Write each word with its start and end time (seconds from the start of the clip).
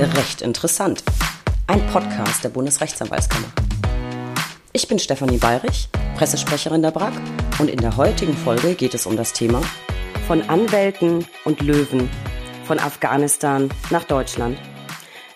Recht 0.00 0.40
interessant. 0.40 1.04
Ein 1.66 1.86
Podcast 1.88 2.42
der 2.42 2.48
Bundesrechtsanwaltskammer. 2.48 3.48
Ich 4.72 4.88
bin 4.88 4.98
Stefanie 4.98 5.36
Bayrich, 5.36 5.90
Pressesprecherin 6.16 6.80
der 6.80 6.90
BRAG 6.90 7.12
und 7.58 7.68
in 7.68 7.78
der 7.78 7.98
heutigen 7.98 8.32
Folge 8.32 8.74
geht 8.74 8.94
es 8.94 9.04
um 9.04 9.18
das 9.18 9.34
Thema 9.34 9.60
von 10.26 10.40
Anwälten 10.48 11.26
und 11.44 11.60
Löwen 11.60 12.08
von 12.64 12.78
Afghanistan 12.78 13.68
nach 13.90 14.04
Deutschland. 14.04 14.56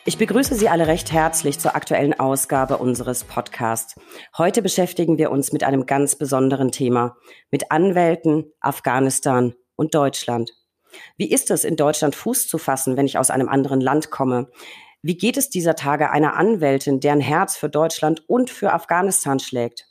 Ich 0.07 0.17
begrüße 0.17 0.55
Sie 0.55 0.71
alle 0.71 0.87
recht 0.87 1.13
herzlich 1.13 1.59
zur 1.59 1.77
aktuellen 1.77 2.19
Ausgabe 2.19 2.79
unseres 2.79 3.25
Podcasts. 3.25 3.97
Heute 4.39 4.63
beschäftigen 4.63 5.19
wir 5.19 5.31
uns 5.31 5.53
mit 5.53 5.63
einem 5.63 5.85
ganz 5.85 6.17
besonderen 6.17 6.73
Thema, 6.73 7.19
mit 7.51 7.71
Anwälten, 7.71 8.51
Afghanistan 8.61 9.53
und 9.77 9.95
Deutschland. 9.95 10.53
Wie 11.17 11.31
ist 11.31 11.51
es, 11.51 11.65
in 11.65 11.77
Deutschland 11.77 12.15
Fuß 12.15 12.49
zu 12.49 12.59
fassen, 12.59 12.97
wenn 12.97 13.07
ich 13.07 13.19
aus 13.19 13.31
einem 13.31 13.49
anderen 13.49 13.81
Land 13.81 14.11
komme? 14.11 14.49
Wie 15.03 15.17
geht 15.17 15.37
es 15.37 15.51
dieser 15.51 15.75
Tage 15.75 16.11
einer 16.11 16.37
Anwältin, 16.37 17.01
deren 17.01 17.21
Herz 17.21 17.57
für 17.57 17.69
Deutschland 17.69 18.29
und 18.29 18.51
für 18.51 18.73
Afghanistan 18.73 19.39
schlägt? 19.39 19.89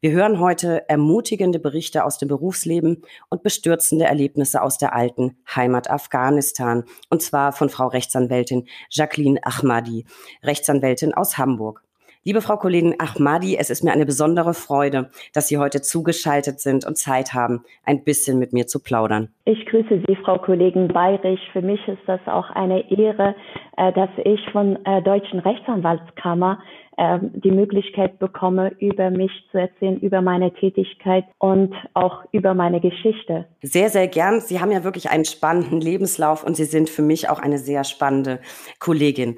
Wir 0.00 0.12
hören 0.12 0.38
heute 0.38 0.88
ermutigende 0.88 1.58
Berichte 1.58 2.04
aus 2.04 2.18
dem 2.18 2.28
Berufsleben 2.28 3.02
und 3.30 3.42
bestürzende 3.42 4.04
Erlebnisse 4.04 4.62
aus 4.62 4.78
der 4.78 4.94
alten 4.94 5.38
Heimat 5.54 5.90
Afghanistan. 5.90 6.84
Und 7.10 7.22
zwar 7.22 7.52
von 7.52 7.70
Frau 7.70 7.88
Rechtsanwältin 7.88 8.68
Jacqueline 8.90 9.40
Ahmadi, 9.42 10.06
Rechtsanwältin 10.42 11.14
aus 11.14 11.38
Hamburg. 11.38 11.82
Liebe 12.24 12.40
Frau 12.40 12.56
Kollegin 12.56 12.94
Ahmadi, 13.00 13.56
es 13.58 13.68
ist 13.68 13.82
mir 13.82 13.90
eine 13.90 14.06
besondere 14.06 14.54
Freude, 14.54 15.10
dass 15.34 15.48
Sie 15.48 15.58
heute 15.58 15.82
zugeschaltet 15.82 16.60
sind 16.60 16.86
und 16.86 16.96
Zeit 16.96 17.34
haben, 17.34 17.64
ein 17.84 18.04
bisschen 18.04 18.38
mit 18.38 18.52
mir 18.52 18.68
zu 18.68 18.80
plaudern. 18.80 19.28
Ich 19.44 19.66
grüße 19.66 20.02
Sie, 20.06 20.16
Frau 20.24 20.38
Kollegin 20.38 20.86
Bayrich. 20.86 21.40
Für 21.52 21.62
mich 21.62 21.80
ist 21.88 22.02
das 22.06 22.20
auch 22.26 22.48
eine 22.50 22.88
Ehre, 22.92 23.34
äh, 23.76 23.92
dass 23.92 24.10
ich 24.24 24.38
von 24.52 24.78
der 24.84 24.98
äh, 24.98 25.02
Deutschen 25.02 25.40
Rechtsanwaltskammer 25.40 26.60
ähm, 26.96 27.32
die 27.34 27.50
Möglichkeit 27.50 28.20
bekomme, 28.20 28.70
über 28.78 29.10
mich 29.10 29.32
zu 29.50 29.58
erzählen, 29.58 29.98
über 29.98 30.20
meine 30.20 30.52
Tätigkeit 30.52 31.24
und 31.38 31.74
auch 31.94 32.22
über 32.30 32.54
meine 32.54 32.80
Geschichte. 32.80 33.46
Sehr, 33.62 33.88
sehr 33.88 34.06
gern. 34.06 34.40
Sie 34.40 34.60
haben 34.60 34.70
ja 34.70 34.84
wirklich 34.84 35.10
einen 35.10 35.24
spannenden 35.24 35.80
Lebenslauf 35.80 36.44
und 36.44 36.54
Sie 36.54 36.66
sind 36.66 36.88
für 36.88 37.02
mich 37.02 37.30
auch 37.30 37.40
eine 37.40 37.58
sehr 37.58 37.82
spannende 37.82 38.40
Kollegin. 38.78 39.36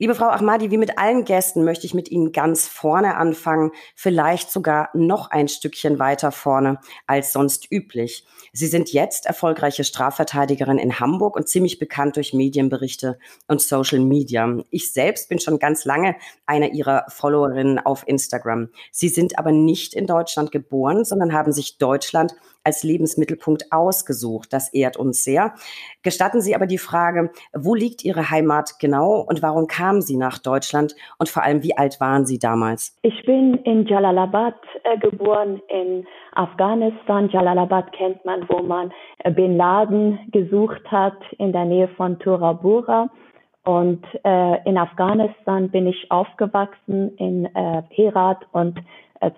Liebe 0.00 0.14
Frau 0.14 0.26
Ahmadi, 0.26 0.70
wie 0.70 0.78
mit 0.78 0.96
allen 0.96 1.24
Gästen 1.24 1.64
möchte 1.64 1.84
ich 1.84 1.92
mit 1.92 2.08
Ihnen 2.08 2.30
ganz 2.30 2.68
vorne 2.68 3.16
anfangen, 3.16 3.72
vielleicht 3.96 4.48
sogar 4.48 4.90
noch 4.94 5.32
ein 5.32 5.48
Stückchen 5.48 5.98
weiter 5.98 6.30
vorne 6.30 6.78
als 7.08 7.32
sonst 7.32 7.66
üblich. 7.72 8.24
Sie 8.52 8.68
sind 8.68 8.92
jetzt 8.92 9.26
erfolgreiche 9.26 9.82
Strafverteidigerin 9.82 10.78
in 10.78 11.00
Hamburg 11.00 11.34
und 11.34 11.48
ziemlich 11.48 11.80
bekannt 11.80 12.14
durch 12.14 12.32
Medienberichte 12.32 13.18
und 13.48 13.60
Social 13.60 13.98
Media. 13.98 14.62
Ich 14.70 14.92
selbst 14.92 15.28
bin 15.28 15.40
schon 15.40 15.58
ganz 15.58 15.84
lange 15.84 16.14
eine 16.46 16.70
Ihrer 16.70 17.04
Followerinnen 17.08 17.80
auf 17.80 18.06
Instagram. 18.06 18.68
Sie 18.92 19.08
sind 19.08 19.36
aber 19.36 19.50
nicht 19.50 19.94
in 19.94 20.06
Deutschland 20.06 20.52
geboren, 20.52 21.04
sondern 21.04 21.32
haben 21.32 21.52
sich 21.52 21.76
Deutschland 21.76 22.36
als 22.68 22.84
Lebensmittelpunkt 22.84 23.72
ausgesucht. 23.72 24.52
Das 24.52 24.72
ehrt 24.74 24.98
uns 24.98 25.24
sehr. 25.24 25.54
Gestatten 26.02 26.42
Sie 26.42 26.54
aber 26.54 26.66
die 26.66 26.78
Frage, 26.78 27.30
wo 27.54 27.74
liegt 27.74 28.04
Ihre 28.04 28.30
Heimat 28.30 28.78
genau 28.78 29.24
und 29.26 29.42
warum 29.42 29.66
kamen 29.66 30.02
Sie 30.02 30.16
nach 30.16 30.38
Deutschland 30.38 30.94
und 31.18 31.30
vor 31.30 31.42
allem, 31.42 31.62
wie 31.62 31.76
alt 31.76 31.98
waren 31.98 32.26
Sie 32.26 32.38
damals? 32.38 32.94
Ich 33.02 33.24
bin 33.24 33.54
in 33.64 33.86
Jalalabad 33.86 34.54
äh, 34.84 34.98
geboren, 34.98 35.62
in 35.68 36.06
Afghanistan. 36.32 37.30
Jalalabad 37.30 37.90
kennt 37.92 38.22
man, 38.26 38.46
wo 38.48 38.62
man 38.62 38.92
äh, 39.18 39.30
Bin 39.30 39.56
Laden 39.56 40.18
gesucht 40.30 40.84
hat, 40.90 41.16
in 41.38 41.52
der 41.52 41.64
Nähe 41.64 41.88
von 41.96 42.18
Tura 42.18 42.52
Und 43.64 44.04
äh, 44.24 44.68
in 44.68 44.76
Afghanistan 44.76 45.70
bin 45.70 45.86
ich 45.86 46.10
aufgewachsen, 46.10 47.16
in 47.16 47.46
äh, 47.46 47.82
Herat 47.88 48.46
und 48.52 48.78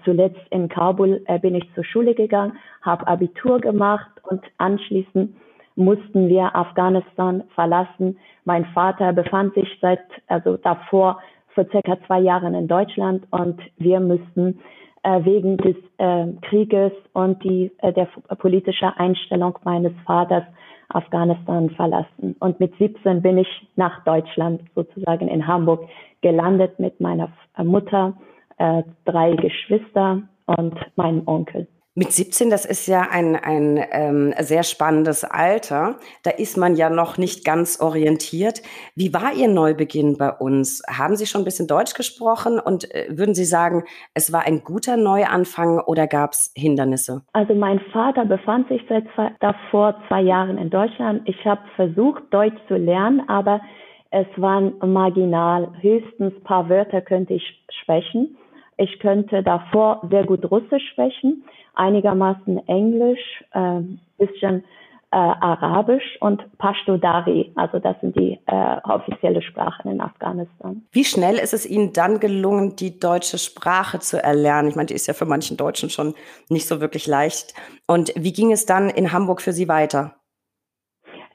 zuletzt 0.04 0.40
in 0.50 0.68
Kabul 0.68 1.22
äh, 1.26 1.38
bin 1.38 1.54
ich 1.54 1.64
zur 1.74 1.84
Schule 1.84 2.14
gegangen, 2.14 2.58
habe 2.82 3.06
Abitur 3.06 3.60
gemacht 3.60 4.10
und 4.28 4.42
anschließend 4.58 5.34
mussten 5.76 6.28
wir 6.28 6.54
Afghanistan 6.54 7.44
verlassen. 7.54 8.18
Mein 8.44 8.66
Vater 8.66 9.12
befand 9.12 9.54
sich 9.54 9.68
seit, 9.80 10.00
also 10.26 10.56
davor, 10.56 11.20
vor 11.54 11.66
circa 11.70 11.98
zwei 12.06 12.20
Jahren 12.20 12.54
in 12.54 12.68
Deutschland 12.68 13.26
und 13.30 13.60
wir 13.78 14.00
müssten 14.00 14.60
äh, 15.02 15.24
wegen 15.24 15.56
des 15.56 15.76
äh, 15.98 16.26
Krieges 16.42 16.92
und 17.12 17.42
die, 17.42 17.72
äh, 17.78 17.92
der 17.92 18.08
politischen 18.38 18.88
Einstellung 18.96 19.58
meines 19.64 19.92
Vaters 20.04 20.44
Afghanistan 20.90 21.70
verlassen. 21.70 22.36
Und 22.40 22.60
mit 22.60 22.76
17 22.76 23.22
bin 23.22 23.38
ich 23.38 23.68
nach 23.76 24.04
Deutschland, 24.04 24.62
sozusagen 24.74 25.28
in 25.28 25.46
Hamburg, 25.46 25.88
gelandet 26.20 26.78
mit 26.78 27.00
meiner 27.00 27.30
Mutter 27.62 28.14
äh, 28.60 28.82
drei 29.04 29.34
Geschwister 29.36 30.22
und 30.46 30.74
meinem 30.96 31.26
Onkel. 31.26 31.66
Mit 31.96 32.12
17, 32.12 32.50
das 32.50 32.64
ist 32.66 32.86
ja 32.86 33.08
ein, 33.10 33.34
ein 33.34 33.78
ähm, 33.90 34.32
sehr 34.38 34.62
spannendes 34.62 35.24
Alter. 35.24 35.96
Da 36.22 36.30
ist 36.30 36.56
man 36.56 36.76
ja 36.76 36.88
noch 36.88 37.18
nicht 37.18 37.44
ganz 37.44 37.80
orientiert. 37.80 38.62
Wie 38.94 39.12
war 39.12 39.32
Ihr 39.34 39.48
Neubeginn 39.48 40.16
bei 40.16 40.30
uns? 40.30 40.82
Haben 40.88 41.16
Sie 41.16 41.26
schon 41.26 41.40
ein 41.40 41.44
bisschen 41.44 41.66
Deutsch 41.66 41.94
gesprochen 41.94 42.60
und 42.60 42.94
äh, 42.94 43.06
würden 43.10 43.34
Sie 43.34 43.44
sagen, 43.44 43.84
es 44.14 44.32
war 44.32 44.46
ein 44.46 44.62
guter 44.62 44.96
Neuanfang 44.96 45.80
oder 45.80 46.06
gab 46.06 46.30
es 46.30 46.52
Hindernisse? 46.54 47.22
Also 47.32 47.54
mein 47.54 47.80
Vater 47.92 48.24
befand 48.24 48.68
sich 48.68 48.82
seit 48.88 49.04
zwei, 49.16 49.32
davor 49.40 50.00
zwei 50.06 50.20
Jahren 50.20 50.58
in 50.58 50.70
Deutschland. 50.70 51.22
Ich 51.24 51.44
habe 51.44 51.62
versucht, 51.74 52.22
Deutsch 52.30 52.58
zu 52.68 52.76
lernen, 52.76 53.28
aber 53.28 53.60
es 54.10 54.26
waren 54.36 54.74
marginal. 54.84 55.72
Höchstens 55.80 56.34
ein 56.34 56.44
paar 56.44 56.68
Wörter 56.68 57.00
könnte 57.00 57.34
ich 57.34 57.64
sprechen. 57.82 58.36
Ich 58.80 58.98
könnte 58.98 59.42
davor 59.42 60.00
sehr 60.10 60.24
gut 60.24 60.50
Russisch 60.50 60.88
sprechen, 60.92 61.44
einigermaßen 61.74 62.66
Englisch, 62.66 63.44
äh, 63.52 63.80
bisschen 64.16 64.64
äh, 65.12 65.16
Arabisch 65.16 66.16
und 66.20 66.42
Pashto 66.56 66.96
Dari. 66.96 67.52
Also 67.56 67.78
das 67.78 68.00
sind 68.00 68.16
die 68.16 68.38
äh, 68.46 68.76
offizielle 68.84 69.42
Sprachen 69.42 69.90
in 69.90 70.00
Afghanistan. 70.00 70.82
Wie 70.92 71.04
schnell 71.04 71.36
ist 71.36 71.52
es 71.52 71.68
Ihnen 71.68 71.92
dann 71.92 72.20
gelungen, 72.20 72.74
die 72.74 72.98
deutsche 72.98 73.36
Sprache 73.36 73.98
zu 73.98 74.22
erlernen? 74.22 74.70
Ich 74.70 74.76
meine, 74.76 74.86
die 74.86 74.94
ist 74.94 75.08
ja 75.08 75.12
für 75.12 75.26
manchen 75.26 75.58
Deutschen 75.58 75.90
schon 75.90 76.14
nicht 76.48 76.66
so 76.66 76.80
wirklich 76.80 77.06
leicht. 77.06 77.52
Und 77.86 78.14
wie 78.16 78.32
ging 78.32 78.50
es 78.50 78.64
dann 78.64 78.88
in 78.88 79.12
Hamburg 79.12 79.42
für 79.42 79.52
Sie 79.52 79.68
weiter? 79.68 80.14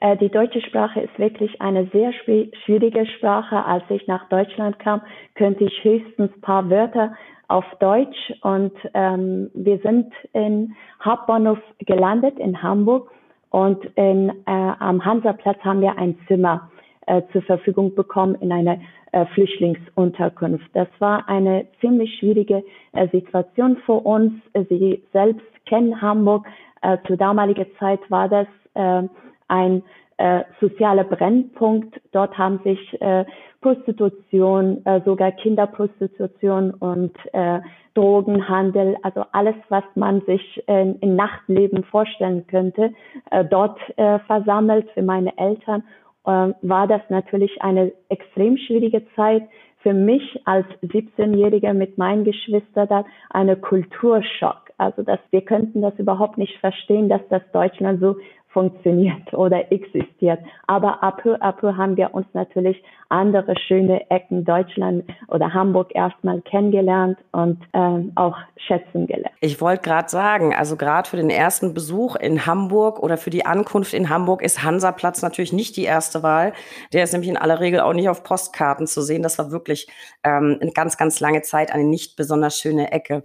Äh, 0.00 0.16
die 0.16 0.30
deutsche 0.30 0.60
Sprache 0.62 1.00
ist 1.00 1.18
wirklich 1.18 1.60
eine 1.60 1.86
sehr 1.92 2.12
schwierige 2.12 3.06
Sprache. 3.06 3.64
Als 3.64 3.84
ich 3.88 4.06
nach 4.06 4.28
Deutschland 4.28 4.78
kam, 4.78 5.00
könnte 5.34 5.64
ich 5.64 5.84
höchstens 5.84 6.32
ein 6.34 6.40
paar 6.40 6.68
Wörter 6.68 7.14
auf 7.48 7.64
Deutsch 7.80 8.32
und 8.42 8.72
ähm, 8.94 9.50
wir 9.54 9.78
sind 9.78 10.12
in 10.32 10.74
Hauptbahnhof 11.04 11.58
gelandet 11.80 12.38
in 12.38 12.62
Hamburg 12.62 13.10
und 13.50 13.84
in, 13.96 14.30
äh, 14.30 14.32
am 14.46 15.04
Hansaplatz 15.04 15.58
haben 15.60 15.80
wir 15.80 15.96
ein 15.96 16.18
Zimmer 16.26 16.70
äh, 17.06 17.22
zur 17.32 17.42
Verfügung 17.42 17.94
bekommen 17.94 18.34
in 18.36 18.52
einer 18.52 18.78
äh, 19.12 19.24
Flüchtlingsunterkunft. 19.26 20.66
Das 20.74 20.88
war 20.98 21.28
eine 21.28 21.66
ziemlich 21.80 22.18
schwierige 22.18 22.64
äh, 22.92 23.08
Situation 23.08 23.76
für 23.86 23.94
uns. 23.94 24.32
Sie 24.68 25.02
selbst 25.12 25.46
kennen 25.66 26.00
Hamburg. 26.02 26.46
Äh, 26.82 26.98
zur 27.06 27.16
damaligen 27.16 27.66
Zeit 27.78 28.00
war 28.10 28.28
das 28.28 28.46
äh, 28.74 29.08
ein 29.48 29.82
äh, 30.18 30.44
sozialer 30.60 31.04
Brennpunkt. 31.04 32.00
Dort 32.12 32.36
haben 32.38 32.60
sich 32.64 33.00
äh, 33.00 33.24
Prostitution, 33.60 34.84
äh, 34.84 35.00
sogar 35.04 35.32
Kinderprostitution 35.32 36.72
und 36.72 37.12
äh, 37.32 37.60
Drogenhandel, 37.94 38.96
also 39.02 39.24
alles, 39.32 39.54
was 39.68 39.84
man 39.94 40.20
sich 40.22 40.62
äh, 40.68 40.92
im 41.00 41.16
Nachtleben 41.16 41.84
vorstellen 41.84 42.46
könnte, 42.46 42.92
äh, 43.30 43.44
dort 43.44 43.78
äh, 43.96 44.18
versammelt. 44.20 44.88
Für 44.92 45.02
meine 45.02 45.36
Eltern 45.38 45.82
äh, 46.24 46.52
war 46.62 46.86
das 46.86 47.00
natürlich 47.08 47.62
eine 47.62 47.92
extrem 48.08 48.56
schwierige 48.58 49.02
Zeit. 49.16 49.42
Für 49.78 49.94
mich 49.94 50.40
als 50.44 50.66
17-Jähriger 50.82 51.72
mit 51.72 51.96
meinen 51.96 52.24
Geschwistern 52.24 52.88
da 52.88 53.04
eine 53.30 53.56
Kulturschock. 53.56 54.72
Also 54.78 55.02
dass 55.02 55.20
wir 55.30 55.40
könnten 55.40 55.80
das 55.80 55.98
überhaupt 55.98 56.36
nicht 56.38 56.58
verstehen, 56.58 57.08
dass 57.08 57.22
das 57.30 57.42
Deutschland 57.52 58.00
so 58.00 58.16
funktioniert 58.56 59.34
oder 59.34 59.70
existiert. 59.70 60.40
Aber 60.66 61.02
ab 61.02 61.20
peu 61.22 61.36
à 61.42 61.52
peu 61.52 61.76
haben 61.76 61.98
wir 61.98 62.14
uns 62.14 62.26
natürlich 62.32 62.82
andere 63.08 63.54
schöne 63.66 64.10
Ecken 64.10 64.44
Deutschland 64.44 65.04
oder 65.28 65.52
Hamburg 65.52 65.94
erstmal 65.94 66.40
kennengelernt 66.42 67.18
und 67.32 67.58
ähm, 67.72 68.12
auch 68.14 68.36
schätzen 68.56 69.06
gelernt. 69.06 69.34
Ich 69.40 69.60
wollte 69.60 69.82
gerade 69.82 70.08
sagen, 70.08 70.54
also 70.54 70.76
gerade 70.76 71.08
für 71.08 71.16
den 71.16 71.30
ersten 71.30 71.74
Besuch 71.74 72.16
in 72.16 72.46
Hamburg 72.46 73.00
oder 73.00 73.16
für 73.16 73.30
die 73.30 73.46
Ankunft 73.46 73.94
in 73.94 74.08
Hamburg 74.08 74.42
ist 74.42 74.62
Hansaplatz 74.62 75.22
natürlich 75.22 75.52
nicht 75.52 75.76
die 75.76 75.84
erste 75.84 76.22
Wahl. 76.22 76.52
Der 76.92 77.04
ist 77.04 77.12
nämlich 77.12 77.30
in 77.30 77.36
aller 77.36 77.60
Regel 77.60 77.80
auch 77.80 77.92
nicht 77.92 78.08
auf 78.08 78.22
Postkarten 78.22 78.86
zu 78.86 79.02
sehen. 79.02 79.22
Das 79.22 79.38
war 79.38 79.50
wirklich 79.50 79.88
ähm, 80.24 80.58
eine 80.60 80.72
ganz, 80.72 80.96
ganz 80.96 81.20
lange 81.20 81.42
Zeit 81.42 81.72
eine 81.72 81.84
nicht 81.84 82.16
besonders 82.16 82.58
schöne 82.58 82.92
Ecke. 82.92 83.24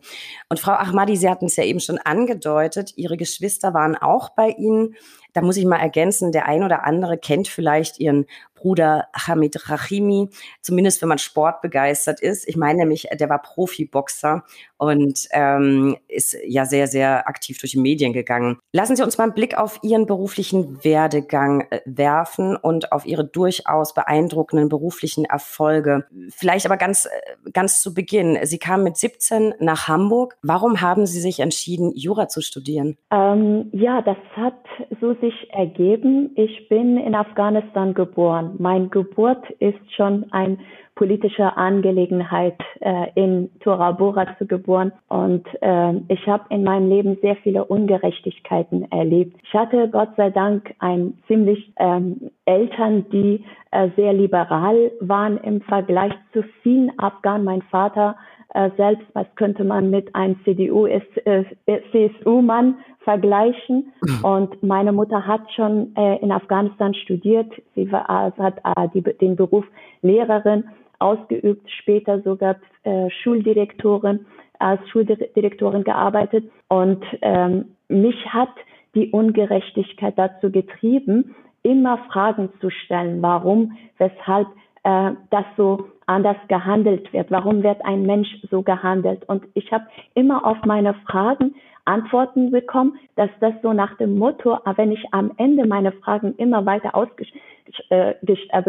Und 0.50 0.60
Frau 0.60 0.74
Ahmadi, 0.74 1.16
Sie 1.16 1.30
hatten 1.30 1.46
es 1.46 1.56
ja 1.56 1.64
eben 1.64 1.80
schon 1.80 1.98
angedeutet, 1.98 2.94
Ihre 2.96 3.18
Geschwister 3.18 3.74
waren 3.74 3.96
auch 3.96 4.30
bei 4.30 4.50
Ihnen. 4.50 4.96
Da 5.34 5.42
muss 5.42 5.58
ich 5.58 5.66
mal 5.66 5.78
ergänzen, 5.78 6.32
der 6.32 6.46
ein 6.48 6.64
oder 6.64 6.86
andere 6.86 7.18
kennt 7.18 7.48
vielleicht 7.48 8.00
ihren 8.00 8.26
Bruder 8.62 9.08
Hamid 9.16 9.70
Rahimi, 9.70 10.30
zumindest 10.62 11.02
wenn 11.02 11.10
man 11.10 11.18
sportbegeistert 11.18 12.20
ist. 12.20 12.48
Ich 12.48 12.56
meine 12.56 12.80
nämlich, 12.80 13.08
der 13.12 13.28
war 13.28 13.42
Profiboxer 13.42 14.44
und 14.82 15.28
ähm, 15.32 15.96
ist 16.08 16.36
ja 16.44 16.66
sehr, 16.66 16.88
sehr 16.88 17.28
aktiv 17.28 17.60
durch 17.60 17.74
die 17.74 17.80
Medien 17.80 18.14
gegangen. 18.14 18.58
Lassen 18.74 18.96
Sie 18.96 19.04
uns 19.04 19.16
mal 19.16 19.26
einen 19.26 19.36
Blick 19.36 19.56
auf 19.56 19.78
Ihren 19.84 20.08
beruflichen 20.08 20.84
Werdegang 20.84 21.68
äh, 21.70 21.82
werfen 21.86 22.56
und 22.56 22.92
auf 22.92 23.06
Ihre 23.06 23.24
durchaus 23.24 23.94
beeindruckenden 23.94 24.70
beruflichen 24.70 25.26
Erfolge. 25.26 26.08
Vielleicht 26.30 26.66
aber 26.66 26.78
ganz, 26.78 27.06
äh, 27.06 27.52
ganz 27.52 27.84
zu 27.84 27.94
Beginn. 27.94 28.40
Sie 28.42 28.58
kamen 28.58 28.84
mit 28.84 28.98
17 28.98 29.54
nach 29.60 29.88
Hamburg. 29.88 30.40
Warum 30.42 30.82
haben 30.82 31.06
Sie 31.06 31.22
sich 31.22 31.42
entschieden, 31.42 31.92
Jura 31.94 32.28
zu 32.28 32.42
studieren? 32.42 32.98
Ähm, 33.12 33.70
ja, 33.74 34.02
das 34.02 34.18
hat 34.36 34.58
so 35.00 35.14
sich 35.22 35.36
ergeben. 35.52 36.32
Ich 36.36 36.70
bin 36.70 36.98
in 36.98 37.14
Afghanistan 37.14 37.94
geboren. 37.94 38.56
Mein 38.58 38.90
Geburt 38.90 39.48
ist 39.60 39.78
schon 39.96 40.26
ein 40.32 40.60
politische 40.96 41.58
Angelegenheit 41.58 42.60
äh, 42.80 43.08
in 43.16 43.50
Tora 43.62 43.92
Bora 43.92 44.38
zu 44.38 44.46
geboren. 44.46 44.92
Und 45.08 45.48
äh, 45.62 45.94
ich 46.10 46.28
habe 46.28 46.44
in 46.50 46.64
meinem 46.64 46.90
Leben 46.90 47.18
sehr 47.22 47.36
viele 47.38 47.66
Ungerechtigkeiten 47.66 48.92
erlebt. 48.92 49.36
Ich 49.44 49.54
hatte 49.54 49.90
Gott 49.90 50.10
sei 50.18 50.30
Dank 50.30 50.76
ein 50.80 51.18
ziemlich 51.28 51.74
ähm, 51.78 52.30
Eltern, 52.46 53.10
die 53.10 53.44
äh, 53.72 53.90
sehr 53.96 54.14
liberal 54.14 54.92
waren 55.00 55.38
im 55.38 55.62
Vergleich 55.62 56.14
zu 56.34 56.44
vielen 56.62 56.92
Afghanen. 57.00 57.46
Mein 57.46 57.62
Vater 57.64 58.16
äh, 58.54 58.70
selbst, 58.76 59.08
was 59.14 59.26
könnte 59.36 59.64
man 59.64 59.90
mit 59.90 60.14
einem 60.14 60.36
CDU-CSU-Mann 60.44 62.70
äh, 62.70 62.74
vergleichen. 63.04 63.92
Und 64.24 64.62
meine 64.62 64.92
Mutter 64.92 65.26
hat 65.26 65.52
schon 65.54 65.96
äh, 65.96 66.18
in 66.18 66.32
Afghanistan 66.32 66.94
studiert. 66.94 67.52
Sie 67.76 67.92
war, 67.92 68.10
also 68.10 68.44
hat 68.44 68.60
äh, 68.64 68.90
die, 68.94 69.02
den 69.02 69.36
Beruf 69.36 69.66
Lehrerin 70.02 70.66
ausgeübt, 71.00 71.70
später 71.70 72.22
sogar 72.22 72.58
äh, 72.84 73.10
Schuldirektorin, 73.10 74.26
als 74.60 74.88
Schuldirektorin 74.90 75.84
gearbeitet. 75.84 76.46
Und 76.68 77.04
ähm, 77.22 77.76
mich 77.90 78.16
hat 78.28 78.54
die 78.94 79.10
Ungerechtigkeit 79.12 80.14
dazu 80.18 80.52
getrieben, 80.52 81.36
immer 81.64 81.98
Fragen 82.12 82.50
zu 82.60 82.70
stellen, 82.70 83.22
warum, 83.22 83.78
weshalb 83.98 84.48
äh, 84.84 85.12
das 85.30 85.46
so 85.58 85.88
anders 86.06 86.38
gehandelt 86.48 87.12
wird. 87.14 87.32
Warum 87.32 87.64
wird 87.64 87.84
ein 87.86 88.04
Mensch 88.04 88.30
so 88.50 88.62
gehandelt? 88.64 89.24
Und 89.28 89.44
ich 89.54 89.72
habe 89.72 89.86
immer 90.14 90.46
auf 90.46 90.58
meine 90.66 90.94
Fragen 91.06 91.56
Antworten 91.86 92.52
bekommen, 92.52 92.98
dass 93.16 93.30
das 93.40 93.54
so 93.62 93.74
nach 93.74 93.98
dem 93.98 94.18
Motto, 94.18 94.58
wenn 94.76 94.92
ich 94.92 95.04
am 95.12 95.32
Ende 95.38 95.68
meine 95.68 95.92
Fragen 95.92 96.36
immer 96.36 96.66
weiter 96.66 96.96
ausgestellt 96.96 97.42
äh, 97.90 98.16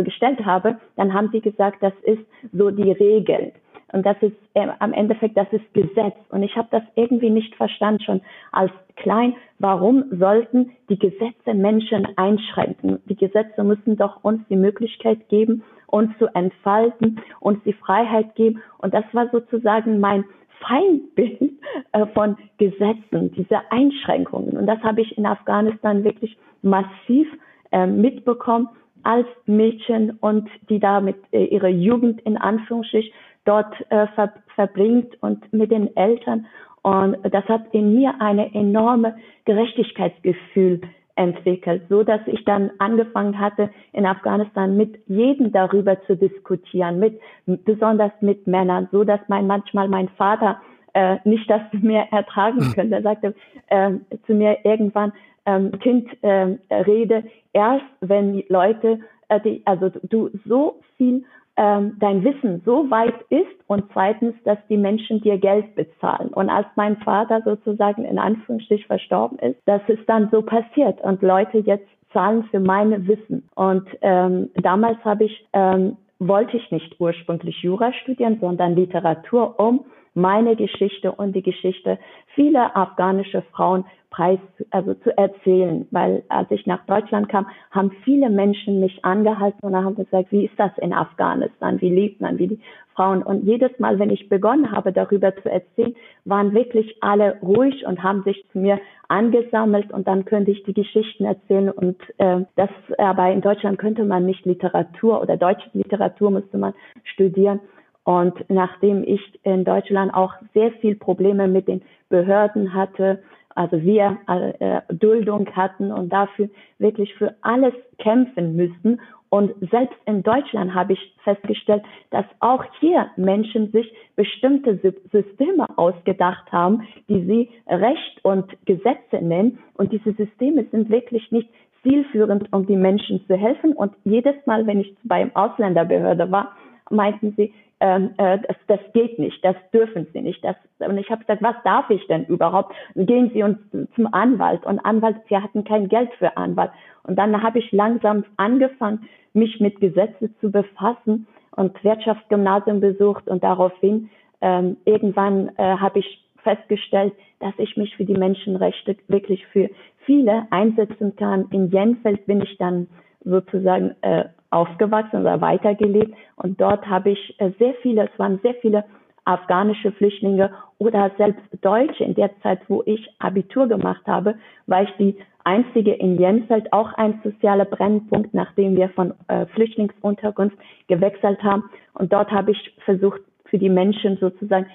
gestellt 0.02 0.44
habe, 0.44 0.78
dann 0.96 1.12
haben 1.12 1.30
sie 1.32 1.40
gesagt, 1.40 1.82
das 1.82 1.92
ist 2.02 2.22
so 2.52 2.70
die 2.70 2.92
Regel. 2.92 3.52
Und 3.92 4.06
das 4.06 4.16
ist 4.22 4.36
äh, 4.54 4.68
am 4.78 4.92
Endeffekt, 4.92 5.36
das 5.36 5.52
ist 5.52 5.72
Gesetz. 5.74 6.16
Und 6.30 6.42
ich 6.42 6.56
habe 6.56 6.68
das 6.70 6.82
irgendwie 6.94 7.30
nicht 7.30 7.54
verstanden 7.54 8.02
schon 8.02 8.20
als 8.50 8.72
klein. 8.96 9.34
Warum 9.58 10.04
sollten 10.12 10.72
die 10.88 10.98
Gesetze 10.98 11.54
Menschen 11.54 12.08
einschränken? 12.16 13.00
Die 13.06 13.16
Gesetze 13.16 13.62
müssen 13.62 13.96
doch 13.96 14.24
uns 14.24 14.40
die 14.48 14.56
Möglichkeit 14.56 15.28
geben, 15.28 15.62
uns 15.86 16.16
zu 16.18 16.26
entfalten, 16.34 17.20
uns 17.40 17.62
die 17.64 17.74
Freiheit 17.74 18.34
geben. 18.34 18.62
Und 18.78 18.94
das 18.94 19.04
war 19.12 19.28
sozusagen 19.30 20.00
mein 20.00 20.24
Feindbild 20.66 21.52
äh, 21.92 22.06
von 22.14 22.36
Gesetzen, 22.58 23.32
diese 23.32 23.60
Einschränkungen. 23.70 24.56
Und 24.56 24.66
das 24.66 24.80
habe 24.82 25.00
ich 25.00 25.16
in 25.16 25.26
Afghanistan 25.26 26.04
wirklich 26.04 26.36
massiv 26.62 27.28
äh, 27.70 27.86
mitbekommen 27.86 28.68
als 29.02 29.26
Mädchen 29.46 30.10
und 30.20 30.48
die 30.68 30.78
damit 30.78 31.16
äh, 31.32 31.44
ihre 31.44 31.68
Jugend 31.68 32.20
in 32.22 32.36
Anführungsstrich 32.36 33.12
dort 33.44 33.74
ver 33.88 34.32
verbringt 34.54 35.20
und 35.20 35.52
mit 35.52 35.72
den 35.72 35.96
Eltern. 35.96 36.46
Und 36.82 37.16
das 37.28 37.44
hat 37.46 37.62
in 37.72 37.92
mir 37.94 38.20
eine 38.20 38.54
enorme 38.54 39.16
Gerechtigkeitsgefühl 39.44 40.80
entwickelt, 41.14 41.82
so 41.88 42.02
dass 42.02 42.20
ich 42.26 42.44
dann 42.44 42.70
angefangen 42.78 43.38
hatte, 43.38 43.70
in 43.92 44.06
Afghanistan 44.06 44.76
mit 44.76 44.98
jedem 45.06 45.52
darüber 45.52 46.00
zu 46.02 46.16
diskutieren, 46.16 46.98
mit, 46.98 47.20
besonders 47.46 48.12
mit 48.20 48.46
Männern, 48.46 48.88
so 48.92 49.04
dass 49.04 49.20
mein, 49.28 49.46
manchmal 49.46 49.88
mein 49.88 50.08
Vater 50.10 50.60
äh, 50.94 51.16
nicht 51.24 51.48
das 51.50 51.62
mehr 51.72 52.12
ertragen 52.12 52.60
hm. 52.60 52.72
könnte. 52.72 52.94
Er 52.96 53.02
sagte 53.02 53.34
äh, 53.68 53.92
zu 54.26 54.34
mir 54.34 54.58
irgendwann, 54.64 55.12
ähm, 55.44 55.72
Kind, 55.80 56.08
äh, 56.22 56.56
rede 56.70 57.24
erst, 57.52 57.84
wenn 58.00 58.42
Leute, 58.48 59.00
äh, 59.28 59.40
die, 59.40 59.62
also 59.64 59.90
du 60.04 60.30
so 60.46 60.80
viel 60.96 61.24
ähm, 61.56 61.96
dein 61.98 62.24
Wissen 62.24 62.62
so 62.64 62.90
weit 62.90 63.14
ist 63.28 63.46
und 63.66 63.84
zweitens, 63.92 64.34
dass 64.44 64.58
die 64.68 64.76
Menschen 64.76 65.20
dir 65.20 65.38
Geld 65.38 65.74
bezahlen. 65.74 66.28
Und 66.28 66.48
als 66.48 66.66
mein 66.76 66.96
Vater 66.98 67.42
sozusagen 67.44 68.04
in 68.04 68.18
Anführungsstrich 68.18 68.86
verstorben 68.86 69.38
ist, 69.38 69.60
das 69.66 69.82
ist 69.88 70.08
dann 70.08 70.28
so 70.30 70.42
passiert 70.42 71.00
und 71.02 71.22
Leute 71.22 71.58
jetzt 71.58 71.88
zahlen 72.12 72.44
für 72.50 72.60
meine 72.60 73.06
Wissen. 73.06 73.48
Und 73.54 73.86
ähm, 74.00 74.50
damals 74.54 74.98
habe 75.04 75.24
ich 75.24 75.46
ähm, 75.52 75.96
wollte 76.28 76.56
ich 76.56 76.70
nicht 76.70 77.00
ursprünglich 77.00 77.62
Jura 77.62 77.92
studieren, 77.92 78.38
sondern 78.40 78.76
Literatur, 78.76 79.58
um 79.58 79.84
meine 80.14 80.56
Geschichte 80.56 81.12
und 81.12 81.34
die 81.34 81.42
Geschichte 81.42 81.98
vieler 82.34 82.76
afghanischer 82.76 83.42
Frauen 83.52 83.84
preis, 84.10 84.38
also 84.70 84.94
zu 84.94 85.16
erzählen. 85.16 85.88
Weil 85.90 86.22
als 86.28 86.50
ich 86.50 86.66
nach 86.66 86.84
Deutschland 86.86 87.28
kam, 87.28 87.46
haben 87.70 87.90
viele 88.04 88.30
Menschen 88.30 88.80
mich 88.80 89.04
angehalten 89.04 89.58
und 89.62 89.74
haben 89.74 89.96
gesagt, 89.96 90.30
wie 90.30 90.44
ist 90.44 90.58
das 90.58 90.70
in 90.78 90.92
Afghanistan? 90.92 91.80
Wie 91.80 91.88
lebt 91.88 92.20
man? 92.20 92.38
Wie 92.38 92.48
die 92.48 92.60
Frauen? 92.94 93.22
Und 93.22 93.44
jedes 93.44 93.76
Mal, 93.78 93.98
wenn 93.98 94.10
ich 94.10 94.28
begonnen 94.28 94.70
habe, 94.70 94.92
darüber 94.92 95.34
zu 95.36 95.50
erzählen, 95.50 95.94
waren 96.24 96.52
wirklich 96.52 97.02
alle 97.02 97.40
ruhig 97.40 97.86
und 97.86 98.02
haben 98.02 98.22
sich 98.22 98.44
zu 98.52 98.58
mir 98.58 98.78
angesammelt 99.08 99.92
und 99.92 100.06
dann 100.06 100.24
könnte 100.24 100.50
ich 100.50 100.62
die 100.62 100.72
Geschichten 100.72 101.24
erzählen 101.24 101.70
und 101.70 101.98
äh, 102.16 102.40
das 102.56 102.70
aber 102.96 103.30
in 103.30 103.42
Deutschland 103.42 103.78
könnte 103.78 104.04
man 104.04 104.24
nicht 104.24 104.46
Literatur 104.46 105.20
oder 105.20 105.36
deutsche 105.36 105.68
Literatur 105.74 106.30
musste 106.30 106.56
man 106.56 106.72
studieren 107.04 107.60
und 108.04 108.34
nachdem 108.48 109.04
ich 109.04 109.20
in 109.44 109.64
Deutschland 109.64 110.12
auch 110.12 110.34
sehr 110.54 110.72
viel 110.72 110.96
Probleme 110.96 111.46
mit 111.46 111.68
den 111.68 111.82
Behörden 112.08 112.74
hatte, 112.74 113.22
also 113.54 113.80
wir 113.82 114.18
äh, 114.26 114.80
Duldung 114.94 115.46
hatten 115.54 115.92
und 115.92 116.12
dafür 116.12 116.48
wirklich 116.78 117.14
für 117.14 117.34
alles 117.42 117.74
kämpfen 117.98 118.56
müssten. 118.56 119.00
Und 119.28 119.52
selbst 119.70 119.96
in 120.04 120.22
Deutschland 120.22 120.74
habe 120.74 120.94
ich 120.94 121.14
festgestellt, 121.24 121.82
dass 122.10 122.24
auch 122.40 122.64
hier 122.80 123.10
Menschen 123.16 123.70
sich 123.72 123.90
bestimmte 124.16 124.78
Systeme 125.10 125.66
ausgedacht 125.78 126.50
haben, 126.52 126.82
die 127.08 127.24
sie 127.24 127.50
Recht 127.66 128.24
und 128.24 128.44
Gesetze 128.66 129.22
nennen. 129.22 129.58
Und 129.74 129.92
diese 129.92 130.12
Systeme 130.12 130.66
sind 130.70 130.90
wirklich 130.90 131.30
nicht 131.30 131.48
zielführend, 131.82 132.52
um 132.52 132.66
die 132.66 132.76
Menschen 132.76 133.24
zu 133.26 133.36
helfen. 133.36 133.72
Und 133.72 133.94
jedes 134.04 134.34
Mal, 134.46 134.66
wenn 134.66 134.80
ich 134.80 134.94
beim 135.02 135.34
Ausländerbehörde 135.34 136.30
war, 136.30 136.54
meinten 136.90 137.32
sie, 137.36 137.52
ähm, 137.82 138.14
äh, 138.16 138.38
das, 138.46 138.56
das 138.68 138.80
geht 138.94 139.18
nicht, 139.18 139.44
das 139.44 139.56
dürfen 139.74 140.06
Sie 140.12 140.20
nicht. 140.20 140.42
Das, 140.44 140.54
und 140.78 140.98
ich 140.98 141.10
habe 141.10 141.22
gesagt, 141.22 141.42
was 141.42 141.56
darf 141.64 141.90
ich 141.90 142.06
denn 142.06 142.24
überhaupt? 142.26 142.72
Gehen 142.94 143.32
Sie 143.34 143.42
uns 143.42 143.58
zum 143.96 144.14
Anwalt. 144.14 144.64
Und 144.64 144.78
Anwalt, 144.78 145.16
wir 145.26 145.42
hatten 145.42 145.64
kein 145.64 145.88
Geld 145.88 146.10
für 146.18 146.36
Anwalt. 146.36 146.70
Und 147.02 147.18
dann 147.18 147.42
habe 147.42 147.58
ich 147.58 147.72
langsam 147.72 148.24
angefangen, 148.36 149.08
mich 149.32 149.58
mit 149.58 149.80
Gesetzen 149.80 150.32
zu 150.40 150.52
befassen 150.52 151.26
und 151.56 151.82
Wirtschaftsgymnasium 151.82 152.78
besucht 152.78 153.26
und 153.26 153.42
daraufhin 153.42 154.10
ähm, 154.40 154.76
irgendwann 154.84 155.50
äh, 155.56 155.76
habe 155.76 155.98
ich 155.98 156.24
festgestellt, 156.44 157.14
dass 157.40 157.54
ich 157.58 157.76
mich 157.76 157.96
für 157.96 158.04
die 158.04 158.14
Menschenrechte 158.14 158.96
wirklich 159.08 159.44
für 159.46 159.70
viele 160.06 160.46
einsetzen 160.50 161.16
kann. 161.16 161.46
In 161.50 161.70
Jenfeld 161.70 162.26
bin 162.26 162.42
ich 162.42 162.56
dann 162.58 162.86
sozusagen 163.24 163.96
äh, 164.02 164.26
aufgewachsen 164.52 165.20
oder 165.20 165.40
weitergelebt. 165.40 166.14
Und 166.36 166.60
dort 166.60 166.86
habe 166.86 167.10
ich 167.10 167.34
äh, 167.38 167.50
sehr 167.58 167.74
viele, 167.82 168.08
es 168.12 168.18
waren 168.18 168.38
sehr 168.42 168.54
viele 168.54 168.84
afghanische 169.24 169.92
Flüchtlinge 169.92 170.50
oder 170.78 171.10
selbst 171.16 171.42
Deutsche 171.60 172.04
in 172.04 172.14
der 172.14 172.30
Zeit, 172.42 172.60
wo 172.68 172.82
ich 172.86 173.08
Abitur 173.20 173.68
gemacht 173.68 174.02
habe, 174.06 174.34
war 174.66 174.82
ich 174.82 174.90
die 174.98 175.16
einzige 175.44 175.92
in 175.92 176.18
Jenfeld, 176.18 176.72
auch 176.72 176.92
ein 176.94 177.20
sozialer 177.22 177.64
Brennpunkt, 177.64 178.34
nachdem 178.34 178.76
wir 178.76 178.88
von 178.90 179.14
äh, 179.28 179.46
Flüchtlingsunterkunft 179.46 180.56
gewechselt 180.88 181.42
haben. 181.42 181.64
Und 181.94 182.12
dort 182.12 182.30
habe 182.30 182.52
ich 182.52 182.74
versucht, 182.84 183.20
für 183.46 183.58
die 183.58 183.68
Menschen 183.68 184.16
sozusagen 184.16 184.66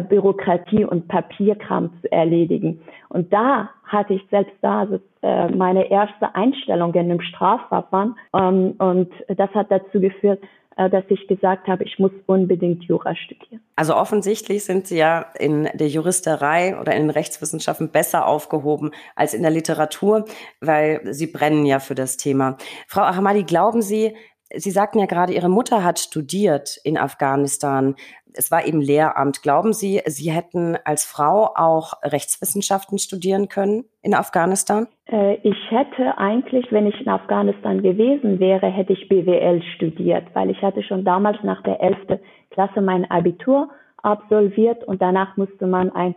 Bürokratie 0.00 0.84
und 0.84 1.08
Papierkram 1.08 1.90
zu 2.00 2.10
erledigen. 2.10 2.80
Und 3.08 3.32
da 3.32 3.70
hatte 3.84 4.14
ich 4.14 4.22
selbst 4.30 4.54
da 4.62 4.80
also, 4.80 4.98
äh, 5.22 5.48
meine 5.48 5.90
erste 5.90 6.34
Einstellung 6.34 6.94
in 6.94 7.10
einem 7.10 7.20
Strafverfahren 7.20 8.16
ähm, 8.34 8.74
und 8.78 9.12
das 9.28 9.50
hat 9.50 9.70
dazu 9.70 10.00
geführt, 10.00 10.40
äh, 10.76 10.88
dass 10.88 11.04
ich 11.08 11.26
gesagt 11.28 11.68
habe, 11.68 11.84
ich 11.84 11.98
muss 11.98 12.12
unbedingt 12.26 12.84
Jura 12.84 13.14
studieren. 13.14 13.60
Also 13.76 13.94
offensichtlich 13.94 14.64
sind 14.64 14.86
Sie 14.86 14.96
ja 14.96 15.26
in 15.38 15.68
der 15.74 15.88
Juristerei 15.88 16.78
oder 16.80 16.94
in 16.94 17.02
den 17.02 17.10
Rechtswissenschaften 17.10 17.90
besser 17.90 18.26
aufgehoben 18.26 18.92
als 19.14 19.34
in 19.34 19.42
der 19.42 19.50
Literatur, 19.50 20.24
weil 20.60 21.00
Sie 21.12 21.26
brennen 21.26 21.66
ja 21.66 21.78
für 21.78 21.94
das 21.94 22.16
Thema. 22.16 22.56
Frau 22.86 23.02
Ahmadi, 23.02 23.42
glauben 23.42 23.82
Sie, 23.82 24.16
Sie 24.54 24.70
sagten 24.70 24.98
ja 24.98 25.06
gerade, 25.06 25.32
Ihre 25.32 25.48
Mutter 25.48 25.84
hat 25.84 25.98
studiert 25.98 26.78
in 26.84 26.98
Afghanistan. 26.98 27.94
Es 28.34 28.50
war 28.50 28.66
eben 28.66 28.80
Lehramt. 28.80 29.42
Glauben 29.42 29.72
Sie, 29.72 30.00
Sie 30.06 30.30
hätten 30.30 30.76
als 30.84 31.04
Frau 31.04 31.50
auch 31.54 31.94
Rechtswissenschaften 32.02 32.98
studieren 32.98 33.48
können 33.48 33.84
in 34.02 34.14
Afghanistan? 34.14 34.86
Äh, 35.06 35.34
ich 35.42 35.70
hätte 35.70 36.18
eigentlich, 36.18 36.66
wenn 36.70 36.86
ich 36.86 37.00
in 37.00 37.08
Afghanistan 37.08 37.82
gewesen 37.82 38.40
wäre, 38.40 38.66
hätte 38.66 38.92
ich 38.92 39.08
BWL 39.08 39.62
studiert, 39.76 40.24
weil 40.34 40.50
ich 40.50 40.62
hatte 40.62 40.82
schon 40.82 41.04
damals 41.04 41.38
nach 41.42 41.62
der 41.62 41.80
11. 41.80 42.20
Klasse 42.50 42.80
mein 42.80 43.10
Abitur 43.10 43.68
absolviert 44.02 44.84
und 44.84 45.00
danach 45.00 45.36
musste 45.36 45.66
man 45.66 45.90
eine 45.94 46.14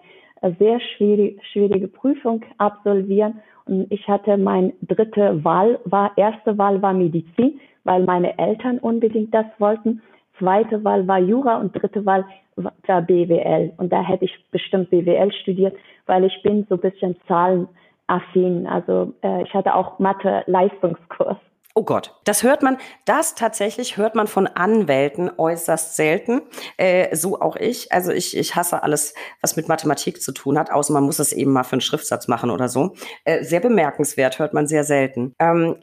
sehr 0.60 0.80
schwierige, 0.80 1.88
Prüfung 1.88 2.44
absolvieren 2.58 3.42
ich 3.89 4.07
hatte 4.07 4.38
mein 4.38 4.74
dritte 4.81 5.43
Wahl, 5.43 5.79
war, 5.86 6.12
erste 6.17 6.57
Wahl 6.57 6.81
war 6.81 6.93
Medizin, 6.93 7.60
weil 7.84 8.03
meine 8.03 8.38
Eltern 8.38 8.77
unbedingt 8.79 9.34
das 9.34 9.45
wollten. 9.57 10.01
Zweite 10.38 10.84
Wahl 10.84 11.07
war 11.07 11.19
Jura 11.19 11.57
und 11.57 11.74
dritte 11.74 12.05
Wahl 12.05 12.25
war 12.55 13.01
BWL. 13.01 13.74
Und 13.77 13.91
da 13.91 14.01
hätte 14.01 14.25
ich 14.25 14.45
bestimmt 14.51 14.89
BWL 14.89 15.31
studiert, 15.41 15.75
weil 16.05 16.24
ich 16.25 16.41
bin 16.43 16.65
so 16.69 16.75
ein 16.75 16.81
bisschen 16.81 17.15
zahlenaffin. 17.27 18.67
Also 18.67 19.13
äh, 19.24 19.43
ich 19.43 19.53
hatte 19.53 19.75
auch 19.75 20.00
Mathe-Leistungskurs. 20.00 21.38
Oh 21.77 21.84
Gott, 21.84 22.15
das 22.24 22.41
hört 22.44 22.63
man, 22.63 22.77
das 23.03 23.36
tatsächlich 23.36 23.98
hört 23.98 24.15
man 24.15 24.27
von 24.27 24.48
Anwälten 24.48 25.29
äußerst 25.38 25.98
selten. 25.98 26.41
Äh, 26.77 27.13
so 27.17 27.41
auch 27.41 27.58
ich. 27.58 27.91
Also 27.91 28.13
ich, 28.13 28.38
ich 28.38 28.55
hasse 28.55 28.82
alles, 28.82 29.13
was 29.41 29.58
mit 29.58 29.67
Mathematik 29.67 30.22
zu 30.22 30.32
tun 30.32 30.58
hat, 30.58 30.72
außer 30.72 30.94
man 30.94 31.03
muss 31.03 31.20
es 31.20 31.34
eben 31.34 31.51
mal 31.51 31.65
für 31.65 31.74
einen 31.74 31.82
Schriftsatz 31.82 32.29
machen 32.29 32.50
oder 32.50 32.70
so. 32.70 32.96
Äh, 33.25 33.44
sehr 33.44 33.60
bemerkenswert, 33.60 34.39
hört 34.39 34.53
man 34.53 34.67
sehr 34.67 34.86
selten. 34.86 35.36
Ähm, 35.38 35.75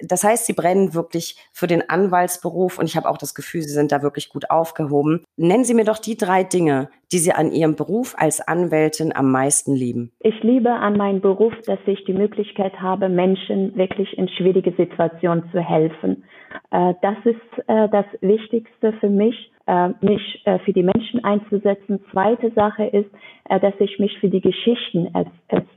das 0.00 0.24
heißt, 0.24 0.46
sie 0.46 0.52
brennen 0.52 0.94
wirklich 0.94 1.36
für 1.52 1.66
den 1.66 1.88
Anwaltsberuf 1.88 2.78
und 2.78 2.86
ich 2.86 2.96
habe 2.96 3.08
auch 3.08 3.18
das 3.18 3.34
Gefühl, 3.34 3.62
sie 3.62 3.74
sind 3.74 3.92
da 3.92 4.02
wirklich 4.02 4.28
gut 4.28 4.50
aufgehoben. 4.50 5.24
Nennen 5.36 5.64
Sie 5.64 5.74
mir 5.74 5.84
doch 5.84 5.98
die 5.98 6.16
drei 6.16 6.44
Dinge, 6.44 6.90
die 7.12 7.18
Sie 7.18 7.32
an 7.32 7.52
Ihrem 7.52 7.76
Beruf 7.76 8.14
als 8.16 8.46
Anwältin 8.46 9.14
am 9.14 9.30
meisten 9.30 9.74
lieben. 9.74 10.12
Ich 10.20 10.42
liebe 10.42 10.70
an 10.70 10.96
meinem 10.96 11.20
Beruf, 11.20 11.54
dass 11.66 11.78
ich 11.86 12.04
die 12.04 12.12
Möglichkeit 12.12 12.80
habe, 12.80 13.08
Menschen 13.08 13.76
wirklich 13.76 14.16
in 14.16 14.28
schwierige 14.28 14.72
Situationen 14.72 15.50
zu 15.52 15.60
helfen. 15.60 16.24
Äh, 16.70 16.94
das 17.02 17.16
ist 17.24 17.68
äh, 17.68 17.88
das 17.88 18.06
Wichtigste 18.20 18.92
für 18.94 19.08
mich, 19.08 19.52
äh, 19.66 19.90
mich 20.00 20.42
für 20.64 20.72
die 20.72 20.82
Menschen 20.82 21.22
einzusetzen. 21.22 22.00
Zweite 22.10 22.50
Sache 22.52 22.84
ist, 22.84 23.10
dass 23.48 23.74
ich 23.78 23.98
mich 23.98 24.18
für 24.18 24.28
die 24.28 24.40
Geschichten 24.40 25.08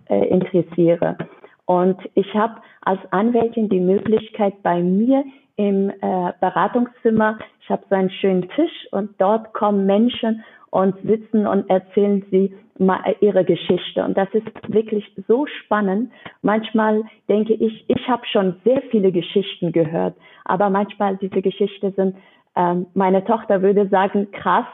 interessiere. 0.10 1.18
Und 1.65 1.98
ich 2.13 2.34
habe 2.34 2.62
als 2.82 3.00
Anwältin 3.12 3.70
die 3.70 3.79
Möglichkeit 3.79 4.62
bei 4.63 4.82
mir 4.82 5.24
im 5.55 5.91
Beratungszimmer, 6.41 7.38
ich 7.62 7.70
habe 7.70 7.84
so 7.89 7.96
einen 7.96 8.10
schönen 8.10 8.50
Tisch 8.50 8.88
und 8.91 9.12
dort 9.20 9.53
kommen 9.53 9.86
Menschen 9.86 10.43
und 10.72 10.96
sitzen 11.03 11.46
und 11.46 11.70
erzählen 11.70 12.25
sie 12.32 12.53
ihre 13.20 13.46
Geschichte. 13.46 14.03
Und 14.03 14.17
das 14.17 14.27
ist 14.34 14.48
wirklich 14.67 15.05
so 15.27 15.46
spannend. 15.46 16.12
Manchmal 16.41 17.03
denke 17.29 17.53
ich, 17.53 17.86
ich 17.88 18.08
habe 18.08 18.25
schon 18.25 18.55
sehr 18.63 18.82
viele 18.89 19.12
Geschichten 19.12 19.72
gehört, 19.72 20.15
aber 20.46 20.70
manchmal 20.70 21.17
diese 21.17 21.41
Geschichten 21.41 21.93
sind, 21.93 22.15
ähm, 22.55 22.88
meine 22.93 23.24
Tochter 23.25 23.62
würde 23.62 23.88
sagen, 23.89 24.32
krass. 24.32 24.65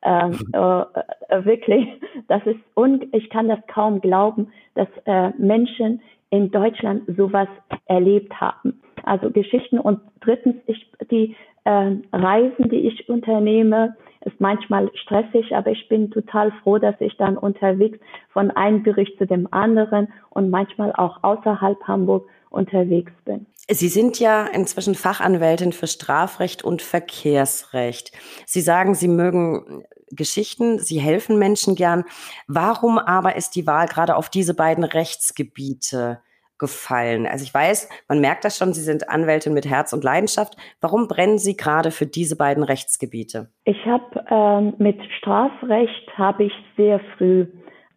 Ähm, 0.00 0.38
äh, 0.52 0.58
äh, 0.58 1.44
wirklich, 1.44 1.88
das 2.28 2.40
ist 2.46 2.60
und 2.74 3.12
ich 3.12 3.28
kann 3.30 3.48
das 3.48 3.58
kaum 3.66 4.00
glauben, 4.00 4.52
dass 4.76 4.86
äh, 5.06 5.30
Menschen 5.38 6.00
in 6.30 6.50
Deutschland 6.50 7.04
sowas 7.16 7.48
erlebt 7.86 8.40
haben. 8.40 8.80
Also 9.04 9.30
Geschichten 9.30 9.78
und 9.78 10.00
drittens, 10.20 10.56
ich 10.66 10.90
die 11.10 11.34
äh, 11.64 11.96
Reisen, 12.12 12.68
die 12.68 12.88
ich 12.88 13.08
unternehme, 13.08 13.96
ist 14.24 14.40
manchmal 14.40 14.90
stressig, 14.94 15.54
aber 15.54 15.70
ich 15.70 15.88
bin 15.88 16.10
total 16.10 16.52
froh, 16.62 16.78
dass 16.78 16.94
ich 17.00 17.16
dann 17.16 17.38
unterwegs 17.38 17.98
von 18.32 18.50
einem 18.50 18.82
Gericht 18.82 19.16
zu 19.18 19.26
dem 19.26 19.52
anderen 19.52 20.08
und 20.30 20.50
manchmal 20.50 20.92
auch 20.92 21.22
außerhalb 21.22 21.80
Hamburg 21.84 22.28
unterwegs 22.50 23.12
bin. 23.24 23.46
Sie 23.70 23.88
sind 23.88 24.18
ja 24.18 24.46
inzwischen 24.46 24.94
Fachanwältin 24.94 25.72
für 25.72 25.86
Strafrecht 25.86 26.64
und 26.64 26.82
Verkehrsrecht. 26.82 28.12
Sie 28.46 28.62
sagen, 28.62 28.94
Sie 28.94 29.08
mögen 29.08 29.84
Geschichten, 30.10 30.78
Sie 30.78 31.00
helfen 31.00 31.38
Menschen 31.38 31.74
gern. 31.74 32.04
Warum 32.46 32.98
aber 32.98 33.36
ist 33.36 33.56
die 33.56 33.66
Wahl 33.66 33.86
gerade 33.86 34.16
auf 34.16 34.28
diese 34.28 34.54
beiden 34.54 34.84
Rechtsgebiete 34.84 36.20
gefallen? 36.58 37.26
Also 37.26 37.44
ich 37.44 37.54
weiß, 37.54 37.88
man 38.08 38.20
merkt 38.20 38.44
das 38.44 38.58
schon, 38.58 38.72
Sie 38.72 38.82
sind 38.82 39.08
Anwältin 39.08 39.54
mit 39.54 39.66
Herz 39.66 39.92
und 39.92 40.04
Leidenschaft. 40.04 40.56
Warum 40.80 41.08
brennen 41.08 41.38
Sie 41.38 41.56
gerade 41.56 41.90
für 41.90 42.06
diese 42.06 42.36
beiden 42.36 42.64
Rechtsgebiete? 42.64 43.50
Ich 43.64 43.84
habe 43.86 44.24
ähm, 44.30 44.74
mit 44.78 45.00
Strafrecht 45.18 46.16
habe 46.16 46.44
ich 46.44 46.52
sehr 46.76 47.00
früh 47.16 47.46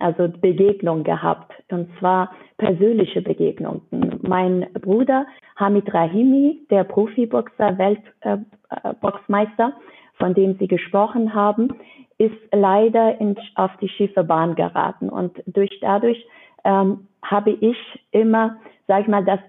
also 0.01 0.27
Begegnung 0.27 1.03
gehabt 1.03 1.51
und 1.70 1.88
zwar 2.00 2.32
persönliche 2.58 3.22
Begegnungen. 3.22 3.82
Mein 4.22 4.68
Bruder 4.74 5.25
Hamid 5.56 5.94
Rahimi, 5.94 6.65
der 6.70 6.84
Profiboxer, 6.84 7.77
Weltboxmeister, 7.77 9.68
äh, 9.68 9.72
von 10.15 10.34
dem 10.34 10.58
Sie 10.58 10.68
gesprochen 10.68 11.34
haben, 11.34 11.70
ist 12.18 12.36
leider 12.51 13.20
in, 13.20 13.36
auf 13.56 13.72
die 13.82 13.89
schiefe 13.89 14.24
Bahn 14.24 14.56
geraten 14.56 15.10
und 15.10 15.41
durch 15.48 15.72
dadurch 15.82 16.24
ähm, 16.63 17.08
habe 17.24 17.51
ich 17.51 17.77
immer, 18.12 18.58
sag 18.88 19.01
ich 19.01 19.08
mal, 19.08 19.25
das 19.25 19.39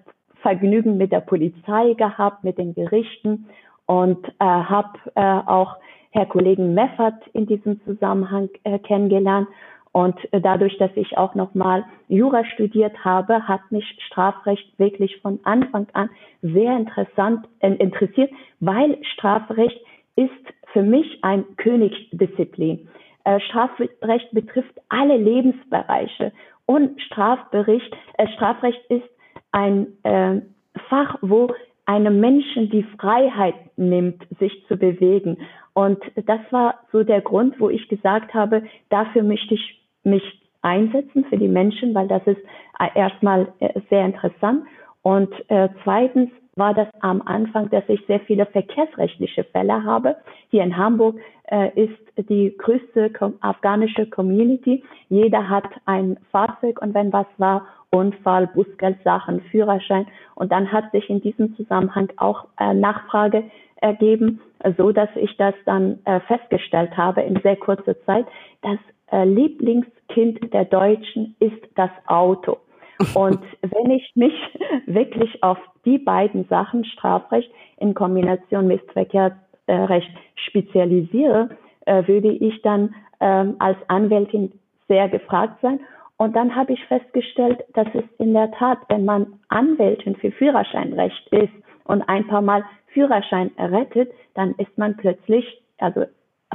Vergnügen 0.41 0.97
mit 0.97 1.13
der 1.13 1.21
Polizei 1.21 1.95
gehabt, 1.95 2.45
mit 2.45 2.59
den 2.59 2.75
Gerichten 2.75 3.47
und 3.87 4.27
äh, 4.27 4.45
habe 4.45 4.99
äh, 5.15 5.21
auch 5.21 5.77
Herr 6.11 6.27
Kollegen 6.27 6.75
Meffert 6.75 7.27
in 7.33 7.47
diesem 7.47 7.83
Zusammenhang 7.85 8.51
äh, 8.65 8.79
kennengelernt. 8.79 9.49
Und 9.93 10.17
dadurch, 10.33 10.79
dass 10.79 10.91
ich 10.95 11.19
auch 11.19 11.35
nochmal 11.35 11.85
Jura 12.09 12.47
studiert 12.47 13.05
habe, 13.05 13.47
hat 13.47 13.61
mich 13.71 13.85
Strafrecht 14.07 14.79
wirklich 14.79 15.21
von 15.21 15.39
Anfang 15.45 15.87
an 15.93 16.09
sehr 16.41 16.77
interessant 16.77 17.47
äh, 17.61 17.75
interessiert, 17.75 18.31
weil 18.61 18.97
Strafrecht 19.05 19.79
ist 20.17 20.31
für 20.73 20.83
mich 20.83 21.19
ein 21.23 21.45
Königsdisziplin. 21.57 22.89
Äh, 23.25 23.41
Strafrecht 23.41 24.31
betrifft 24.33 24.75
alle 24.89 25.17
Lebensbereiche 25.17 26.33
und 26.67 27.01
Strafbericht, 27.03 27.95
äh, 28.19 28.29
Strafrecht 28.29 28.85
ist 28.89 29.09
ein 29.53 29.87
äh, 30.03 30.41
Fach, 30.89 31.17
wo 31.21 31.49
einem 31.85 32.21
Menschen 32.21 32.71
die 32.71 32.85
Freiheit 32.99 33.55
nimmt, 33.77 34.23
sich 34.39 34.65
zu 34.69 34.77
bewegen. 34.77 35.39
Und 35.75 35.99
das 36.17 36.41
war 36.51 36.81
so 36.93 37.03
der 37.03 37.21
Grund, 37.21 37.59
wo 37.61 37.69
ich 37.69 37.89
gesagt 37.89 38.35
habe, 38.35 38.63
dafür 38.89 39.23
möchte 39.23 39.55
ich 39.55 39.81
mich 40.05 40.23
einsetzen 40.63 41.25
für 41.29 41.37
die 41.37 41.49
Menschen, 41.49 41.95
weil 41.95 42.09
das 42.09 42.23
ist 42.27 42.41
äh, 42.79 42.89
erstmal 42.95 43.53
äh, 43.61 43.81
sehr 43.91 44.05
interessant. 44.05 44.65
Und 45.03 45.33
äh, 45.49 45.69
zweitens 45.83 46.31
war 46.57 46.75
das 46.75 46.89
am 47.01 47.23
Anfang, 47.23 47.71
dass 47.71 47.85
ich 47.89 48.05
sehr 48.07 48.21
viele 48.21 48.47
verkehrsrechtliche 48.47 49.45
Fälle 49.45 49.85
habe. 49.85 50.17
Hier 50.51 50.63
in 50.63 50.77
Hamburg 50.77 51.19
äh, 51.45 51.71
ist 51.75 52.29
die 52.29 52.55
größte 52.57 53.11
afghanische 53.41 54.07
Community. 54.07 54.85
Jeder 55.09 55.49
hat 55.49 55.65
ein 55.87 56.19
Fahrzeug 56.31 56.81
und 56.83 56.95
wenn 56.95 57.13
was 57.13 57.27
war, 57.39 57.67
Unfall, 57.91 58.47
Bußgeldsachen, 58.49 59.41
Führerschein. 59.51 60.07
Und 60.35 60.51
dann 60.53 60.73
hat 60.73 60.91
sich 60.93 61.09
in 61.11 61.21
diesem 61.21 61.55
Zusammenhang 61.57 62.09
auch 62.17 62.47
äh, 62.59 62.73
Nachfrage 62.75 63.45
ergeben, 63.77 64.41
so 64.79 64.93
dass 64.93 65.11
ich 65.17 65.37
das 65.37 65.55
dann 65.67 65.99
äh, 66.05 66.21
festgestellt 66.21 66.97
habe 66.97 67.23
in 67.23 67.41
sehr 67.43 67.57
kurzer 67.57 68.01
Zeit. 68.05 68.27
Das 68.63 68.79
äh, 69.11 69.25
Lieblingskind 69.25 70.53
der 70.53 70.65
Deutschen 70.65 71.35
ist 71.41 71.61
das 71.75 71.91
Auto. 72.07 72.59
Und 73.15 73.41
wenn 73.63 73.91
ich 73.91 74.11
mich 74.15 74.35
wirklich 74.87 75.43
auf 75.43 75.59
die 75.85 75.99
beiden 75.99 76.47
Sachen, 76.49 76.85
Strafrecht 76.85 77.51
in 77.79 77.95
Kombination 77.95 78.67
mit 78.67 78.81
Verkehrsrecht, 78.93 80.11
spezialisiere, 80.37 81.51
äh, 81.87 82.07
würde 82.07 82.31
ich 82.31 82.63
dann 82.63 82.95
ähm, 83.21 83.57
als 83.59 83.79
Anwältin 83.89 84.53
sehr 84.89 85.09
gefragt 85.09 85.61
sein. 85.63 85.81
Und 86.17 86.37
dann 86.37 86.55
habe 86.55 86.73
ich 86.73 86.85
festgestellt, 86.87 87.65
dass 87.75 87.89
es 87.95 88.05
in 88.19 88.33
der 88.33 88.51
Tat, 88.53 88.79
wenn 88.89 89.05
man 89.05 89.41
Anwältin 89.49 90.15
für 90.17 90.31
Führerscheinrecht 90.31 91.29
ist 91.29 91.53
und 91.85 92.03
ein 92.03 92.27
paar 92.27 92.43
Mal 92.43 92.65
Führerschein 92.93 93.51
errettet, 93.57 94.13
dann 94.35 94.55
ist 94.59 94.77
man 94.79 94.97
plötzlich, 94.97 95.45
also 95.79 96.05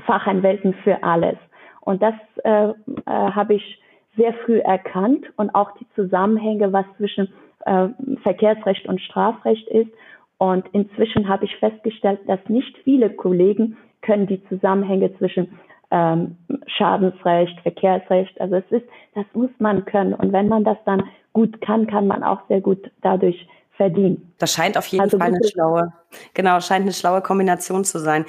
Fachanwältin 0.05 0.73
für 0.83 1.03
alles. 1.03 1.37
Und 1.81 2.01
das 2.01 2.13
äh, 2.43 2.69
äh, 2.69 2.73
habe 3.05 3.55
ich 3.55 3.81
sehr 4.17 4.33
früh 4.45 4.59
erkannt 4.59 5.25
und 5.37 5.53
auch 5.55 5.71
die 5.77 5.87
Zusammenhänge, 5.95 6.73
was 6.73 6.85
zwischen 6.97 7.29
äh, 7.65 7.87
Verkehrsrecht 8.23 8.87
und 8.87 8.99
Strafrecht 9.01 9.67
ist. 9.69 9.91
Und 10.37 10.67
inzwischen 10.73 11.27
habe 11.27 11.45
ich 11.45 11.55
festgestellt, 11.57 12.19
dass 12.27 12.39
nicht 12.47 12.77
viele 12.83 13.09
Kollegen 13.09 13.77
können 14.01 14.27
die 14.27 14.43
Zusammenhänge 14.47 15.15
zwischen 15.17 15.57
ähm, 15.89 16.37
Schadensrecht, 16.67 17.59
Verkehrsrecht, 17.61 18.39
also 18.41 18.55
es 18.55 18.71
ist, 18.71 18.85
das 19.15 19.25
muss 19.33 19.49
man 19.59 19.85
können. 19.85 20.13
Und 20.13 20.33
wenn 20.33 20.47
man 20.47 20.63
das 20.63 20.77
dann 20.85 21.03
gut 21.33 21.61
kann, 21.61 21.87
kann 21.87 22.07
man 22.07 22.23
auch 22.23 22.41
sehr 22.47 22.61
gut 22.61 22.91
dadurch 23.01 23.47
verdienen. 23.77 24.33
Das 24.39 24.53
scheint 24.53 24.77
auf 24.77 24.87
jeden 24.87 25.03
also 25.03 25.17
Fall 25.17 25.27
eine 25.27 25.43
schlaue, 25.43 25.93
genau, 26.33 26.59
scheint 26.59 26.81
eine 26.83 26.93
schlaue 26.93 27.21
Kombination 27.21 27.83
zu 27.83 27.99
sein. 27.99 28.25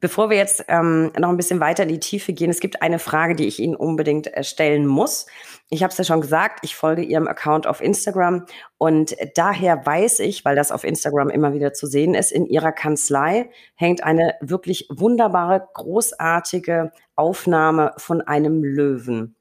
Bevor 0.00 0.30
wir 0.30 0.38
jetzt 0.38 0.64
ähm, 0.68 1.12
noch 1.18 1.28
ein 1.28 1.36
bisschen 1.36 1.60
weiter 1.60 1.82
in 1.82 1.90
die 1.90 2.00
Tiefe 2.00 2.32
gehen, 2.32 2.48
es 2.48 2.60
gibt 2.60 2.80
eine 2.80 2.98
Frage, 2.98 3.34
die 3.36 3.46
ich 3.46 3.58
Ihnen 3.60 3.76
unbedingt 3.76 4.34
äh, 4.34 4.42
stellen 4.42 4.86
muss. 4.86 5.26
Ich 5.68 5.82
habe 5.82 5.92
es 5.92 5.98
ja 5.98 6.04
schon 6.04 6.22
gesagt, 6.22 6.60
ich 6.62 6.74
folge 6.74 7.02
Ihrem 7.02 7.28
Account 7.28 7.66
auf 7.66 7.82
Instagram 7.82 8.46
und 8.78 9.14
daher 9.34 9.84
weiß 9.84 10.20
ich, 10.20 10.44
weil 10.46 10.56
das 10.56 10.72
auf 10.72 10.84
Instagram 10.84 11.28
immer 11.28 11.52
wieder 11.52 11.74
zu 11.74 11.86
sehen 11.86 12.14
ist, 12.14 12.32
in 12.32 12.46
Ihrer 12.46 12.72
Kanzlei 12.72 13.50
hängt 13.74 14.02
eine 14.02 14.36
wirklich 14.40 14.88
wunderbare, 14.90 15.68
großartige 15.74 16.92
Aufnahme 17.14 17.92
von 17.98 18.22
einem 18.22 18.64
Löwen. 18.64 19.36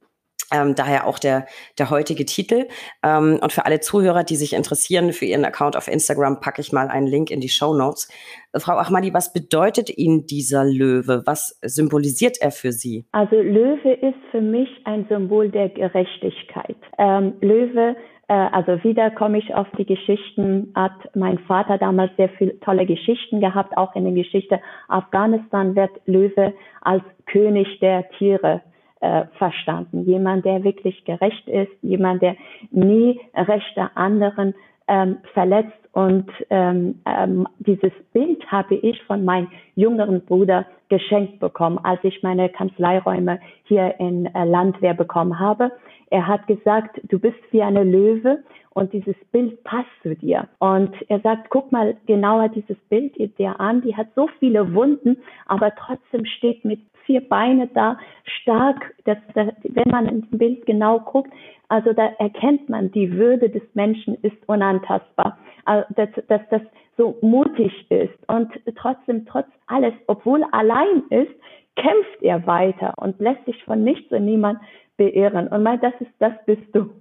Ähm, 0.53 0.75
daher 0.75 1.07
auch 1.07 1.19
der, 1.19 1.45
der 1.77 1.89
heutige 1.89 2.25
Titel. 2.25 2.67
Ähm, 3.03 3.39
und 3.41 3.53
für 3.53 3.65
alle 3.65 3.79
Zuhörer, 3.79 4.23
die 4.23 4.35
sich 4.35 4.53
interessieren 4.53 5.13
für 5.13 5.25
Ihren 5.25 5.45
Account 5.45 5.75
auf 5.75 5.87
Instagram, 5.87 6.39
packe 6.39 6.61
ich 6.61 6.71
mal 6.71 6.87
einen 6.87 7.07
Link 7.07 7.31
in 7.31 7.39
die 7.39 7.49
Show 7.49 7.73
Notes. 7.73 8.09
Frau 8.55 8.77
Ahmadi, 8.77 9.13
was 9.13 9.31
bedeutet 9.31 9.95
Ihnen 9.95 10.25
dieser 10.25 10.65
Löwe? 10.65 11.23
Was 11.25 11.59
symbolisiert 11.61 12.37
er 12.41 12.51
für 12.51 12.71
Sie? 12.71 13.05
Also 13.11 13.35
Löwe 13.35 13.93
ist 13.93 14.17
für 14.31 14.41
mich 14.41 14.69
ein 14.85 15.05
Symbol 15.07 15.49
der 15.49 15.69
Gerechtigkeit. 15.69 16.77
Ähm, 16.97 17.33
Löwe 17.41 17.95
äh, 18.29 18.33
also 18.33 18.81
wieder 18.83 19.11
komme 19.11 19.39
ich 19.39 19.53
auf 19.53 19.67
die 19.77 19.85
Geschichten, 19.85 20.71
hat 20.75 20.93
mein 21.15 21.39
Vater 21.39 21.77
damals 21.77 22.15
sehr 22.15 22.29
viele 22.29 22.59
tolle 22.61 22.85
Geschichten 22.85 23.41
gehabt, 23.41 23.75
auch 23.75 23.95
in 23.95 24.05
der 24.05 24.13
Geschichte 24.13 24.61
Afghanistan 24.87 25.75
wird 25.75 25.91
Löwe 26.05 26.53
als 26.81 27.03
König 27.25 27.79
der 27.79 28.09
Tiere 28.17 28.61
äh, 29.01 29.25
verstanden. 29.37 30.05
Jemand, 30.05 30.45
der 30.45 30.63
wirklich 30.63 31.03
gerecht 31.05 31.47
ist, 31.47 31.71
jemand, 31.81 32.21
der 32.21 32.35
nie 32.71 33.19
Rechte 33.33 33.89
anderen 33.95 34.53
ähm, 34.87 35.17
verletzt. 35.33 35.73
Und 35.91 36.29
ähm, 36.49 36.99
ähm, 37.05 37.47
dieses 37.59 37.91
Bild 38.13 38.45
habe 38.51 38.75
ich 38.75 39.01
von 39.03 39.25
meinem 39.25 39.47
jüngeren 39.75 40.21
Bruder 40.25 40.65
geschenkt 40.89 41.39
bekommen, 41.39 41.79
als 41.83 41.99
ich 42.03 42.21
meine 42.23 42.49
Kanzleiräume 42.49 43.39
hier 43.63 43.95
in 43.99 44.25
äh, 44.27 44.45
Landwehr 44.45 44.93
bekommen 44.93 45.39
habe. 45.39 45.71
Er 46.11 46.27
hat 46.27 46.47
gesagt, 46.47 46.99
du 47.03 47.19
bist 47.19 47.37
wie 47.51 47.61
eine 47.61 47.83
Löwe 47.83 48.43
und 48.71 48.93
dieses 48.93 49.15
Bild 49.31 49.63
passt 49.63 49.89
zu 50.01 50.15
dir. 50.15 50.47
Und 50.59 50.95
er 51.09 51.19
sagt, 51.19 51.49
guck 51.49 51.71
mal 51.71 51.97
genauer 52.05 52.49
dieses 52.49 52.77
Bild 52.89 53.15
dir 53.37 53.59
an, 53.59 53.81
die 53.81 53.95
hat 53.95 54.07
so 54.15 54.27
viele 54.39 54.73
Wunden, 54.73 55.17
aber 55.45 55.73
trotzdem 55.75 56.25
steht 56.25 56.65
mit 56.65 56.79
vier 57.09 57.27
Beine 57.27 57.67
da, 57.73 57.97
stark, 58.41 58.93
dass, 59.05 59.17
dass, 59.33 59.47
wenn 59.63 59.89
man 59.91 60.07
ins 60.07 60.27
Bild 60.29 60.63
genau 60.67 60.99
guckt, 60.99 61.31
also 61.67 61.91
da 61.91 62.05
erkennt 62.19 62.69
man, 62.69 62.91
die 62.91 63.11
Würde 63.13 63.49
des 63.49 63.63
Menschen 63.73 64.13
ist 64.21 64.37
unantastbar, 64.45 65.39
also 65.65 65.91
dass, 65.95 66.09
dass 66.27 66.41
das 66.51 66.61
so 66.97 67.17
mutig 67.21 67.73
ist 67.89 68.13
und 68.27 68.51
trotzdem, 68.75 69.25
trotz 69.25 69.47
alles, 69.65 69.93
obwohl 70.05 70.43
allein 70.51 71.01
ist, 71.09 71.33
kämpft 71.75 72.21
er 72.21 72.45
weiter 72.45 72.93
und 72.97 73.19
lässt 73.19 73.43
sich 73.45 73.63
von 73.63 73.83
nichts 73.83 74.11
und 74.11 74.25
niemand 74.25 74.59
beirren. 74.97 75.47
Und 75.47 75.63
mein, 75.63 75.79
das 75.79 75.93
ist, 76.01 76.11
das 76.19 76.33
bist 76.45 76.67
du. 76.73 76.91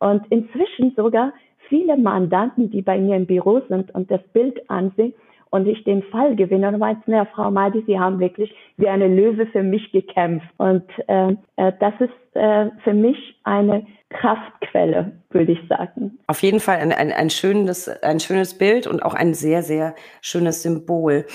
Und 0.00 0.26
inzwischen 0.28 0.92
sogar 0.96 1.32
viele 1.70 1.96
Mandanten, 1.96 2.70
die 2.70 2.82
bei 2.82 2.98
mir 2.98 3.16
im 3.16 3.26
Büro 3.26 3.60
sind 3.70 3.94
und 3.94 4.10
das 4.10 4.22
Bild 4.34 4.68
ansehen, 4.68 5.14
und 5.50 5.66
ich 5.66 5.84
den 5.84 6.02
Fall 6.04 6.36
gewinne 6.36 6.68
und 6.68 6.78
meinte, 6.78 7.02
na, 7.06 7.24
Frau 7.24 7.50
Madi, 7.50 7.82
Sie 7.86 7.98
haben 7.98 8.20
wirklich 8.20 8.54
wie 8.76 8.88
eine 8.88 9.08
Löwe 9.08 9.46
für 9.46 9.62
mich 9.62 9.90
gekämpft. 9.92 10.48
Und 10.58 10.84
äh, 11.08 11.32
äh, 11.56 11.72
das 11.80 11.94
ist 12.00 12.36
äh, 12.36 12.70
für 12.84 12.94
mich 12.94 13.16
eine 13.44 13.86
Kraftquelle, 14.10 15.12
würde 15.30 15.52
ich 15.52 15.68
sagen. 15.68 16.18
Auf 16.26 16.42
jeden 16.42 16.60
Fall 16.60 16.78
ein, 16.78 16.92
ein, 16.92 17.12
ein, 17.12 17.30
schönes, 17.30 17.88
ein 18.02 18.20
schönes 18.20 18.56
Bild 18.56 18.86
und 18.86 19.02
auch 19.02 19.14
ein 19.14 19.34
sehr, 19.34 19.62
sehr 19.62 19.94
schönes 20.20 20.62
Symbol. 20.62 21.26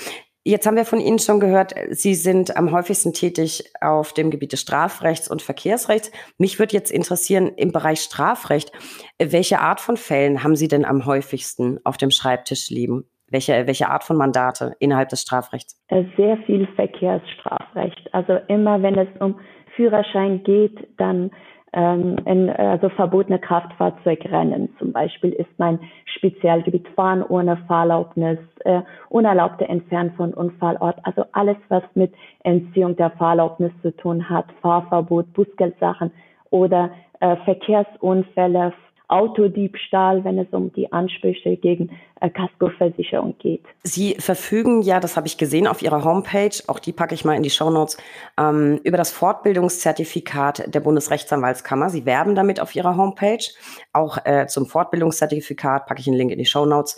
Jetzt 0.44 0.66
haben 0.66 0.76
wir 0.76 0.84
von 0.84 0.98
Ihnen 0.98 1.20
schon 1.20 1.38
gehört, 1.38 1.74
Sie 1.90 2.16
sind 2.16 2.56
am 2.56 2.72
häufigsten 2.72 3.12
tätig 3.12 3.70
auf 3.80 4.12
dem 4.12 4.32
Gebiet 4.32 4.52
des 4.52 4.60
Strafrechts 4.60 5.30
und 5.30 5.40
Verkehrsrechts. 5.40 6.10
Mich 6.36 6.58
würde 6.58 6.74
jetzt 6.74 6.90
interessieren, 6.90 7.52
im 7.56 7.70
Bereich 7.70 8.00
Strafrecht, 8.00 8.72
welche 9.20 9.60
Art 9.60 9.80
von 9.80 9.96
Fällen 9.96 10.42
haben 10.42 10.56
Sie 10.56 10.66
denn 10.66 10.84
am 10.84 11.06
häufigsten 11.06 11.78
auf 11.84 11.96
dem 11.96 12.10
Schreibtisch 12.10 12.70
liegen? 12.70 13.04
Welche, 13.32 13.66
welche 13.66 13.88
Art 13.88 14.04
von 14.04 14.16
Mandate 14.16 14.74
innerhalb 14.78 15.08
des 15.08 15.22
Strafrechts? 15.22 15.82
Äh, 15.88 16.04
sehr 16.16 16.36
viel 16.38 16.66
Verkehrsstrafrecht. 16.76 18.12
Also 18.12 18.38
immer 18.48 18.82
wenn 18.82 18.96
es 18.96 19.08
um 19.20 19.40
Führerschein 19.74 20.42
geht, 20.44 20.86
dann 20.98 21.30
ähm, 21.72 22.16
in, 22.26 22.50
also 22.50 22.90
verbotene 22.90 23.38
Kraftfahrzeugrennen 23.38 24.68
zum 24.78 24.92
Beispiel 24.92 25.30
ist 25.30 25.48
mein 25.56 25.78
Spezialgebiet. 26.04 26.86
Fahren 26.94 27.22
ohne 27.22 27.56
Fahrerlaubnis, 27.68 28.38
äh, 28.64 28.82
unerlaubte 29.08 29.66
Entfernen 29.66 30.12
von 30.12 30.34
Unfallort, 30.34 30.98
also 31.04 31.24
alles, 31.32 31.56
was 31.68 31.82
mit 31.94 32.12
Entziehung 32.44 32.96
der 32.96 33.10
Fahrerlaubnis 33.12 33.72
zu 33.80 33.96
tun 33.96 34.28
hat, 34.28 34.46
Fahrverbot, 34.60 35.32
Bußgeldsachen 35.32 36.10
oder 36.50 36.90
äh, 37.20 37.36
Verkehrsunfälle, 37.44 38.74
Autodiebstahl, 39.12 40.24
wenn 40.24 40.38
es 40.38 40.48
um 40.52 40.72
die 40.72 40.90
Ansprüche 40.90 41.56
gegen 41.56 41.90
äh, 42.20 42.30
Kaskoversicherung 42.30 43.36
geht. 43.38 43.62
Sie 43.82 44.14
verfügen 44.14 44.80
ja, 44.80 45.00
das 45.00 45.16
habe 45.16 45.26
ich 45.26 45.36
gesehen 45.36 45.66
auf 45.66 45.82
Ihrer 45.82 46.02
Homepage, 46.02 46.56
auch 46.66 46.78
die 46.78 46.92
packe 46.92 47.14
ich 47.14 47.24
mal 47.24 47.36
in 47.36 47.42
die 47.42 47.50
Shownotes, 47.50 47.98
ähm, 48.38 48.80
über 48.84 48.96
das 48.96 49.10
Fortbildungszertifikat 49.10 50.74
der 50.74 50.80
Bundesrechtsanwaltskammer. 50.80 51.90
Sie 51.90 52.06
werben 52.06 52.34
damit 52.34 52.58
auf 52.58 52.74
Ihrer 52.74 52.96
Homepage. 52.96 53.44
Auch 53.92 54.18
äh, 54.24 54.46
zum 54.46 54.66
Fortbildungszertifikat 54.66 55.86
packe 55.86 56.00
ich 56.00 56.06
einen 56.06 56.16
Link 56.16 56.30
in 56.30 56.38
die 56.38 56.46
Shownotes. 56.46 56.96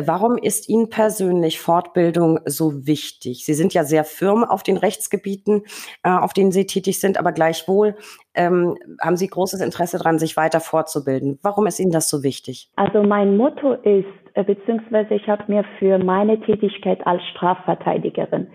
Warum 0.00 0.36
ist 0.36 0.68
Ihnen 0.68 0.90
persönlich 0.90 1.60
Fortbildung 1.60 2.40
so 2.44 2.86
wichtig? 2.86 3.44
Sie 3.44 3.54
sind 3.54 3.74
ja 3.74 3.84
sehr 3.84 4.04
firm 4.04 4.44
auf 4.44 4.62
den 4.62 4.76
Rechtsgebieten, 4.76 5.64
äh, 6.04 6.10
auf 6.10 6.32
denen 6.32 6.52
Sie 6.52 6.66
tätig 6.66 7.00
sind, 7.00 7.18
aber 7.18 7.32
gleichwohl 7.32 7.96
ähm, 8.34 8.76
haben 9.00 9.16
Sie 9.16 9.26
großes 9.26 9.60
Interesse 9.60 9.98
daran, 9.98 10.18
sich 10.18 10.36
weiter 10.36 10.60
fortzubilden. 10.60 11.38
Warum 11.42 11.66
ist 11.66 11.80
Ihnen 11.80 11.90
das 11.90 12.08
so 12.08 12.22
wichtig? 12.22 12.70
Also 12.76 13.02
mein 13.02 13.36
Motto 13.36 13.72
ist, 13.72 14.06
äh, 14.34 14.44
beziehungsweise 14.44 15.14
ich 15.14 15.28
habe 15.28 15.44
mir 15.48 15.64
für 15.78 15.98
meine 15.98 16.40
Tätigkeit 16.40 17.04
als 17.06 17.22
Strafverteidigerin 17.34 18.48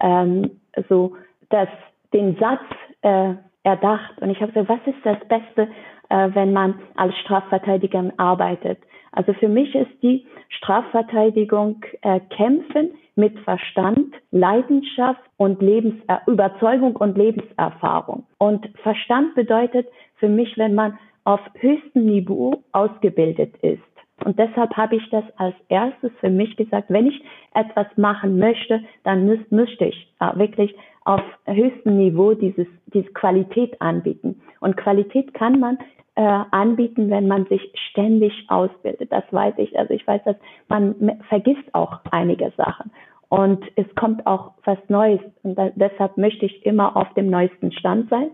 ähm, 0.00 0.50
so 0.88 1.16
das, 1.48 1.68
den 2.12 2.36
Satz 2.38 2.60
äh, 3.02 3.34
erdacht 3.62 4.20
und 4.20 4.30
ich 4.30 4.40
habe 4.40 4.52
gesagt, 4.52 4.68
was 4.68 4.94
ist 4.94 5.04
das 5.04 5.18
Beste, 5.28 5.68
äh, 6.08 6.28
wenn 6.34 6.52
man 6.52 6.80
als 6.96 7.14
Strafverteidigerin 7.18 8.12
arbeitet? 8.18 8.78
Also 9.12 9.32
für 9.34 9.48
mich 9.48 9.74
ist 9.74 9.90
die 10.02 10.26
Strafverteidigung 10.48 11.84
äh, 12.02 12.20
Kämpfen 12.30 12.90
mit 13.16 13.38
Verstand, 13.40 14.14
Leidenschaft 14.30 15.20
und 15.36 15.60
Lebens 15.60 15.94
äh, 16.08 16.16
Überzeugung 16.26 16.96
und 16.96 17.18
Lebenserfahrung. 17.18 18.24
Und 18.38 18.68
Verstand 18.82 19.34
bedeutet 19.34 19.88
für 20.16 20.28
mich, 20.28 20.56
wenn 20.56 20.74
man 20.74 20.98
auf 21.24 21.40
höchstem 21.54 22.06
Niveau 22.06 22.62
ausgebildet 22.72 23.56
ist. 23.62 23.82
Und 24.24 24.38
deshalb 24.38 24.76
habe 24.76 24.96
ich 24.96 25.10
das 25.10 25.24
als 25.36 25.54
erstes 25.68 26.12
für 26.20 26.30
mich 26.30 26.54
gesagt, 26.56 26.90
wenn 26.90 27.06
ich 27.06 27.22
etwas 27.54 27.86
machen 27.96 28.38
möchte, 28.38 28.82
dann 29.02 29.26
müsste 29.50 29.86
ich 29.86 30.12
äh, 30.20 30.38
wirklich 30.38 30.74
auf 31.10 31.22
höchstem 31.44 31.96
Niveau 31.96 32.34
dieses, 32.34 32.68
diese 32.94 33.10
Qualität 33.12 33.80
anbieten. 33.80 34.40
Und 34.60 34.76
Qualität 34.76 35.34
kann 35.34 35.58
man 35.58 35.76
äh, 36.14 36.22
anbieten, 36.22 37.10
wenn 37.10 37.26
man 37.26 37.46
sich 37.46 37.60
ständig 37.90 38.32
ausbildet. 38.46 39.10
Das 39.10 39.24
weiß 39.32 39.54
ich. 39.56 39.76
Also 39.76 39.92
ich 39.92 40.06
weiß, 40.06 40.22
dass 40.24 40.36
man 40.68 41.20
vergisst 41.28 41.74
auch 41.74 41.98
einige 42.12 42.52
Sachen. 42.56 42.92
Und 43.28 43.64
es 43.74 43.86
kommt 43.96 44.24
auch 44.24 44.52
was 44.64 44.78
Neues. 44.86 45.20
Und 45.42 45.56
da, 45.56 45.70
deshalb 45.74 46.16
möchte 46.16 46.46
ich 46.46 46.64
immer 46.64 46.96
auf 46.96 47.12
dem 47.14 47.28
neuesten 47.28 47.72
Stand 47.72 48.08
sein. 48.08 48.30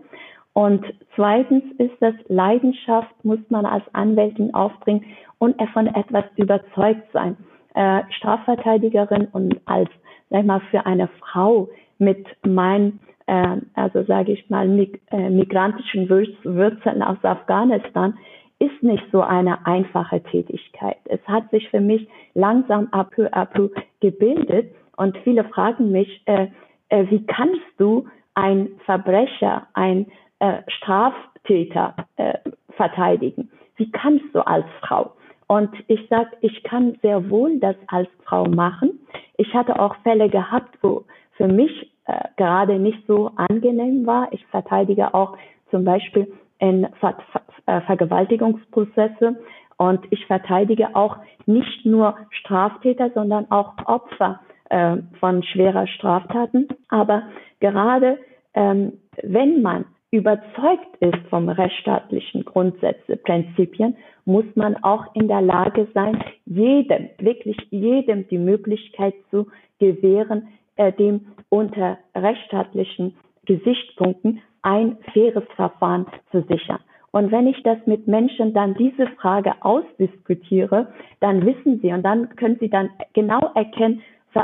Und 0.53 0.85
zweitens 1.15 1.63
ist 1.79 1.95
das 1.99 2.13
Leidenschaft, 2.27 3.13
muss 3.23 3.39
man 3.49 3.65
als 3.65 3.83
Anwältin 3.93 4.53
aufbringen 4.53 5.03
und 5.39 5.59
von 5.73 5.87
etwas 5.87 6.25
überzeugt 6.35 7.11
sein. 7.11 7.37
Äh, 7.73 8.03
Strafverteidigerin 8.17 9.29
und 9.31 9.59
als, 9.65 9.89
sag 10.29 10.41
ich 10.41 10.45
mal, 10.45 10.61
für 10.69 10.85
eine 10.85 11.07
Frau 11.19 11.69
mit 11.99 12.25
meinen 12.45 12.99
äh, 13.27 13.57
also 13.75 14.03
sage 14.03 14.31
ich 14.31 14.49
mal, 14.49 14.67
mig 14.67 14.99
äh, 15.11 15.29
migrantischen 15.29 16.09
Wurzeln 16.09 17.03
aus 17.03 17.23
Afghanistan, 17.23 18.17
ist 18.59 18.81
nicht 18.81 19.03
so 19.11 19.21
eine 19.21 19.67
einfache 19.67 20.21
Tätigkeit. 20.23 20.97
Es 21.05 21.19
hat 21.27 21.49
sich 21.51 21.69
für 21.69 21.81
mich 21.81 22.07
langsam 22.33 22.87
ab 22.91 23.11
peu 23.11 23.27
à 23.31 23.45
peu 23.45 23.69
gebildet 23.99 24.73
und 24.95 25.15
viele 25.23 25.43
fragen 25.43 25.91
mich, 25.91 26.23
äh, 26.25 26.47
äh, 26.89 27.05
wie 27.09 27.23
kannst 27.27 27.61
du 27.77 28.07
ein 28.33 28.69
Verbrecher, 28.85 29.67
ein 29.73 30.07
äh, 30.39 30.61
Straftäter 30.67 31.95
äh, 32.15 32.33
verteidigen? 32.71 33.51
Wie 33.75 33.91
kannst 33.91 34.25
du 34.33 34.39
als 34.39 34.65
Frau? 34.81 35.13
Und 35.47 35.69
ich 35.87 36.07
sage, 36.09 36.31
ich 36.41 36.63
kann 36.63 36.97
sehr 37.01 37.29
wohl 37.29 37.59
das 37.59 37.75
als 37.87 38.09
Frau 38.25 38.45
machen. 38.45 38.99
Ich 39.37 39.53
hatte 39.53 39.79
auch 39.79 39.95
Fälle 40.03 40.29
gehabt, 40.29 40.77
wo 40.81 41.05
für 41.37 41.47
mich 41.47 41.91
äh, 42.05 42.19
gerade 42.35 42.79
nicht 42.79 43.05
so 43.07 43.31
angenehm 43.35 44.05
war. 44.05 44.27
Ich 44.31 44.45
verteidige 44.47 45.13
auch 45.13 45.37
zum 45.71 45.83
Beispiel 45.83 46.31
in 46.59 46.87
Ver 46.99 47.17
Ver 47.31 47.41
äh, 47.65 47.81
Vergewaltigungsprozesse 47.81 49.37
Und 49.77 50.05
ich 50.09 50.25
verteidige 50.25 50.95
auch 50.95 51.17
nicht 51.45 51.85
nur 51.85 52.17
Straftäter, 52.31 53.11
sondern 53.13 53.49
auch 53.51 53.73
Opfer 53.85 54.39
äh, 54.69 54.97
von 55.19 55.43
schwerer 55.43 55.87
Straftaten. 55.87 56.67
Aber 56.89 57.23
gerade 57.59 58.17
ähm, 58.53 58.93
wenn 59.21 59.61
man 59.61 59.85
überzeugt 60.11 60.95
ist 60.99 61.27
vom 61.29 61.49
rechtsstaatlichen 61.49 62.45
Grundsätze, 62.45 63.17
Prinzipien, 63.17 63.95
muss 64.25 64.45
man 64.55 64.81
auch 64.83 65.13
in 65.13 65.27
der 65.27 65.41
Lage 65.41 65.87
sein, 65.93 66.23
jedem, 66.45 67.09
wirklich 67.19 67.57
jedem 67.69 68.27
die 68.29 68.37
Möglichkeit 68.37 69.13
zu 69.29 69.47
gewähren, 69.79 70.47
äh, 70.77 70.91
dem 70.93 71.27
unter 71.49 71.97
rechtsstaatlichen 72.15 73.15
Gesichtspunkten 73.45 74.41
ein 74.61 74.97
faires 75.13 75.45
Verfahren 75.55 76.05
zu 76.31 76.41
sichern. 76.43 76.79
Und 77.11 77.31
wenn 77.31 77.47
ich 77.47 77.61
das 77.63 77.77
mit 77.85 78.07
Menschen 78.07 78.53
dann 78.53 78.75
diese 78.75 79.07
Frage 79.19 79.53
ausdiskutiere, 79.61 80.87
dann 81.19 81.45
wissen 81.45 81.79
sie 81.81 81.91
und 81.91 82.03
dann 82.03 82.35
können 82.35 82.57
sie 82.59 82.69
dann 82.69 82.89
genau 83.13 83.39
erkennen, 83.55 84.01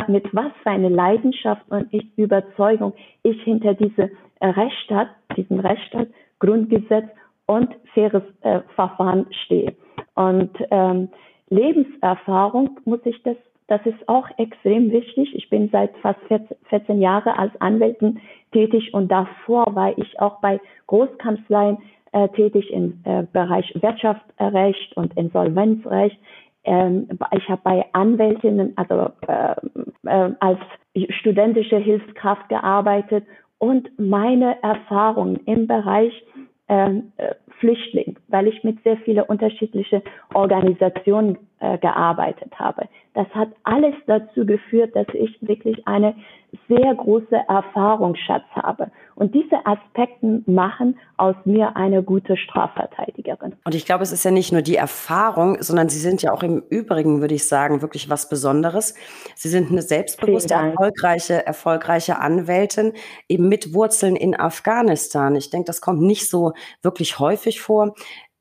mit 0.07 0.25
was 0.33 0.51
für 0.63 0.71
eine 0.71 0.89
Leidenschaft 0.89 1.61
und 1.69 1.93
Überzeugung 2.15 2.93
ich 3.21 3.39
hinter 3.43 3.75
diese 3.75 4.09
Rechtsstaat, 4.41 5.09
diesem 5.37 5.59
Rechtsstaat, 5.59 6.07
Grundgesetz 6.39 7.05
und 7.45 7.69
faires 7.93 8.23
äh, 8.41 8.61
Verfahren 8.75 9.27
stehe. 9.45 9.75
Und 10.15 10.51
ähm, 10.71 11.09
Lebenserfahrung 11.49 12.79
muss 12.85 13.01
ich 13.05 13.21
das, 13.23 13.37
das 13.67 13.85
ist 13.85 14.07
auch 14.07 14.27
extrem 14.37 14.91
wichtig. 14.91 15.33
Ich 15.35 15.49
bin 15.49 15.69
seit 15.69 15.95
fast 15.97 16.19
14 16.69 17.01
Jahren 17.01 17.33
als 17.33 17.51
Anwältin 17.61 18.19
tätig 18.51 18.93
und 18.93 19.09
davor 19.11 19.73
war 19.75 19.97
ich 19.97 20.19
auch 20.19 20.39
bei 20.41 20.59
Großkanzleien 20.87 21.77
äh, 22.11 22.27
tätig 22.29 22.71
im 22.71 23.01
äh, 23.05 23.23
Bereich 23.31 23.73
Wirtschaftsrecht 23.81 24.95
und 24.97 25.15
Insolvenzrecht. 25.17 26.17
Ähm, 26.63 27.07
ich 27.35 27.49
habe 27.49 27.61
bei 27.63 27.85
Anwältinnen, 27.93 28.73
also 28.75 29.09
äh, 29.27 29.55
äh, 30.05 30.31
als 30.39 30.59
studentische 31.21 31.77
Hilfskraft 31.77 32.49
gearbeitet 32.49 33.25
und 33.57 33.89
meine 33.97 34.61
Erfahrungen 34.61 35.39
im 35.45 35.67
Bereich 35.67 36.13
ähm, 36.67 37.11
äh, 37.17 37.35
Flüchtling, 37.59 38.17
weil 38.27 38.47
ich 38.47 38.63
mit 38.63 38.81
sehr 38.83 38.97
vielen 38.97 39.23
unterschiedlichen 39.23 40.01
Organisationen 40.33 41.37
äh, 41.59 41.77
gearbeitet 41.77 42.51
habe. 42.59 42.87
Das 43.13 43.27
hat 43.33 43.49
alles 43.63 43.95
dazu 44.07 44.45
geführt, 44.45 44.95
dass 44.95 45.07
ich 45.13 45.37
wirklich 45.41 45.87
eine 45.87 46.15
sehr 46.67 46.93
große 46.95 47.35
Erfahrungsschatz 47.47 48.43
habe. 48.55 48.91
Und 49.15 49.33
diese 49.33 49.65
Aspekte 49.65 50.41
machen 50.45 50.99
aus 51.17 51.35
mir 51.45 51.75
eine 51.75 52.03
gute 52.03 52.37
Strafverteidigerin. 52.37 53.53
Und 53.63 53.75
ich 53.75 53.85
glaube, 53.85 54.03
es 54.03 54.11
ist 54.11 54.25
ja 54.25 54.31
nicht 54.31 54.51
nur 54.51 54.61
die 54.61 54.75
Erfahrung, 54.75 55.61
sondern 55.61 55.89
Sie 55.89 55.99
sind 55.99 56.21
ja 56.21 56.31
auch 56.31 56.43
im 56.43 56.63
Übrigen, 56.69 57.21
würde 57.21 57.35
ich 57.35 57.47
sagen, 57.47 57.81
wirklich 57.81 58.09
was 58.09 58.29
Besonderes. 58.29 58.95
Sie 59.35 59.49
sind 59.49 59.71
eine 59.71 59.81
selbstbewusste, 59.81 60.55
erfolgreiche, 60.55 61.45
erfolgreiche 61.45 62.19
Anwältin, 62.19 62.93
eben 63.29 63.47
mit 63.47 63.73
Wurzeln 63.73 64.15
in 64.15 64.39
Afghanistan. 64.39 65.35
Ich 65.35 65.49
denke, 65.49 65.67
das 65.67 65.81
kommt 65.81 66.01
nicht 66.01 66.29
so 66.29 66.53
wirklich 66.81 67.19
häufig 67.19 67.61
vor. 67.61 67.93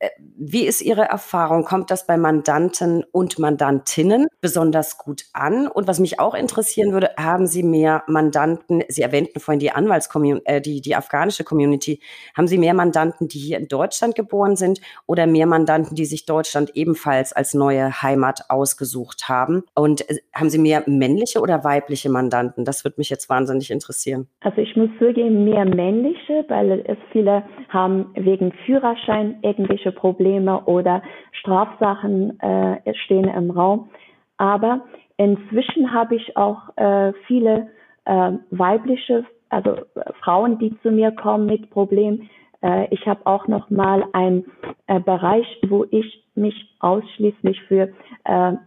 Äh, 0.03 0.11
wie 0.37 0.67
ist 0.67 0.83
Ihre 0.83 1.03
Erfahrung? 1.03 1.65
Kommt 1.65 1.91
das 1.93 2.07
bei 2.07 2.17
Mandanten 2.17 3.05
und 3.13 3.39
Mandantinnen 3.39 4.27
besonders 4.41 4.99
gut 4.99 5.27
an? 5.33 5.69
Und 5.69 5.87
was 5.87 6.01
mich 6.01 6.19
auch 6.19 6.35
interessieren 6.35 6.93
würde, 6.93 7.11
haben 7.17 7.47
Sie 7.47 7.63
mehr 7.63 8.03
Mandanten, 8.09 8.83
Sie 8.89 9.03
erwähnten 9.03 9.39
vorhin 9.39 9.61
die 9.61 9.71
Anwaltscommunity, 9.71 10.43
äh, 10.45 10.61
die, 10.61 10.81
die 10.81 10.97
afghanische 10.97 11.45
Community, 11.45 12.01
haben 12.37 12.49
Sie 12.49 12.59
mehr 12.59 12.75
Mandanten, 12.75 13.29
die 13.29 13.39
hier 13.39 13.59
in 13.59 13.69
Deutschland 13.69 14.17
geboren 14.17 14.57
sind 14.57 14.81
oder 15.07 15.29
mehr 15.29 15.47
Mandanten, 15.47 15.95
die 15.95 16.05
sich 16.05 16.27
Deutschland 16.27 16.73
ebenfalls 16.75 17.33
als 17.33 17.55
neue 17.55 18.03
Heimat 18.03 18.47
ausgesucht 18.49 19.29
haben? 19.29 19.63
Und 19.75 20.09
äh, 20.11 20.17
haben 20.35 20.51
Sie 20.51 20.59
mehr 20.59 20.83
männliche 20.87 21.41
oder 21.41 21.63
weibliche 21.63 22.11
Mandanten? 22.11 22.65
Das 22.65 22.85
würde 22.85 22.97
mich 22.99 23.11
jetzt 23.11 23.31
wahnsinnig 23.31 23.71
interessieren. 23.71 24.27
Also 24.41 24.61
ich 24.61 24.75
muss 24.75 24.91
zugeben, 24.99 25.45
mehr 25.45 25.65
männliche, 25.65 26.45
weil 26.49 26.83
es 26.87 26.99
viele 27.13 27.45
haben 27.69 28.11
wegen 28.17 28.53
Führerschein 28.67 29.39
irgendwelche 29.43 29.92
Probleme 29.93 30.63
oder 30.65 31.03
Strafsachen 31.33 32.39
äh, 32.41 32.95
stehen 33.05 33.29
im 33.29 33.51
Raum. 33.51 33.91
Aber 34.37 34.83
inzwischen 35.17 35.93
habe 35.93 36.17
ich 36.17 36.37
auch 36.37 36.77
äh, 36.77 37.13
viele 37.27 37.69
äh, 38.05 38.33
weibliche, 38.51 39.25
also 39.49 39.77
äh, 39.95 40.13
Frauen, 40.23 40.59
die 40.59 40.77
zu 40.81 40.91
mir 40.91 41.13
kommen 41.13 41.47
mit 41.47 41.71
Problemen. 41.71 42.29
Äh, 42.63 42.89
ich 42.91 43.07
habe 43.07 43.21
auch 43.25 43.47
noch 43.47 43.71
mal 43.71 44.05
einen 44.13 44.47
äh, 44.87 44.99
Bereich, 45.01 45.47
wo 45.69 45.85
ich 45.91 46.25
mich 46.35 46.75
ausschließlich 46.81 47.61
für 47.65 47.93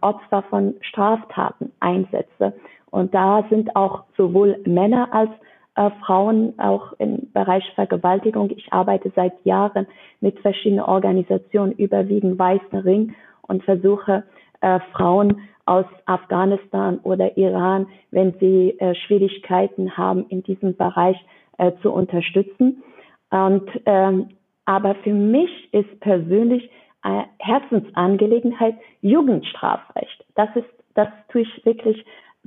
Opfer 0.02 0.42
von 0.50 0.74
Straftaten 0.82 1.72
einsetze. 1.80 2.52
Und 2.90 3.12
da 3.14 3.44
sind 3.50 3.74
auch 3.74 4.04
sowohl 4.16 4.58
Männer 4.66 5.08
als 5.12 5.30
äh, 5.76 5.90
Frauen 6.04 6.58
auch 6.58 6.92
im 6.98 7.30
Bereich 7.32 7.64
Vergewaltigung. 7.74 8.50
Ich 8.50 8.72
arbeite 8.72 9.12
seit 9.14 9.32
Jahren 9.44 9.86
mit 10.20 10.38
verschiedenen 10.40 10.84
Organisationen, 10.84 11.72
überwiegend 11.72 12.38
Weißen 12.38 12.78
Ring 12.78 13.14
und 13.42 13.62
versuche 13.64 14.24
äh, 14.60 14.80
Frauen 14.92 15.42
aus 15.66 15.84
Afghanistan 16.06 16.98
oder 17.02 17.36
Iran, 17.36 17.86
wenn 18.10 18.32
sie 18.40 18.78
äh, 18.78 18.94
Schwierigkeiten 18.94 19.96
haben, 19.96 20.26
in 20.28 20.42
diesem 20.42 20.76
Bereich 20.76 21.16
äh, 21.58 21.72
zu 21.82 21.92
unterstützen. 21.92 22.82
Und 23.30 23.68
ähm, 23.84 24.28
aber 24.64 24.94
für 24.96 25.12
mich 25.12 25.50
ist 25.72 26.00
persönlich 26.00 26.70
eine 27.02 27.26
Herzensangelegenheit 27.38 28.74
Jugendstrafrecht. 29.00 30.24
Das 30.34 30.48
ist, 30.56 30.68
das 30.94 31.08
tue 31.28 31.42
ich 31.42 31.64
wirklich 31.64 32.04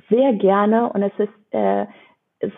sehr 0.09 0.33
gerne 0.33 0.91
und 0.91 1.03
es 1.03 1.13
ist 1.17 1.53
äh, 1.53 1.85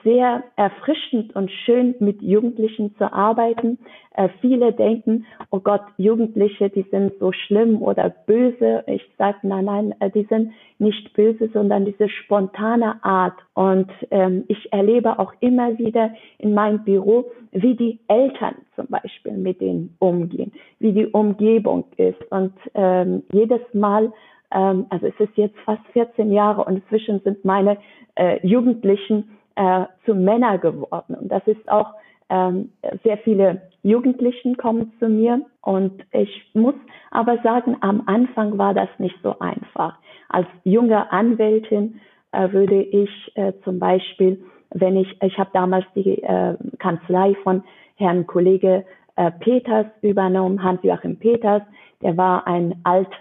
sehr 0.04 0.44
erfrischend 0.56 1.36
und 1.36 1.50
schön, 1.65 1.96
mit 2.00 2.22
Jugendlichen 2.22 2.96
zu 2.98 3.12
arbeiten. 3.12 3.80
Äh, 4.15 4.30
viele 4.39 4.74
denken, 4.74 5.26
oh 5.50 5.60
Gott, 5.60 5.82
Jugendliche, 5.98 6.70
die 6.70 6.86
sind 6.91 7.13
so 7.20 7.32
schlimm 7.32 7.82
oder 7.82 8.10
böse. 8.10 8.84
Ich 8.88 9.04
sage, 9.17 9.39
nein, 9.41 9.65
nein, 9.65 9.96
äh, 10.00 10.12
die 10.12 10.26
sind 10.26 10.52
nicht 10.78 11.13
böse, 11.13 11.50
sondern 11.52 11.86
diese 11.86 12.10
spontane 12.10 13.04
Art. 13.04 13.38
Und 13.54 13.91
ähm, 14.12 14.44
ich 14.48 14.72
erlebe 14.72 15.17
auch 15.17 15.34
immer 15.39 15.78
wieder 15.80 16.13
in 16.38 16.54
meinem 16.54 16.84
Büro, 16.84 17.32
wie 17.52 17.76
die 17.76 18.00
Eltern 18.08 18.56
zum 18.76 18.88
Beispiel 18.88 19.34
mit 19.34 19.62
denen 19.62 19.96
umgehen, 20.00 20.52
wie 20.80 20.91
die 20.91 21.08
Umgebung 21.08 21.86
ist. 21.98 22.22
Und 22.30 22.54
ähm, 22.76 23.24
jedes 23.32 23.62
Mal 23.74 24.13
ähm, 24.52 24.86
also 24.89 25.08
es 25.08 25.20
ist 25.20 25.36
jetzt 25.36 25.58
fast 25.65 25.82
14 25.94 26.32
Jahre 26.32 26.65
und 26.65 26.76
inzwischen 26.76 27.20
sind 27.22 27.44
meine 27.46 27.78
äh, 28.15 28.46
Jugendlichen 28.46 29.38
äh, 29.55 29.85
zu 30.05 30.15
Männer 30.15 30.57
geworden. 30.57 31.15
Und 31.15 31.31
das 31.31 31.45
ist 31.45 31.69
auch 31.69 31.93
ähm, 32.29 32.71
sehr 33.03 33.17
viele 33.19 33.61
Jugendlichen 33.83 34.57
kommen 34.57 34.93
zu 34.99 35.09
mir 35.09 35.41
und 35.61 36.03
ich 36.11 36.49
muss 36.53 36.75
aber 37.11 37.37
sagen, 37.43 37.75
am 37.81 38.03
Anfang 38.05 38.57
war 38.57 38.73
das 38.73 38.89
nicht 38.99 39.15
so 39.21 39.37
einfach. 39.39 39.97
Als 40.29 40.47
junge 40.63 41.11
Anwältin 41.11 41.99
äh, 42.31 42.51
würde 42.51 42.81
ich 42.81 43.09
äh, 43.35 43.53
zum 43.63 43.79
Beispiel, 43.79 44.41
wenn 44.69 44.95
ich, 44.95 45.21
ich 45.21 45.37
habe 45.37 45.49
damals 45.53 45.85
die 45.95 46.23
äh, 46.23 46.55
Kanzlei 46.79 47.35
von 47.43 47.63
Herrn 47.95 48.25
Kollege 48.27 48.85
äh, 49.17 49.31
Peters 49.31 49.87
übernommen, 50.01 50.63
Hans-Joachim 50.63 51.17
Peters, 51.17 51.63
der 52.01 52.15
war 52.17 52.47
ein 52.47 52.75
alt 52.83 53.11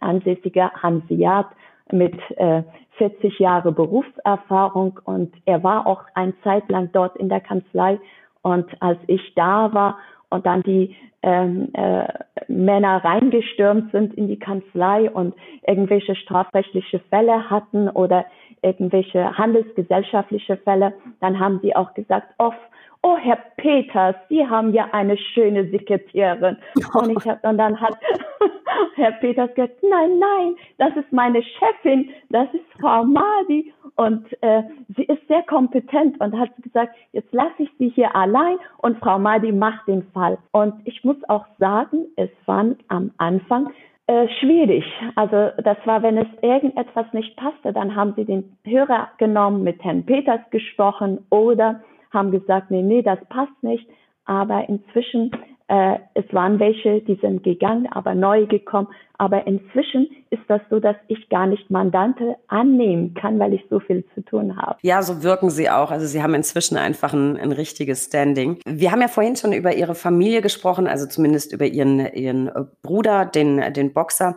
ansässiger 0.00 0.72
Hanseat 0.82 1.46
mit 1.92 2.14
äh, 2.36 2.62
40 2.98 3.38
Jahre 3.38 3.72
Berufserfahrung 3.72 5.00
und 5.04 5.34
er 5.44 5.62
war 5.62 5.86
auch 5.86 6.04
ein 6.14 6.34
Zeit 6.42 6.68
lang 6.70 6.90
dort 6.92 7.16
in 7.16 7.28
der 7.28 7.40
Kanzlei. 7.40 8.00
Und 8.42 8.70
als 8.80 8.98
ich 9.06 9.34
da 9.34 9.72
war 9.74 9.98
und 10.30 10.46
dann 10.46 10.62
die 10.62 10.96
ähm, 11.26 11.70
äh, 11.74 12.06
Männer 12.46 13.04
reingestürmt 13.04 13.90
sind 13.90 14.14
in 14.14 14.28
die 14.28 14.38
Kanzlei 14.38 15.10
und 15.10 15.34
irgendwelche 15.66 16.14
strafrechtliche 16.14 17.00
Fälle 17.10 17.50
hatten 17.50 17.88
oder 17.88 18.24
irgendwelche 18.62 19.36
handelsgesellschaftliche 19.36 20.56
Fälle, 20.58 20.94
dann 21.20 21.38
haben 21.40 21.58
sie 21.62 21.74
auch 21.74 21.94
gesagt, 21.94 22.28
off, 22.38 22.54
oh 23.02 23.16
Herr 23.16 23.38
Peters, 23.56 24.14
Sie 24.28 24.46
haben 24.46 24.72
ja 24.72 24.88
eine 24.92 25.16
schöne 25.16 25.68
Sekretärin. 25.70 26.56
Und, 26.94 27.10
ich 27.10 27.28
hab, 27.28 27.44
und 27.44 27.58
dann 27.58 27.80
hat 27.80 27.96
Herr 28.94 29.12
Peters 29.12 29.52
gesagt, 29.54 29.82
nein, 29.82 30.18
nein, 30.18 30.56
das 30.78 30.96
ist 30.96 31.12
meine 31.12 31.42
Chefin, 31.42 32.10
das 32.30 32.48
ist 32.52 32.64
Frau 32.80 33.04
Madi 33.04 33.72
und 33.96 34.26
äh, 34.42 34.62
sie 34.96 35.04
ist 35.04 35.26
sehr 35.28 35.42
kompetent 35.42 36.20
und 36.20 36.38
hat 36.38 36.50
gesagt, 36.62 36.94
jetzt 37.12 37.32
lasse 37.32 37.62
ich 37.62 37.70
Sie 37.78 37.88
hier 37.88 38.14
allein 38.14 38.58
und 38.78 38.98
Frau 38.98 39.18
Madi 39.18 39.52
macht 39.52 39.86
den 39.88 40.02
Fall. 40.12 40.38
Und 40.52 40.74
ich 40.84 41.02
muss 41.04 41.15
auch 41.28 41.46
sagen, 41.58 42.06
es 42.16 42.30
war 42.46 42.64
am 42.88 43.10
Anfang 43.18 43.70
äh, 44.06 44.28
schwierig. 44.40 44.84
Also 45.16 45.50
das 45.62 45.76
war, 45.84 46.02
wenn 46.02 46.16
es 46.16 46.28
irgendetwas 46.42 47.06
nicht 47.12 47.36
passte, 47.36 47.72
dann 47.72 47.96
haben 47.96 48.14
sie 48.16 48.24
den 48.24 48.56
Hörer 48.64 49.08
genommen, 49.18 49.64
mit 49.64 49.82
Herrn 49.82 50.06
Peters 50.06 50.40
gesprochen 50.50 51.26
oder 51.30 51.82
haben 52.12 52.30
gesagt, 52.30 52.70
nee, 52.70 52.82
nee, 52.82 53.02
das 53.02 53.18
passt 53.28 53.62
nicht. 53.62 53.88
Aber 54.24 54.68
inzwischen 54.68 55.30
Äh, 55.68 55.98
es 56.14 56.24
waren 56.32 56.60
welche, 56.60 57.00
die 57.00 57.18
sind 57.20 57.42
gegangen, 57.42 57.88
aber 57.90 58.14
neu 58.14 58.46
gekommen. 58.46 58.88
Aber 59.18 59.46
inzwischen 59.46 60.08
ist 60.30 60.42
das 60.46 60.60
so, 60.70 60.78
dass 60.78 60.96
ich 61.08 61.28
gar 61.28 61.46
nicht 61.46 61.70
Mandante 61.70 62.36
annehmen 62.46 63.14
kann, 63.14 63.38
weil 63.38 63.54
ich 63.54 63.64
so 63.68 63.80
viel 63.80 64.04
zu 64.14 64.22
tun 64.24 64.56
habe. 64.56 64.78
Ja, 64.82 65.02
so 65.02 65.22
wirken 65.22 65.50
Sie 65.50 65.68
auch. 65.68 65.90
Also 65.90 66.06
Sie 66.06 66.22
haben 66.22 66.34
inzwischen 66.34 66.76
einfach 66.76 67.12
ein, 67.12 67.36
ein 67.36 67.50
richtiges 67.50 68.04
Standing. 68.04 68.60
Wir 68.66 68.92
haben 68.92 69.00
ja 69.00 69.08
vorhin 69.08 69.34
schon 69.36 69.52
über 69.52 69.74
Ihre 69.74 69.94
Familie 69.94 70.42
gesprochen, 70.42 70.86
also 70.86 71.06
zumindest 71.06 71.52
über 71.52 71.66
Ihren, 71.66 71.98
Ihren 72.12 72.50
Bruder, 72.82 73.24
den, 73.24 73.72
den 73.72 73.92
Boxer. 73.92 74.36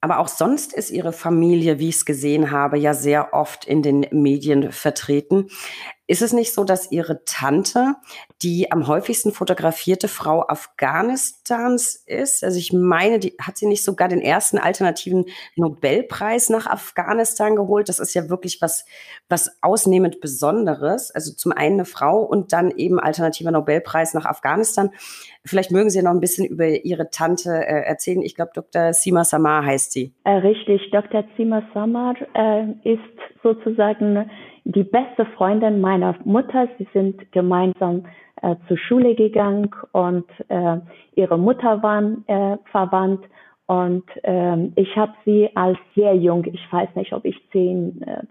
Aber 0.00 0.20
auch 0.20 0.28
sonst 0.28 0.72
ist 0.72 0.90
Ihre 0.90 1.12
Familie, 1.12 1.78
wie 1.80 1.88
ich 1.88 1.96
es 1.96 2.04
gesehen 2.04 2.50
habe, 2.50 2.78
ja 2.78 2.94
sehr 2.94 3.34
oft 3.34 3.64
in 3.64 3.82
den 3.82 4.06
Medien 4.12 4.70
vertreten. 4.70 5.48
Ist 6.06 6.22
es 6.22 6.32
nicht 6.32 6.52
so, 6.52 6.64
dass 6.64 6.90
Ihre 6.90 7.24
Tante 7.24 7.96
die 8.42 8.70
am 8.70 8.86
häufigsten 8.86 9.32
fotografierte 9.32 10.08
Frau 10.08 10.46
Afghanistans 10.46 12.02
ist? 12.06 12.44
Also 12.44 12.58
ich 12.58 12.72
meine, 12.72 13.18
die, 13.18 13.34
hat 13.40 13.56
sie 13.56 13.66
nicht 13.66 13.82
sogar 13.82 14.08
den 14.08 14.20
ersten 14.20 14.58
alternativen 14.58 15.24
Nobelpreis 15.56 16.50
nach 16.50 16.66
Afghanistan 16.66 17.56
geholt? 17.56 17.88
Das 17.88 17.98
ist 17.98 18.14
ja 18.14 18.28
wirklich 18.28 18.60
was, 18.60 18.84
was 19.28 19.50
ausnehmend 19.62 20.20
Besonderes. 20.20 21.10
Also 21.10 21.32
zum 21.32 21.52
einen 21.52 21.76
eine 21.76 21.84
Frau 21.84 22.20
und 22.20 22.52
dann 22.52 22.70
eben 22.70 23.00
alternativer 23.00 23.50
Nobelpreis 23.50 24.14
nach 24.14 24.26
Afghanistan. 24.26 24.90
Vielleicht 25.46 25.70
mögen 25.70 25.90
Sie 25.90 26.02
noch 26.02 26.10
ein 26.10 26.20
bisschen 26.20 26.46
über 26.46 26.66
Ihre 26.66 27.10
Tante 27.10 27.50
äh, 27.50 27.86
erzählen. 27.86 28.22
Ich 28.22 28.34
glaube, 28.34 28.50
Dr. 28.54 28.92
Sima 28.92 29.24
Samar 29.24 29.64
heißt 29.64 29.92
sie. 29.92 30.12
Äh, 30.24 30.38
richtig, 30.38 30.90
Dr. 30.90 31.24
Sima 31.36 31.62
Samar 31.72 32.16
äh, 32.34 32.64
ist 32.82 33.00
sozusagen 33.42 34.28
die 34.64 34.82
beste 34.82 35.24
Freundin 35.36 35.80
meiner 35.80 36.16
Mutter. 36.24 36.68
Sie 36.78 36.88
sind 36.92 37.30
gemeinsam 37.32 38.06
äh, 38.42 38.56
zur 38.66 38.76
Schule 38.76 39.14
gegangen 39.14 39.70
und 39.92 40.26
äh, 40.48 40.78
ihre 41.14 41.38
Mutter 41.38 41.82
waren 41.82 42.24
äh, 42.26 42.56
verwandt. 42.72 43.24
Und 43.66 44.04
ähm, 44.22 44.72
ich 44.76 44.96
habe 44.96 45.12
sie 45.24 45.48
als 45.54 45.78
sehr 45.94 46.14
jung, 46.14 46.44
ich 46.44 46.72
weiß 46.72 46.88
nicht, 46.94 47.12
ob 47.12 47.24
ich 47.24 47.36
zehn, 47.50 48.02
äh, 48.02 48.22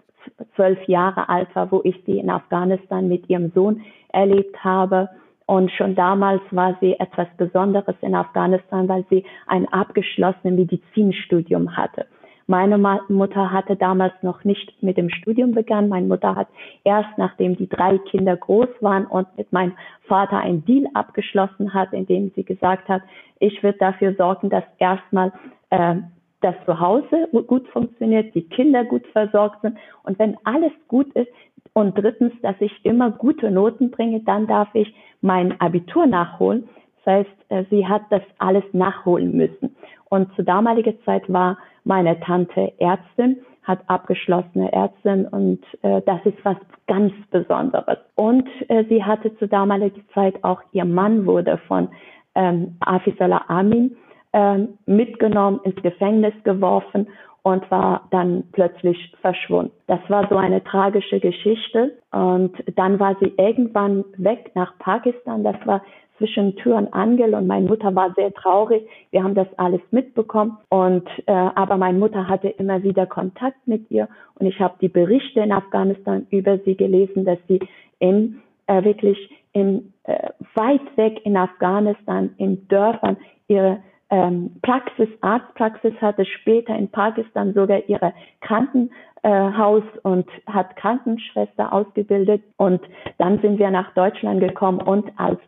zwölf 0.55 0.81
Jahre 0.87 1.27
alt 1.29 1.53
war, 1.55 1.71
wo 1.71 1.81
ich 1.83 1.95
sie 2.05 2.19
in 2.19 2.29
Afghanistan 2.29 3.07
mit 3.07 3.29
ihrem 3.29 3.51
Sohn 3.53 3.81
erlebt 4.09 4.63
habe. 4.63 5.09
Und 5.47 5.71
schon 5.71 5.95
damals 5.95 6.41
war 6.51 6.75
sie 6.81 6.99
etwas 6.99 7.27
Besonderes 7.37 7.95
in 8.01 8.15
Afghanistan, 8.15 8.87
weil 8.87 9.05
sie 9.09 9.23
ein 9.47 9.67
abgeschlossenes 9.71 10.57
Medizinstudium 10.57 11.77
hatte. 11.77 12.07
Meine 12.47 12.77
Mutter 12.77 13.51
hatte 13.51 13.75
damals 13.75 14.13
noch 14.21 14.43
nicht 14.43 14.71
mit 14.83 14.97
dem 14.97 15.09
Studium 15.09 15.53
begonnen. 15.53 15.89
Meine 15.89 16.05
Mutter 16.05 16.35
hat 16.35 16.47
erst 16.83 17.17
nachdem 17.17 17.55
die 17.57 17.67
drei 17.67 17.97
Kinder 17.97 18.37
groß 18.37 18.67
waren 18.81 19.05
und 19.07 19.27
mit 19.35 19.51
meinem 19.51 19.73
Vater 20.07 20.37
ein 20.37 20.63
Deal 20.63 20.85
abgeschlossen 20.93 21.73
hat, 21.73 21.91
in 21.93 22.05
dem 22.05 22.31
sie 22.35 22.43
gesagt 22.43 22.87
hat, 22.87 23.01
ich 23.39 23.63
würde 23.63 23.79
dafür 23.79 24.13
sorgen, 24.13 24.51
dass 24.51 24.63
erstmal 24.77 25.31
äh, 25.71 25.95
das 26.41 26.55
Zuhause 26.65 27.27
gut 27.47 27.67
funktioniert, 27.69 28.35
die 28.35 28.47
Kinder 28.47 28.85
gut 28.85 29.07
versorgt 29.07 29.61
sind 29.61 29.77
und 30.03 30.19
wenn 30.19 30.37
alles 30.43 30.71
gut 30.87 31.11
ist 31.15 31.29
und 31.73 31.97
drittens, 31.97 32.33
dass 32.41 32.55
ich 32.59 32.73
immer 32.85 33.11
gute 33.11 33.51
Noten 33.51 33.91
bringe, 33.91 34.21
dann 34.21 34.47
darf 34.47 34.69
ich 34.73 34.93
mein 35.21 35.59
Abitur 35.59 36.05
nachholen. 36.05 36.67
Das 37.03 37.13
heißt, 37.15 37.45
äh, 37.49 37.63
sie 37.69 37.87
hat 37.87 38.03
das 38.09 38.21
alles 38.37 38.63
nachholen 38.73 39.35
müssen. 39.35 39.75
Und 40.09 40.33
zu 40.35 40.43
damaliger 40.43 40.93
Zeit 41.03 41.31
war 41.31 41.57
meine 41.83 42.19
Tante 42.21 42.73
Ärztin, 42.79 43.41
hat 43.63 43.79
abgeschlossene 43.87 44.71
Ärztin 44.71 45.25
und 45.27 45.59
äh, 45.81 46.01
das 46.05 46.19
ist 46.25 46.37
was 46.43 46.57
ganz 46.87 47.13
Besonderes. 47.31 47.97
Und 48.15 48.47
äh, 48.69 48.85
sie 48.89 49.03
hatte 49.03 49.35
zu 49.37 49.47
damaliger 49.47 50.01
Zeit 50.13 50.43
auch 50.43 50.61
ihr 50.71 50.85
Mann 50.85 51.25
wurde 51.25 51.57
von 51.67 51.89
ähm, 52.35 52.77
Afisala 52.79 53.45
Amin 53.47 53.95
äh, 54.33 54.59
mitgenommen, 54.85 55.59
ins 55.63 55.81
Gefängnis 55.81 56.33
geworfen 56.43 57.07
und 57.45 57.69
war 57.69 58.07
dann 58.09 58.43
plötzlich 58.53 58.97
verschwunden. 59.21 59.71
Das 59.85 59.99
war 60.07 60.27
so 60.29 60.35
eine 60.35 60.63
tragische 60.63 61.19
Geschichte. 61.19 61.91
Und 62.11 62.51
dann 62.75 62.99
war 62.99 63.15
sie 63.19 63.33
irgendwann 63.37 64.03
weg 64.17 64.49
nach 64.55 64.75
Pakistan. 64.79 65.43
Das 65.43 65.55
war 65.63 65.83
zwischen 66.17 66.55
Tür 66.55 66.77
und 66.77 66.91
Angel 66.91 67.35
und 67.35 67.45
meine 67.45 67.67
Mutter 67.67 67.93
war 67.93 68.11
sehr 68.15 68.33
traurig. 68.33 68.87
Wir 69.11 69.23
haben 69.23 69.35
das 69.35 69.47
alles 69.57 69.81
mitbekommen 69.91 70.57
und 70.69 71.07
äh, 71.27 71.33
aber 71.33 71.77
meine 71.77 71.99
Mutter 71.99 72.27
hatte 72.27 72.47
immer 72.47 72.81
wieder 72.81 73.05
Kontakt 73.05 73.67
mit 73.67 73.91
ihr 73.91 74.07
und 74.39 74.47
ich 74.47 74.59
habe 74.59 74.75
die 74.81 74.87
Berichte 74.87 75.41
in 75.41 75.51
Afghanistan 75.51 76.25
über 76.29 76.57
sie 76.59 76.75
gelesen, 76.75 77.25
dass 77.25 77.37
sie 77.49 77.59
in 77.99 78.41
äh, 78.67 78.81
wirklich 78.83 79.17
in 79.51 79.91
äh, 80.03 80.29
weit 80.55 80.97
weg 80.97 81.19
in 81.25 81.35
Afghanistan 81.35 82.33
in 82.37 82.65
Dörfern 82.69 83.17
ihre 83.49 83.79
ähm, 84.09 84.51
Praxis, 84.61 85.09
Arztpraxis 85.21 85.93
hatte, 86.01 86.25
später 86.25 86.75
in 86.75 86.89
Pakistan 86.89 87.53
sogar 87.53 87.87
ihre 87.87 88.13
Krankenhaus 88.41 89.83
und 90.03 90.27
hat 90.47 90.75
Krankenschwester 90.75 91.73
ausgebildet 91.73 92.43
und 92.57 92.81
dann 93.17 93.39
sind 93.39 93.57
wir 93.59 93.71
nach 93.71 93.93
Deutschland 93.93 94.39
gekommen 94.41 94.81
und 94.81 95.11
als 95.17 95.39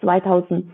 2001 0.00 0.64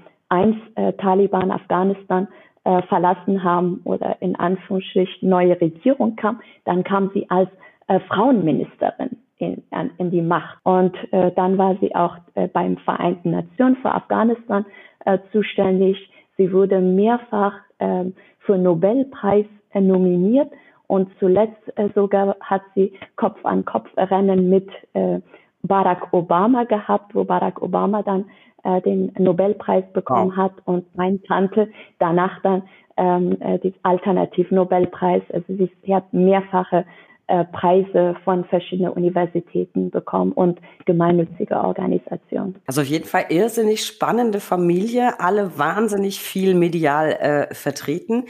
äh, 0.77 0.89
äh, 0.89 0.93
Taliban 0.95 1.51
Afghanistan 1.51 2.29
äh, 2.65 2.83
verlassen 2.83 3.43
haben 3.43 3.81
oder 3.85 4.21
in 4.21 4.37
Anführungsstrichen 4.37 5.29
neue 5.29 5.61
Regierung 5.61 6.17
kam, 6.17 6.41
dann 6.65 6.85
kam 6.85 7.11
sie 7.15 7.29
als 7.31 7.49
äh, 7.89 8.01
Frauenministerin 8.01 9.17
in, 9.39 9.63
in 9.99 10.11
die 10.11 10.23
Macht. 10.23 10.59
Und 10.65 10.97
äh, 11.13 11.33
dann 11.33 11.59
war 11.59 11.77
sie 11.81 11.95
auch 11.95 12.17
äh, 12.35 12.49
beim 12.49 12.77
Vereinten 12.79 13.33
Nationen 13.33 13.77
für 13.77 13.93
Afghanistan 13.93 14.65
äh, 15.05 15.19
zuständig. 15.33 15.97
Sie 16.37 16.53
wurde 16.53 16.81
mehrfach 16.81 17.55
äh, 17.79 18.05
für 18.41 18.59
Nobelpreis 18.59 19.47
äh, 19.73 19.81
nominiert 19.81 20.51
und 20.87 21.09
zuletzt 21.19 21.63
äh, 21.77 21.89
sogar 21.95 22.37
hat 22.41 22.63
sie 22.75 22.93
Kopf 23.17 23.45
an 23.45 23.65
Kopf 23.65 23.89
Rennen 23.97 24.51
mit 24.51 24.69
äh, 24.95 25.21
Barack 25.63 26.13
Obama 26.13 26.65
gehabt, 26.65 27.15
wo 27.15 27.25
Barack 27.25 27.63
Obama 27.63 28.03
dann 28.03 28.27
äh, 28.65 28.81
den 28.83 29.13
Nobelpreis 29.19 29.85
bekommen 29.93 30.31
wow. 30.31 30.37
hat 30.37 30.53
und 30.65 30.95
meine 30.97 31.23
Tante 31.23 31.69
danach 31.99 32.41
dann 32.43 32.63
ähm, 32.97 33.37
äh, 33.41 33.59
den 33.59 33.75
Alternativ-Nobelpreis. 33.83 35.23
Also 35.33 35.47
sie 35.49 35.95
hat 35.95 36.13
mehrfache 36.13 36.85
äh, 37.33 37.47
Preise 37.47 38.15
von 38.25 38.45
verschiedenen 38.45 38.93
Universitäten 38.93 39.91
bekommen 39.91 40.33
und 40.33 40.61
gemeinnützige 40.85 41.57
Organisationen. 41.57 42.57
Also 42.67 42.83
auf 42.83 42.87
jeden 42.87 43.07
Fall 43.07 43.25
irrsinnig 43.31 43.87
spannende 43.87 44.39
Familie, 44.39 45.19
alle 45.19 45.57
wahnsinnig 45.57 46.21
viel 46.21 46.55
medial 46.55 47.13
äh, 47.13 47.55
vertreten. 47.55 48.27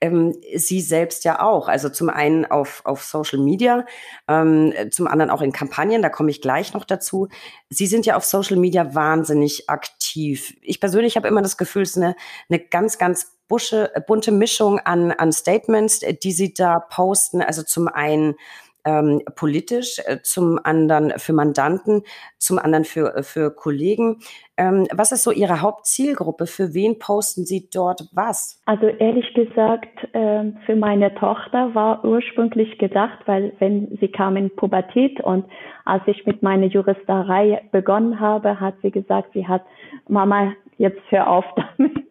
Ähm, 0.00 0.34
Sie 0.56 0.80
selbst 0.80 1.24
ja 1.24 1.40
auch, 1.40 1.68
also 1.68 1.90
zum 1.90 2.10
einen 2.10 2.44
auf, 2.44 2.82
auf 2.84 3.04
Social 3.04 3.38
Media, 3.38 3.86
ähm, 4.26 4.72
zum 4.90 5.06
anderen 5.06 5.30
auch 5.30 5.42
in 5.42 5.52
Kampagnen, 5.52 6.02
da 6.02 6.08
komme 6.08 6.30
ich 6.30 6.42
gleich 6.42 6.74
noch 6.74 6.84
dazu. 6.84 7.28
Sie 7.68 7.86
sind 7.86 8.04
ja 8.04 8.16
auf 8.16 8.24
Social 8.24 8.56
Media 8.56 8.96
wahnsinnig 8.96 9.70
aktiv. 9.70 10.56
Ich 10.62 10.80
persönlich 10.80 11.14
habe 11.14 11.28
immer 11.28 11.42
das 11.42 11.56
Gefühl, 11.56 11.82
es 11.82 11.90
ist 11.90 12.02
eine, 12.02 12.16
eine 12.48 12.58
ganz, 12.58 12.98
ganz 12.98 13.39
busche, 13.50 13.90
bunte 14.06 14.32
Mischung 14.32 14.78
an, 14.78 15.12
an 15.12 15.32
Statements, 15.32 16.02
äh, 16.02 16.14
die 16.14 16.32
sie 16.32 16.54
da 16.54 16.78
posten. 16.78 17.42
Also 17.42 17.62
zum 17.62 17.88
einen 17.88 18.36
ähm, 18.84 19.20
politisch, 19.36 19.98
äh, 20.06 20.18
zum 20.22 20.58
anderen 20.62 21.12
für 21.18 21.32
Mandanten, 21.32 22.02
zum 22.38 22.58
anderen 22.58 22.84
für, 22.84 23.14
äh, 23.16 23.22
für 23.22 23.54
Kollegen. 23.54 24.20
Ähm, 24.56 24.86
was 24.92 25.12
ist 25.12 25.22
so 25.22 25.30
Ihre 25.30 25.60
Hauptzielgruppe? 25.60 26.46
Für 26.46 26.74
wen 26.74 26.98
posten 26.98 27.44
Sie 27.44 27.68
dort 27.72 28.08
was? 28.12 28.60
Also 28.66 28.86
ehrlich 28.86 29.32
gesagt, 29.34 30.14
äh, 30.14 30.52
für 30.66 30.76
meine 30.76 31.14
Tochter 31.14 31.74
war 31.74 32.04
ursprünglich 32.04 32.78
gedacht, 32.78 33.18
weil 33.26 33.52
wenn 33.58 33.98
sie 34.00 34.08
kam 34.08 34.36
in 34.36 34.54
Pubertät 34.54 35.20
und 35.20 35.44
als 35.84 36.02
ich 36.06 36.24
mit 36.26 36.42
meiner 36.42 36.66
Juristerei 36.66 37.62
begonnen 37.72 38.20
habe, 38.20 38.60
hat 38.60 38.74
sie 38.82 38.90
gesagt, 38.90 39.30
sie 39.34 39.46
hat 39.46 39.62
Mama, 40.08 40.52
jetzt 40.78 41.00
hör 41.10 41.28
auf 41.28 41.44
damit 41.78 42.09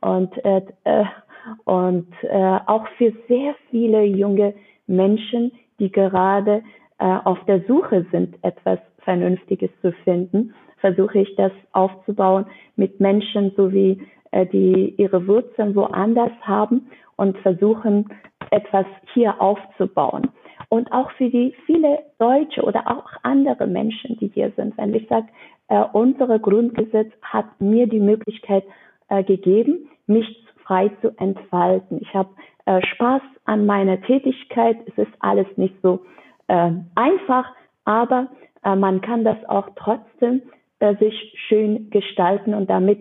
und, 0.00 0.44
äh, 0.44 0.62
äh, 0.84 1.04
und 1.64 2.12
äh, 2.22 2.58
auch 2.66 2.86
für 2.96 3.12
sehr 3.28 3.54
viele 3.70 4.04
junge 4.04 4.54
Menschen, 4.86 5.52
die 5.78 5.90
gerade 5.90 6.62
äh, 6.98 7.04
auf 7.24 7.38
der 7.46 7.62
Suche 7.66 8.06
sind, 8.10 8.36
etwas 8.42 8.78
Vernünftiges 9.04 9.70
zu 9.80 9.92
finden, 10.04 10.54
versuche 10.78 11.20
ich 11.20 11.34
das 11.36 11.52
aufzubauen 11.72 12.46
mit 12.76 13.00
Menschen, 13.00 13.52
so 13.56 13.72
wie 13.72 14.00
äh, 14.30 14.46
die 14.46 14.94
ihre 14.96 15.26
Wurzeln 15.26 15.74
woanders 15.74 16.32
haben 16.42 16.90
und 17.16 17.38
versuchen, 17.38 18.08
etwas 18.50 18.86
hier 19.14 19.40
aufzubauen. 19.40 20.28
Und 20.68 20.92
auch 20.92 21.10
für 21.12 21.30
die 21.30 21.54
viele 21.66 22.00
Deutsche 22.18 22.62
oder 22.62 22.86
auch 22.86 23.06
andere 23.22 23.66
Menschen, 23.66 24.18
die 24.18 24.28
hier 24.28 24.52
sind. 24.56 24.76
Wenn 24.76 24.94
ich 24.94 25.08
sage, 25.08 25.26
äh, 25.68 25.82
unsere 25.92 26.38
Grundgesetz 26.40 27.10
hat 27.22 27.46
mir 27.60 27.86
die 27.86 28.00
Möglichkeit, 28.00 28.64
äh, 29.08 29.22
gegeben, 29.24 29.88
mich 30.06 30.26
frei 30.64 30.90
zu 31.00 31.10
entfalten. 31.18 32.00
Ich 32.02 32.14
habe 32.14 32.30
äh, 32.66 32.80
Spaß 32.94 33.22
an 33.44 33.66
meiner 33.66 34.00
Tätigkeit. 34.02 34.76
Es 34.86 34.98
ist 34.98 35.12
alles 35.20 35.46
nicht 35.56 35.74
so 35.82 36.00
äh, 36.48 36.70
einfach, 36.94 37.46
aber 37.84 38.28
äh, 38.64 38.76
man 38.76 39.00
kann 39.00 39.24
das 39.24 39.38
auch 39.48 39.68
trotzdem 39.76 40.42
äh, 40.80 40.94
sich 40.96 41.34
schön 41.48 41.90
gestalten 41.90 42.54
und 42.54 42.68
damit 42.68 42.98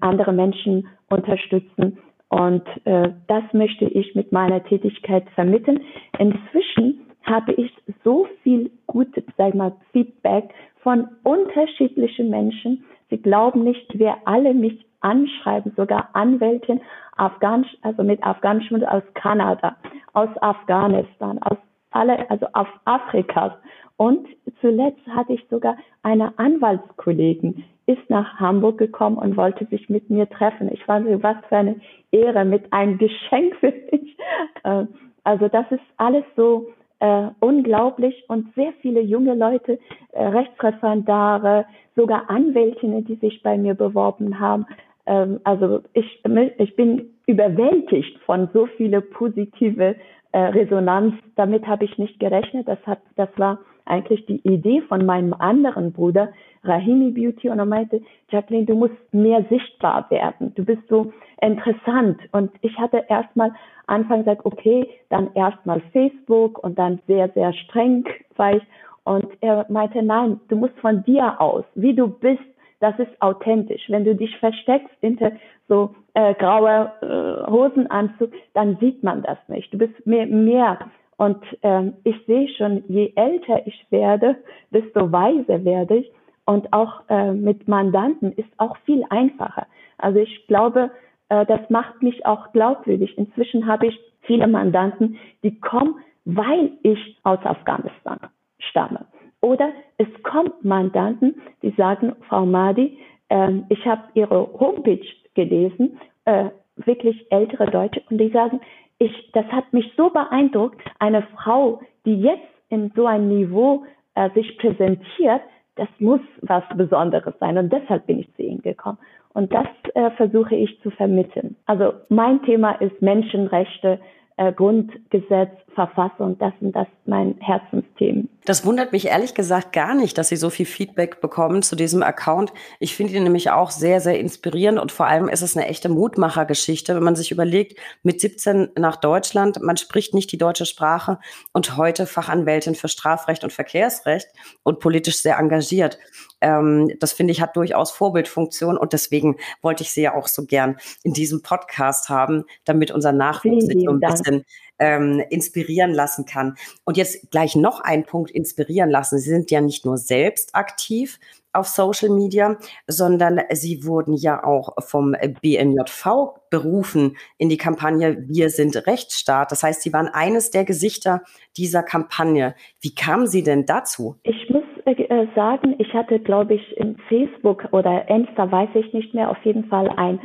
andere 0.00 0.32
Menschen 0.32 0.88
unterstützen. 1.10 1.98
Und 2.28 2.64
äh, 2.84 3.10
das 3.26 3.42
möchte 3.52 3.86
ich 3.86 4.14
mit 4.14 4.32
meiner 4.32 4.62
Tätigkeit 4.64 5.24
vermitteln. 5.34 5.80
Inzwischen 6.18 7.00
habe 7.24 7.52
ich 7.54 7.72
so 8.04 8.26
viel 8.42 8.70
gutes, 8.86 9.24
sag 9.36 9.54
mal, 9.54 9.72
Feedback 9.92 10.50
von 10.82 11.08
unterschiedlichen 11.24 12.30
Menschen. 12.30 12.84
Sie 13.10 13.18
glauben 13.18 13.64
nicht, 13.64 13.86
wer 13.94 14.18
alle 14.26 14.54
mich 14.54 14.84
anschreiben, 15.00 15.72
sogar 15.76 16.10
Anwältin, 16.12 16.80
Afghanisch, 17.16 17.76
also 17.82 18.02
mit 18.02 18.22
Afghanischem 18.22 18.82
aus 18.84 19.02
Kanada, 19.14 19.76
aus 20.12 20.30
Afghanistan, 20.40 21.38
aus 21.42 21.58
alle, 21.90 22.30
also 22.30 22.46
auf 22.52 22.68
Afrika. 22.84 23.58
Und 23.96 24.28
zuletzt 24.60 25.04
hatte 25.08 25.32
ich 25.32 25.44
sogar 25.50 25.76
eine 26.02 26.38
Anwaltskollegin, 26.38 27.64
ist 27.86 28.08
nach 28.08 28.38
Hamburg 28.38 28.78
gekommen 28.78 29.18
und 29.18 29.36
wollte 29.36 29.66
sich 29.66 29.88
mit 29.88 30.08
mir 30.10 30.28
treffen. 30.28 30.70
Ich 30.72 30.84
fand, 30.84 31.06
was 31.22 31.36
für 31.48 31.56
eine 31.56 31.80
Ehre, 32.12 32.44
mit 32.44 32.72
einem 32.72 32.98
Geschenk 32.98 33.56
für 33.56 33.72
mich. 33.72 34.16
Äh, 34.64 34.86
also 35.24 35.48
das 35.48 35.66
ist 35.70 35.82
alles 35.96 36.24
so 36.36 36.68
äh, 37.00 37.28
unglaublich 37.40 38.24
und 38.28 38.54
sehr 38.54 38.72
viele 38.80 39.00
junge 39.00 39.34
Leute, 39.34 39.78
äh, 40.12 40.24
Rechtsreferendare, 40.24 41.64
sogar 41.96 42.30
Anwältinnen, 42.30 43.04
die 43.04 43.16
sich 43.16 43.42
bei 43.42 43.58
mir 43.58 43.74
beworben 43.74 44.38
haben. 44.40 44.66
Ähm, 45.08 45.40
also 45.44 45.80
ich, 45.94 46.22
ich 46.58 46.76
bin 46.76 47.10
überwältigt 47.26 48.18
von 48.26 48.48
so 48.52 48.66
viele 48.76 49.00
positive 49.00 49.96
äh, 50.32 50.38
Resonanz. 50.38 51.14
Damit 51.34 51.66
habe 51.66 51.86
ich 51.86 51.98
nicht 51.98 52.20
gerechnet. 52.20 52.68
Das 52.68 52.78
hat, 52.86 53.00
das 53.16 53.30
war 53.36 53.58
eigentlich 53.86 54.26
die 54.26 54.46
Idee 54.46 54.82
von 54.82 55.06
meinem 55.06 55.32
anderen 55.32 55.92
Bruder, 55.92 56.28
Rahimi 56.62 57.10
Beauty, 57.10 57.48
und 57.48 57.58
er 57.58 57.64
meinte, 57.64 58.02
Jacqueline, 58.28 58.66
du 58.66 58.74
musst 58.74 58.94
mehr 59.12 59.42
sichtbar 59.48 60.10
werden. 60.10 60.52
Du 60.54 60.64
bist 60.64 60.82
so 60.88 61.12
interessant. 61.40 62.20
Und 62.32 62.50
ich 62.60 62.78
hatte 62.78 63.04
erstmal 63.08 63.52
Anfang 63.86 64.20
gesagt, 64.20 64.44
okay, 64.44 64.86
dann 65.08 65.30
erstmal 65.34 65.80
Facebook 65.92 66.62
und 66.62 66.78
dann 66.78 67.00
sehr, 67.06 67.30
sehr 67.30 67.54
streng 67.54 68.04
war 68.36 68.56
ich. 68.56 68.62
Und 69.04 69.26
er 69.40 69.64
meinte, 69.70 70.02
nein, 70.02 70.38
du 70.48 70.56
musst 70.56 70.78
von 70.80 71.02
dir 71.04 71.40
aus, 71.40 71.64
wie 71.74 71.94
du 71.94 72.08
bist, 72.08 72.42
das 72.80 72.98
ist 72.98 73.20
authentisch. 73.20 73.82
Wenn 73.88 74.04
du 74.04 74.14
dich 74.14 74.36
versteckst 74.38 74.94
hinter 75.00 75.32
so 75.68 75.94
äh, 76.14 76.34
grauer 76.34 76.94
äh, 77.00 77.50
Hosenanzug, 77.50 78.32
dann 78.54 78.76
sieht 78.80 79.02
man 79.02 79.22
das 79.22 79.38
nicht. 79.48 79.72
Du 79.72 79.78
bist 79.78 80.06
mehr, 80.06 80.26
mehr. 80.26 80.78
Und 81.16 81.44
ähm, 81.62 81.94
ich 82.04 82.16
sehe 82.26 82.48
schon, 82.56 82.84
je 82.88 83.12
älter 83.16 83.66
ich 83.66 83.86
werde, 83.90 84.36
desto 84.70 85.10
weiser 85.10 85.64
werde 85.64 85.96
ich. 85.96 86.10
Und 86.46 86.72
auch 86.72 87.02
äh, 87.08 87.32
mit 87.32 87.68
Mandanten 87.68 88.32
ist 88.32 88.48
auch 88.56 88.76
viel 88.86 89.04
einfacher. 89.10 89.66
Also 89.98 90.20
ich 90.20 90.46
glaube, 90.46 90.90
äh, 91.28 91.44
das 91.46 91.68
macht 91.68 92.02
mich 92.02 92.24
auch 92.24 92.52
glaubwürdig. 92.52 93.18
Inzwischen 93.18 93.66
habe 93.66 93.88
ich 93.88 93.98
viele 94.22 94.46
Mandanten, 94.46 95.18
die 95.42 95.58
kommen, 95.60 95.96
weil 96.24 96.70
ich 96.82 97.18
aus 97.24 97.40
Afghanistan 97.44 98.18
stamme. 98.58 99.06
Oder 99.40 99.70
es 99.98 100.08
kommt 100.22 100.64
Mandanten, 100.64 101.40
die 101.62 101.70
sagen, 101.70 102.14
Frau 102.28 102.44
Madi, 102.44 102.98
äh, 103.28 103.52
ich 103.68 103.86
habe 103.86 104.02
Ihre 104.14 104.48
Homepage 104.58 105.06
gelesen, 105.34 105.98
äh, 106.24 106.50
wirklich 106.76 107.30
ältere 107.30 107.70
Deutsche, 107.70 108.02
und 108.10 108.18
die 108.18 108.30
sagen, 108.30 108.60
ich, 108.98 109.30
das 109.32 109.46
hat 109.46 109.72
mich 109.72 109.92
so 109.96 110.10
beeindruckt, 110.10 110.80
eine 110.98 111.22
Frau, 111.36 111.80
die 112.04 112.20
jetzt 112.20 112.42
in 112.68 112.92
so 112.96 113.06
ein 113.06 113.28
Niveau 113.28 113.84
äh, 114.14 114.30
sich 114.30 114.58
präsentiert, 114.58 115.42
das 115.76 115.88
muss 116.00 116.20
was 116.42 116.64
Besonderes 116.76 117.34
sein. 117.38 117.56
Und 117.56 117.72
deshalb 117.72 118.06
bin 118.06 118.18
ich 118.18 118.34
zu 118.34 118.42
Ihnen 118.42 118.62
gekommen. 118.62 118.98
Und 119.32 119.52
das 119.54 119.68
äh, 119.94 120.10
versuche 120.12 120.56
ich 120.56 120.80
zu 120.82 120.90
vermitteln. 120.90 121.54
Also 121.66 121.92
mein 122.08 122.42
Thema 122.42 122.72
ist 122.72 123.00
Menschenrechte, 123.00 124.00
äh, 124.36 124.52
Grundgesetz, 124.52 125.52
Verfassung, 125.78 126.36
das 126.40 126.52
sind 126.58 126.74
das 126.74 126.88
mein 127.06 127.36
Herzensthemen. 127.38 128.28
Das 128.44 128.66
wundert 128.66 128.90
mich 128.90 129.06
ehrlich 129.06 129.34
gesagt 129.34 129.72
gar 129.72 129.94
nicht, 129.94 130.18
dass 130.18 130.28
Sie 130.28 130.36
so 130.36 130.50
viel 130.50 130.66
Feedback 130.66 131.20
bekommen 131.20 131.62
zu 131.62 131.76
diesem 131.76 132.02
Account. 132.02 132.52
Ich 132.80 132.96
finde 132.96 133.12
ihn 133.12 133.22
nämlich 133.22 133.50
auch 133.50 133.70
sehr, 133.70 134.00
sehr 134.00 134.18
inspirierend 134.18 134.80
und 134.80 134.90
vor 134.90 135.06
allem 135.06 135.28
ist 135.28 135.42
es 135.42 135.56
eine 135.56 135.68
echte 135.68 135.88
Mutmachergeschichte, 135.88 136.96
wenn 136.96 137.04
man 137.04 137.14
sich 137.14 137.30
überlegt, 137.30 137.78
mit 138.02 138.20
17 138.20 138.70
nach 138.76 138.96
Deutschland, 138.96 139.62
man 139.62 139.76
spricht 139.76 140.14
nicht 140.14 140.32
die 140.32 140.38
deutsche 140.38 140.66
Sprache 140.66 141.20
und 141.52 141.76
heute 141.76 142.06
Fachanwältin 142.06 142.74
für 142.74 142.88
Strafrecht 142.88 143.44
und 143.44 143.52
Verkehrsrecht 143.52 144.26
und 144.64 144.80
politisch 144.80 145.22
sehr 145.22 145.38
engagiert. 145.38 146.00
Ähm, 146.40 146.90
das 146.98 147.12
finde 147.12 147.32
ich 147.32 147.40
hat 147.40 147.54
durchaus 147.54 147.92
Vorbildfunktion 147.92 148.76
und 148.76 148.92
deswegen 148.92 149.36
wollte 149.62 149.84
ich 149.84 149.92
Sie 149.92 150.02
ja 150.02 150.14
auch 150.14 150.26
so 150.26 150.44
gern 150.44 150.76
in 151.04 151.12
diesem 151.12 151.42
Podcast 151.42 152.08
haben, 152.08 152.44
damit 152.64 152.90
unser 152.90 153.12
Nachwuchs 153.12 153.66
sich 153.66 153.84
so 153.84 153.90
ein 153.92 154.00
bisschen 154.00 154.44
ähm, 154.78 155.22
inspirieren 155.30 155.92
lassen 155.92 156.24
kann. 156.24 156.56
Und 156.84 156.96
jetzt 156.96 157.30
gleich 157.30 157.56
noch 157.56 157.80
ein 157.80 158.04
Punkt 158.04 158.30
inspirieren 158.30 158.90
lassen. 158.90 159.18
Sie 159.18 159.30
sind 159.30 159.50
ja 159.50 159.60
nicht 159.60 159.84
nur 159.84 159.98
selbst 159.98 160.54
aktiv 160.54 161.18
auf 161.52 161.66
Social 161.66 162.10
Media, 162.10 162.56
sondern 162.86 163.40
Sie 163.50 163.84
wurden 163.84 164.14
ja 164.14 164.44
auch 164.44 164.74
vom 164.80 165.16
BNJV 165.42 166.06
berufen 166.50 167.16
in 167.36 167.48
die 167.48 167.56
Kampagne 167.56 168.24
Wir 168.28 168.50
sind 168.50 168.86
Rechtsstaat. 168.86 169.50
Das 169.50 169.62
heißt, 169.62 169.82
Sie 169.82 169.92
waren 169.92 170.08
eines 170.08 170.50
der 170.50 170.64
Gesichter 170.64 171.22
dieser 171.56 171.82
Kampagne. 171.82 172.54
Wie 172.80 172.94
kamen 172.94 173.26
Sie 173.26 173.42
denn 173.42 173.66
dazu? 173.66 174.16
Ich 174.22 174.48
muss 174.50 174.67
äh, 174.90 175.26
sagen, 175.34 175.74
ich 175.78 175.92
hatte, 175.94 176.18
glaube 176.18 176.54
ich, 176.54 176.76
in 176.76 176.96
Facebook 177.08 177.68
oder 177.72 178.08
Insta, 178.08 178.50
weiß 178.50 178.70
ich 178.74 178.92
nicht 178.92 179.14
mehr, 179.14 179.30
auf 179.30 179.42
jeden 179.44 179.64
Fall 179.64 179.88
ein 179.96 180.20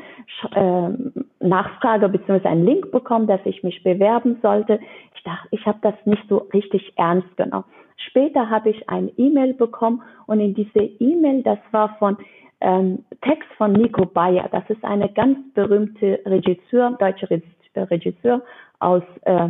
äh, 0.56 1.46
Nachfrage 1.46 2.10
bzw. 2.10 2.48
einen 2.48 2.66
Link 2.66 2.92
bekommen, 2.92 3.28
dass 3.28 3.42
ich 3.46 3.64
mich 3.64 3.84
bewerben 3.84 4.38
sollte. 4.42 4.80
Ich 5.16 5.24
dachte, 5.24 5.48
ich 5.52 5.66
habe 5.66 5.80
das 5.82 5.96
nicht 6.06 6.24
so 6.30 6.38
richtig 6.54 6.94
ernst 6.98 7.36
genommen. 7.38 7.66
Später 7.98 8.50
habe 8.50 8.70
ich 8.70 8.90
eine 8.90 9.10
E-Mail 9.18 9.54
bekommen 9.54 10.02
und 10.26 10.40
in 10.40 10.54
diese 10.54 10.80
E-Mail, 10.80 11.44
das 11.44 11.60
war 11.72 11.96
von 11.98 12.18
ähm, 12.62 13.04
Text 13.22 13.50
von 13.58 13.74
Nico 13.74 14.06
Bayer. 14.06 14.48
Das 14.52 14.64
ist 14.70 14.84
eine 14.84 15.10
ganz 15.10 15.38
berühmte 15.54 16.20
Regisseur, 16.26 16.96
deutsche 17.00 17.30
Regisseur 17.76 18.42
aus 18.80 19.04
äh, 19.24 19.50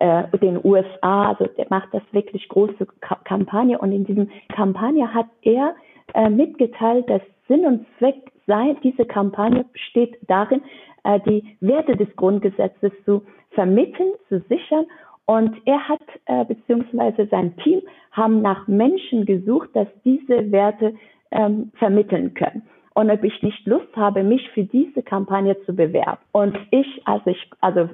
äh, 0.00 0.24
den 0.38 0.58
USA. 0.64 1.30
Also 1.30 1.46
der 1.56 1.66
macht 1.70 1.88
das 1.92 2.02
wirklich 2.12 2.48
große 2.48 2.86
Kampagne 3.24 3.78
und 3.78 3.92
in 3.92 4.04
diesem 4.04 4.28
Kampagne 4.54 5.12
hat 5.12 5.26
er 5.42 5.74
äh, 6.14 6.28
mitgeteilt, 6.28 7.08
dass 7.08 7.22
Sinn 7.48 7.64
und 7.64 7.86
Zweck 7.98 8.16
sei, 8.46 8.76
diese 8.82 9.04
Kampagne 9.04 9.64
besteht 9.72 10.18
darin, 10.26 10.62
äh, 11.04 11.20
die 11.20 11.56
Werte 11.60 11.96
des 11.96 12.08
Grundgesetzes 12.16 12.92
zu 13.04 13.22
vermitteln, 13.50 14.12
zu 14.28 14.40
sichern. 14.48 14.86
Und 15.26 15.56
er 15.64 15.88
hat, 15.88 16.02
äh, 16.26 16.44
beziehungsweise 16.44 17.28
sein 17.30 17.56
Team, 17.58 17.82
haben 18.10 18.42
nach 18.42 18.66
Menschen 18.66 19.24
gesucht, 19.24 19.70
dass 19.74 19.86
diese 20.04 20.50
Werte 20.50 20.94
ähm, 21.30 21.70
vermitteln 21.76 22.34
können 22.34 22.62
und 23.00 23.10
ob 23.10 23.24
ich 23.24 23.42
nicht 23.42 23.66
Lust 23.66 23.96
habe, 23.96 24.22
mich 24.22 24.46
für 24.50 24.64
diese 24.64 25.02
Kampagne 25.02 25.58
zu 25.64 25.74
bewerben. 25.74 26.20
Und 26.32 26.58
ich, 26.70 27.00
also 27.06 27.30
ich, 27.30 27.50
also 27.62 27.88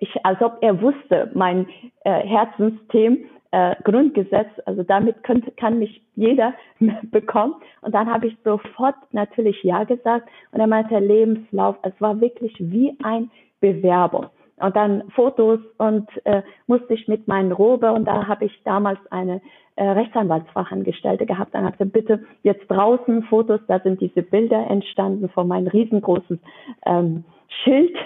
ich, 0.00 0.24
als 0.24 0.40
ob 0.42 0.58
er 0.60 0.82
wusste, 0.82 1.30
mein 1.32 1.66
äh, 2.04 2.20
Herzensthema, 2.26 3.16
äh, 3.52 3.74
Grundgesetz, 3.84 4.48
also 4.66 4.82
damit 4.82 5.24
könnte, 5.24 5.50
kann 5.52 5.78
mich 5.78 6.02
jeder 6.14 6.52
bekommen. 7.10 7.54
Und 7.80 7.94
dann 7.94 8.12
habe 8.12 8.26
ich 8.26 8.36
sofort 8.44 8.96
natürlich 9.12 9.62
Ja 9.62 9.84
gesagt 9.84 10.28
und 10.52 10.60
er 10.60 10.66
meinte 10.66 10.98
Lebenslauf, 10.98 11.76
es 11.82 11.98
war 11.98 12.20
wirklich 12.20 12.54
wie 12.58 12.94
ein 13.02 13.30
Bewerbung. 13.60 14.26
Und 14.60 14.76
dann 14.76 15.08
Fotos 15.10 15.60
und 15.78 16.08
äh, 16.24 16.42
musste 16.66 16.94
ich 16.94 17.08
mit 17.08 17.28
meinen 17.28 17.52
Robe 17.52 17.92
und 17.92 18.04
da 18.06 18.26
habe 18.28 18.44
ich 18.44 18.62
damals 18.64 18.98
eine 19.10 19.40
äh, 19.76 19.84
Rechtsanwaltsfachangestellte 19.84 21.26
gehabt. 21.26 21.54
Dann 21.54 21.64
hatte 21.64 21.86
bitte 21.86 22.24
jetzt 22.42 22.66
draußen 22.68 23.22
Fotos, 23.24 23.60
da 23.66 23.80
sind 23.80 24.00
diese 24.00 24.22
Bilder 24.22 24.66
entstanden 24.68 25.28
von 25.30 25.48
meinem 25.48 25.68
riesengroßen 25.68 26.40
ähm, 26.84 27.24
Schild 27.64 27.96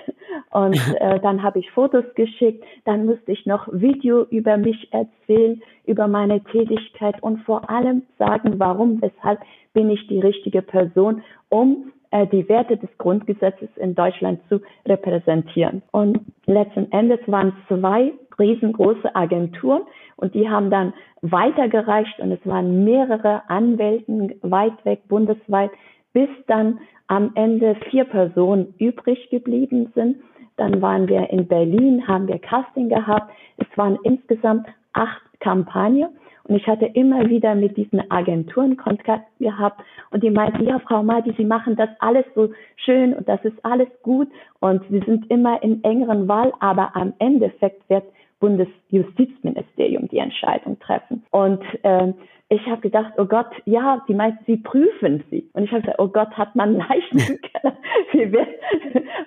und 0.51 0.81
äh, 1.01 1.21
dann 1.21 1.43
habe 1.43 1.59
ich 1.59 1.71
Fotos 1.73 2.05
geschickt, 2.15 2.65
dann 2.85 3.07
musste 3.07 3.33
ich 3.33 3.47
noch 3.47 3.69
Video 3.73 4.25
über 4.25 4.57
mich 4.57 4.93
erzählen, 4.93 5.61
über 5.85 6.09
meine 6.09 6.43
Tätigkeit 6.45 7.23
und 7.23 7.43
vor 7.43 7.69
allem 7.69 8.03
sagen, 8.19 8.55
warum, 8.59 9.03
weshalb 9.03 9.41
bin 9.73 9.91
ich 9.91 10.07
die 10.07 10.21
richtige 10.21 10.63
Person, 10.63 11.23
um 11.49 11.93
die 12.33 12.49
Werte 12.49 12.77
des 12.77 12.91
Grundgesetzes 12.99 13.69
in 13.77 13.95
Deutschland 13.95 14.41
zu 14.49 14.61
repräsentieren. 14.87 15.83
Und 15.91 16.21
letzten 16.47 16.91
Endes 16.93 17.19
waren 17.27 17.53
zwei 17.69 18.13
riesengroße 18.39 19.15
Agenturen 19.15 19.83
und 20.17 20.35
die 20.35 20.49
haben 20.49 20.71
dann 20.71 20.93
weitergereicht 21.23 22.19
und 22.21 22.33
es 22.33 22.47
waren 22.47 22.85
mehrere 22.85 23.43
Anwälten 23.49 24.35
weit 24.43 24.85
weg, 24.85 25.01
bundesweit, 25.09 25.71
bis 26.13 26.29
dann 26.47 26.79
am 27.09 27.33
Ende 27.35 27.77
vier 27.91 28.05
Personen 28.05 28.75
übrig 28.79 29.29
geblieben 29.31 29.93
sind. 29.95 30.17
Dann 30.57 30.81
waren 30.81 31.09
wir 31.09 31.31
in 31.31 31.49
Berlin, 31.49 32.07
haben 32.07 32.29
wir 32.29 32.39
Casting 32.39 32.89
gehabt. 32.89 33.33
Es 33.57 33.67
waren 33.77 33.99
insgesamt 34.05 34.67
acht 34.93 35.23
Kampagnen 35.41 36.11
Und 36.45 36.57
ich 36.57 36.67
hatte 36.67 36.87
immer 36.87 37.29
wieder 37.31 37.55
mit 37.55 37.77
diesen 37.77 38.11
Agenturen 38.11 38.77
Kontakt 38.77 39.27
gehabt 39.39 39.81
und 40.11 40.23
die 40.23 40.31
meinten, 40.31 40.67
ja, 40.67 40.79
Frau 40.79 41.03
Madi, 41.03 41.33
Sie 41.37 41.45
machen 41.45 41.77
das 41.77 41.89
alles 42.01 42.27
so 42.35 42.51
schön 42.77 43.15
und 43.15 43.29
das 43.29 43.43
ist 43.45 43.65
alles 43.65 43.89
gut 44.03 44.29
und 44.61 44.83
Sie 44.91 45.01
sind 45.01 45.31
immer 45.31 45.63
in 45.63 45.83
engeren 45.85 46.29
Wahl, 46.29 46.53
aber 46.61 46.95
am 46.97 47.15
Endeffekt 47.19 47.89
wird 47.89 48.05
Bundesjustizministerium 48.41 50.09
die 50.09 50.19
Entscheidung 50.19 50.79
treffen. 50.79 51.25
Und 51.31 51.63
äh, 51.83 52.13
ich 52.51 52.67
habe 52.67 52.83
gedacht, 52.83 53.15
oh 53.17 53.25
Gott, 53.25 53.51
ja, 53.65 54.03
sie 54.07 54.15
meint, 54.15 54.39
sie 54.47 54.59
prüfen 54.59 55.25
sie. 55.31 55.49
Und 55.55 55.65
ich 55.65 55.71
habe 55.71 55.81
gesagt, 55.81 55.99
oh 55.99 56.09
Gott, 56.09 56.31
hat 56.37 56.55
man 56.55 56.77
Leichen 56.77 57.19
im 57.19 57.41
Keller? 57.41 57.77
Wie 58.13 58.33
wird, 58.33 58.49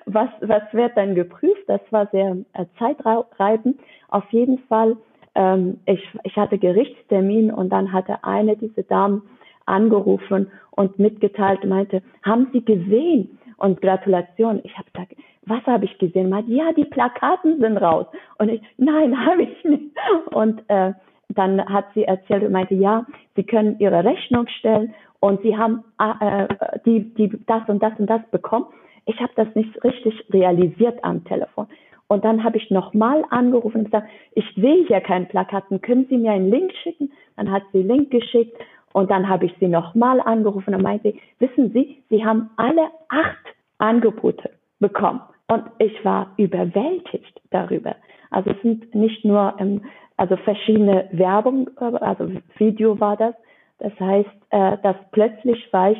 was, 0.05 0.29
was 0.41 0.61
wird 0.71 0.95
dann 0.95 1.15
geprüft? 1.15 1.63
Das 1.67 1.81
war 1.89 2.07
sehr 2.11 2.37
äh, 2.53 2.65
zeitreibend. 2.77 3.79
Auf 4.09 4.23
jeden 4.31 4.59
Fall, 4.69 4.97
ähm, 5.37 5.79
ich, 5.85 6.03
ich 6.23 6.35
hatte 6.35 6.57
Gerichtstermin 6.57 7.51
und 7.51 7.69
dann 7.69 7.93
hatte 7.93 8.23
eine 8.23 8.57
dieser 8.57 8.83
Damen 8.83 9.21
angerufen 9.65 10.51
und 10.71 10.97
mitgeteilt, 10.97 11.63
meinte, 11.63 12.01
haben 12.23 12.47
Sie 12.51 12.65
gesehen? 12.65 13.37
Und 13.59 13.81
Gratulation. 13.81 14.61
Ich 14.63 14.77
habe 14.77 14.85
gesagt, 14.93 15.15
was 15.47 15.65
habe 15.65 15.85
ich 15.85 15.97
gesehen? 15.97 16.29
Meinte, 16.29 16.51
ja, 16.51 16.73
die 16.73 16.85
Plakaten 16.85 17.59
sind 17.59 17.77
raus. 17.77 18.05
Und 18.37 18.49
ich, 18.49 18.61
nein, 18.77 19.17
habe 19.25 19.43
ich 19.43 19.63
nicht. 19.63 19.95
Und 20.31 20.61
äh, 20.67 20.93
dann 21.29 21.65
hat 21.67 21.85
sie 21.93 22.03
erzählt 22.03 22.43
und 22.43 22.51
meinte, 22.51 22.75
ja, 22.75 23.05
Sie 23.35 23.43
können 23.43 23.79
Ihre 23.79 24.03
Rechnung 24.03 24.47
stellen 24.59 24.93
und 25.19 25.41
Sie 25.41 25.57
haben 25.57 25.83
äh, 25.99 26.47
die, 26.85 27.13
die, 27.15 27.31
das 27.47 27.67
und 27.67 27.81
das 27.81 27.93
und 27.97 28.07
das 28.07 28.21
bekommen. 28.31 28.65
Ich 29.05 29.19
habe 29.19 29.31
das 29.35 29.47
nicht 29.55 29.83
richtig 29.83 30.23
realisiert 30.31 31.03
am 31.03 31.23
Telefon. 31.25 31.67
Und 32.07 32.23
dann 32.23 32.43
habe 32.43 32.57
ich 32.57 32.71
nochmal 32.71 33.25
angerufen 33.29 33.79
und 33.79 33.85
gesagt, 33.85 34.07
ich 34.33 34.45
sehe 34.55 34.85
hier 34.87 35.01
keinen 35.01 35.27
Plakaten, 35.27 35.81
können 35.81 36.05
Sie 36.09 36.17
mir 36.17 36.31
einen 36.31 36.49
Link 36.49 36.71
schicken? 36.83 37.11
Dann 37.35 37.51
hat 37.51 37.63
sie 37.71 37.83
Link 37.83 38.11
geschickt 38.11 38.57
und 38.93 39.11
dann 39.11 39.27
habe 39.27 39.45
ich 39.45 39.53
sie 39.59 39.67
nochmal 39.67 40.21
angerufen 40.21 40.73
und 40.73 40.81
meinte, 40.81 41.13
wissen 41.39 41.71
Sie, 41.71 42.01
Sie 42.09 42.25
haben 42.25 42.49
alle 42.57 42.89
acht 43.09 43.45
Angebote 43.77 44.49
bekommen. 44.79 45.21
Und 45.47 45.63
ich 45.79 46.03
war 46.03 46.33
überwältigt 46.37 47.41
darüber. 47.51 47.95
Also 48.31 48.51
es 48.51 48.61
sind 48.61 48.93
nicht 48.95 49.23
nur 49.23 49.55
ähm, 49.59 49.81
also 50.17 50.35
verschiedene 50.37 51.07
Werbung, 51.11 51.69
also 51.77 52.31
Video 52.57 52.99
war 52.99 53.15
das. 53.15 53.35
Das 53.79 53.93
heißt, 53.99 54.29
äh, 54.49 54.77
dass 54.81 54.95
plötzlich 55.11 55.71
war 55.71 55.91
ich 55.91 55.99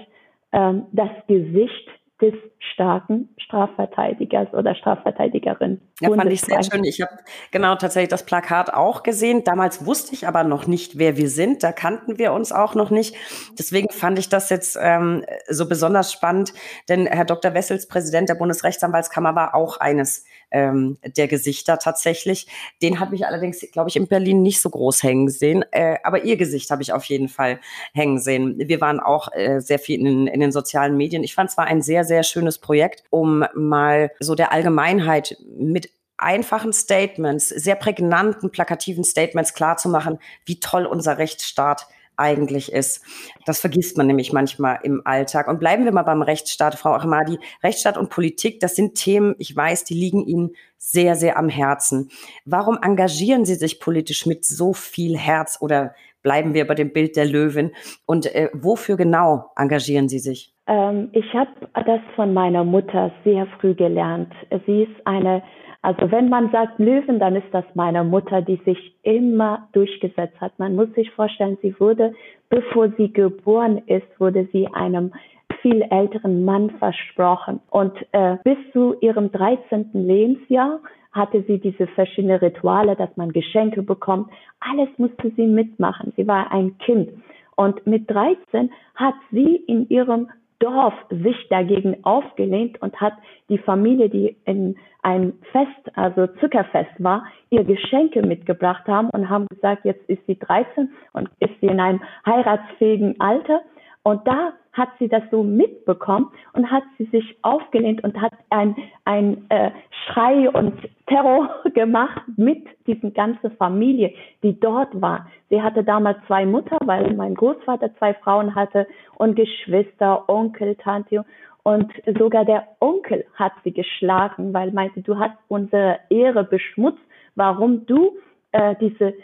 ähm, 0.51 0.87
das 0.91 1.09
Gesicht 1.27 1.89
des 2.21 2.33
starken 2.73 3.29
Strafverteidigers 3.37 4.51
oder 4.53 4.73
Strafverteidigerin. 4.75 5.81
Ja, 5.99 6.09
fand 6.09 6.31
ich 6.31 6.41
sehr 6.41 6.63
schön. 6.63 6.83
Ich 6.83 7.01
habe 7.01 7.11
genau 7.51 7.75
tatsächlich 7.75 8.09
das 8.09 8.25
Plakat 8.25 8.73
auch 8.73 9.03
gesehen. 9.03 9.43
Damals 9.43 9.85
wusste 9.85 10.13
ich 10.13 10.27
aber 10.27 10.43
noch 10.43 10.65
nicht, 10.65 10.97
wer 10.97 11.17
wir 11.17 11.29
sind. 11.29 11.63
Da 11.63 11.71
kannten 11.71 12.17
wir 12.17 12.33
uns 12.33 12.51
auch 12.51 12.73
noch 12.73 12.89
nicht. 12.89 13.15
Deswegen 13.57 13.89
fand 13.89 14.17
ich 14.17 14.29
das 14.29 14.49
jetzt 14.49 14.77
ähm, 14.81 15.25
so 15.47 15.67
besonders 15.67 16.11
spannend, 16.11 16.53
denn 16.89 17.05
Herr 17.05 17.25
Dr. 17.25 17.53
Wessels, 17.53 17.87
Präsident 17.87 18.29
der 18.29 18.35
Bundesrechtsanwaltskammer, 18.35 19.35
war 19.35 19.53
auch 19.53 19.77
eines 19.77 20.25
ähm, 20.51 20.97
der 21.03 21.27
Gesichter 21.27 21.77
tatsächlich. 21.77 22.47
Den 22.81 22.99
hat 22.99 23.11
mich 23.11 23.25
allerdings, 23.25 23.65
glaube 23.71 23.89
ich, 23.89 23.95
in 23.95 24.07
Berlin 24.07 24.41
nicht 24.41 24.61
so 24.61 24.69
groß 24.69 25.03
hängen 25.03 25.29
sehen. 25.29 25.65
Äh, 25.71 25.97
aber 26.03 26.23
ihr 26.23 26.37
Gesicht 26.37 26.71
habe 26.71 26.81
ich 26.81 26.93
auf 26.93 27.03
jeden 27.05 27.27
Fall 27.27 27.59
hängen 27.93 28.19
sehen. 28.19 28.55
Wir 28.57 28.81
waren 28.81 28.99
auch 28.99 29.29
äh, 29.33 29.59
sehr 29.59 29.79
viel 29.79 29.99
in, 29.99 30.27
in 30.27 30.39
den 30.39 30.51
sozialen 30.51 30.95
Medien. 30.95 31.23
Ich 31.23 31.35
fand 31.35 31.49
es 31.49 31.57
war 31.57 31.65
ein 31.65 31.81
sehr, 31.81 32.05
sehr 32.07 32.23
schönes 32.23 32.57
Projekt, 32.57 33.03
um 33.09 33.45
mal 33.53 34.11
so 34.19 34.35
der 34.35 34.51
Allgemeinheit 34.51 35.37
mit 35.47 35.91
einfachen 36.17 36.73
Statements, 36.73 37.49
sehr 37.49 37.75
prägnanten, 37.75 38.49
plakativen 38.49 39.03
Statements 39.03 39.53
klarzumachen, 39.53 40.19
wie 40.45 40.59
toll 40.59 40.85
unser 40.85 41.17
Rechtsstaat 41.17 41.87
eigentlich 42.17 42.71
ist. 42.71 43.01
Das 43.45 43.59
vergisst 43.59 43.95
man 43.95 44.07
nämlich 44.07 44.33
manchmal 44.33 44.79
im 44.83 45.01
Alltag. 45.05 45.47
Und 45.47 45.59
bleiben 45.59 45.85
wir 45.85 45.91
mal 45.91 46.03
beim 46.03 46.23
Rechtsstaat, 46.23 46.75
Frau 46.75 46.93
Ahmadi. 46.93 47.39
Rechtsstaat 47.63 47.97
und 47.97 48.09
Politik, 48.09 48.59
das 48.59 48.75
sind 48.75 48.95
Themen, 48.95 49.35
ich 49.37 49.55
weiß, 49.55 49.83
die 49.83 49.93
liegen 49.93 50.25
Ihnen 50.25 50.55
sehr, 50.77 51.15
sehr 51.15 51.37
am 51.37 51.49
Herzen. 51.49 52.09
Warum 52.45 52.79
engagieren 52.81 53.45
Sie 53.45 53.55
sich 53.55 53.79
politisch 53.79 54.25
mit 54.25 54.45
so 54.45 54.73
viel 54.73 55.17
Herz 55.17 55.57
oder 55.61 55.93
bleiben 56.23 56.53
wir 56.53 56.65
bei 56.65 56.75
dem 56.75 56.91
Bild 56.91 57.15
der 57.15 57.25
Löwin? 57.25 57.71
Und 58.05 58.25
äh, 58.25 58.49
wofür 58.53 58.97
genau 58.97 59.51
engagieren 59.55 60.09
Sie 60.09 60.19
sich? 60.19 60.56
Ähm, 60.67 61.09
ich 61.13 61.33
habe 61.33 61.49
das 61.73 62.01
von 62.15 62.33
meiner 62.33 62.63
Mutter 62.63 63.11
sehr 63.23 63.47
früh 63.59 63.73
gelernt. 63.73 64.33
Sie 64.65 64.83
ist 64.83 65.07
eine 65.07 65.41
also 65.81 66.11
wenn 66.11 66.27
man 66.27 66.51
sagt 66.51 66.79
Löwen, 66.79 67.19
dann 67.19 67.35
ist 67.35 67.47
das 67.51 67.63
meine 67.73 68.03
Mutter, 68.03 68.41
die 68.41 68.59
sich 68.65 68.95
immer 69.03 69.69
durchgesetzt 69.71 70.35
hat. 70.41 70.57
Man 70.59 70.75
muss 70.75 70.91
sich 70.95 71.09
vorstellen, 71.11 71.57
sie 71.61 71.79
wurde, 71.79 72.13
bevor 72.49 72.89
sie 72.97 73.13
geboren 73.13 73.81
ist, 73.85 74.07
wurde 74.19 74.49
sie 74.51 74.67
einem 74.73 75.13
viel 75.61 75.83
älteren 75.83 76.43
Mann 76.43 76.71
versprochen. 76.71 77.61
Und 77.69 77.93
äh, 78.11 78.37
bis 78.43 78.57
zu 78.73 78.95
ihrem 78.99 79.31
13. 79.31 79.91
Lebensjahr 79.93 80.79
hatte 81.13 81.43
sie 81.47 81.59
diese 81.59 81.87
verschiedenen 81.87 82.39
Rituale, 82.39 82.95
dass 82.95 83.15
man 83.15 83.31
Geschenke 83.31 83.81
bekommt. 83.81 84.29
Alles 84.59 84.89
musste 84.97 85.31
sie 85.35 85.47
mitmachen. 85.47 86.11
Sie 86.15 86.27
war 86.27 86.51
ein 86.51 86.77
Kind. 86.79 87.11
Und 87.55 87.87
mit 87.87 88.09
13 88.09 88.71
hat 88.95 89.15
sie 89.31 89.55
in 89.67 89.89
ihrem 89.89 90.27
Dorf 90.59 90.93
sich 91.09 91.47
dagegen 91.49 92.03
aufgelehnt 92.03 92.81
und 92.81 92.99
hat 92.99 93.13
die 93.49 93.59
Familie, 93.59 94.09
die 94.09 94.37
in 94.45 94.75
ein 95.03 95.33
Fest, 95.51 95.95
also 95.95 96.27
Zuckerfest 96.39 96.91
war, 96.97 97.25
ihr 97.49 97.63
Geschenke 97.63 98.25
mitgebracht 98.25 98.87
haben 98.87 99.09
und 99.11 99.29
haben 99.29 99.47
gesagt, 99.47 99.85
jetzt 99.85 100.07
ist 100.09 100.25
sie 100.25 100.37
13 100.37 100.91
und 101.13 101.29
ist 101.39 101.53
sie 101.61 101.67
in 101.67 101.79
einem 101.79 102.01
heiratsfähigen 102.25 103.19
Alter. 103.19 103.61
Und 104.07 104.25
da 104.25 104.53
hat 104.71 104.87
sie 104.99 105.09
das 105.09 105.23
so 105.31 105.43
mitbekommen 105.43 106.31
und 106.53 106.71
hat 106.71 106.83
sie 106.97 107.03
sich 107.07 107.37
aufgelehnt 107.41 108.05
und 108.05 108.21
hat 108.21 108.31
ein, 108.49 108.73
ein 109.03 109.45
äh, 109.49 109.71
Schrei 110.05 110.49
und 110.49 110.73
Terror 111.07 111.49
gemacht 111.73 112.21
mit 112.37 112.65
diesen 112.87 113.13
ganzen 113.13 113.51
Familie, 113.57 114.13
die 114.43 114.57
dort 114.57 115.01
war. 115.01 115.27
Sie 115.49 115.61
hatte 115.61 115.83
damals 115.83 116.19
zwei 116.25 116.45
Mutter, 116.45 116.77
weil 116.85 117.15
mein 117.15 117.35
Großvater 117.35 117.93
zwei 117.97 118.13
Frauen 118.13 118.55
hatte 118.55 118.87
und 119.15 119.35
Geschwister, 119.35 120.23
Onkel, 120.29 120.75
Tante. 120.75 121.25
Und 121.63 121.91
sogar 122.17 122.45
der 122.45 122.65
Onkel 122.79 123.25
hat 123.33 123.51
sie 123.65 123.73
geschlagen, 123.73 124.53
weil 124.53 124.71
meinte, 124.71 125.01
du 125.01 125.19
hast 125.19 125.35
unsere 125.49 125.99
Ehre 126.09 126.45
beschmutzt, 126.45 127.03
warum 127.35 127.85
du 127.87 128.17
äh, 128.53 128.73
diese 128.79 129.15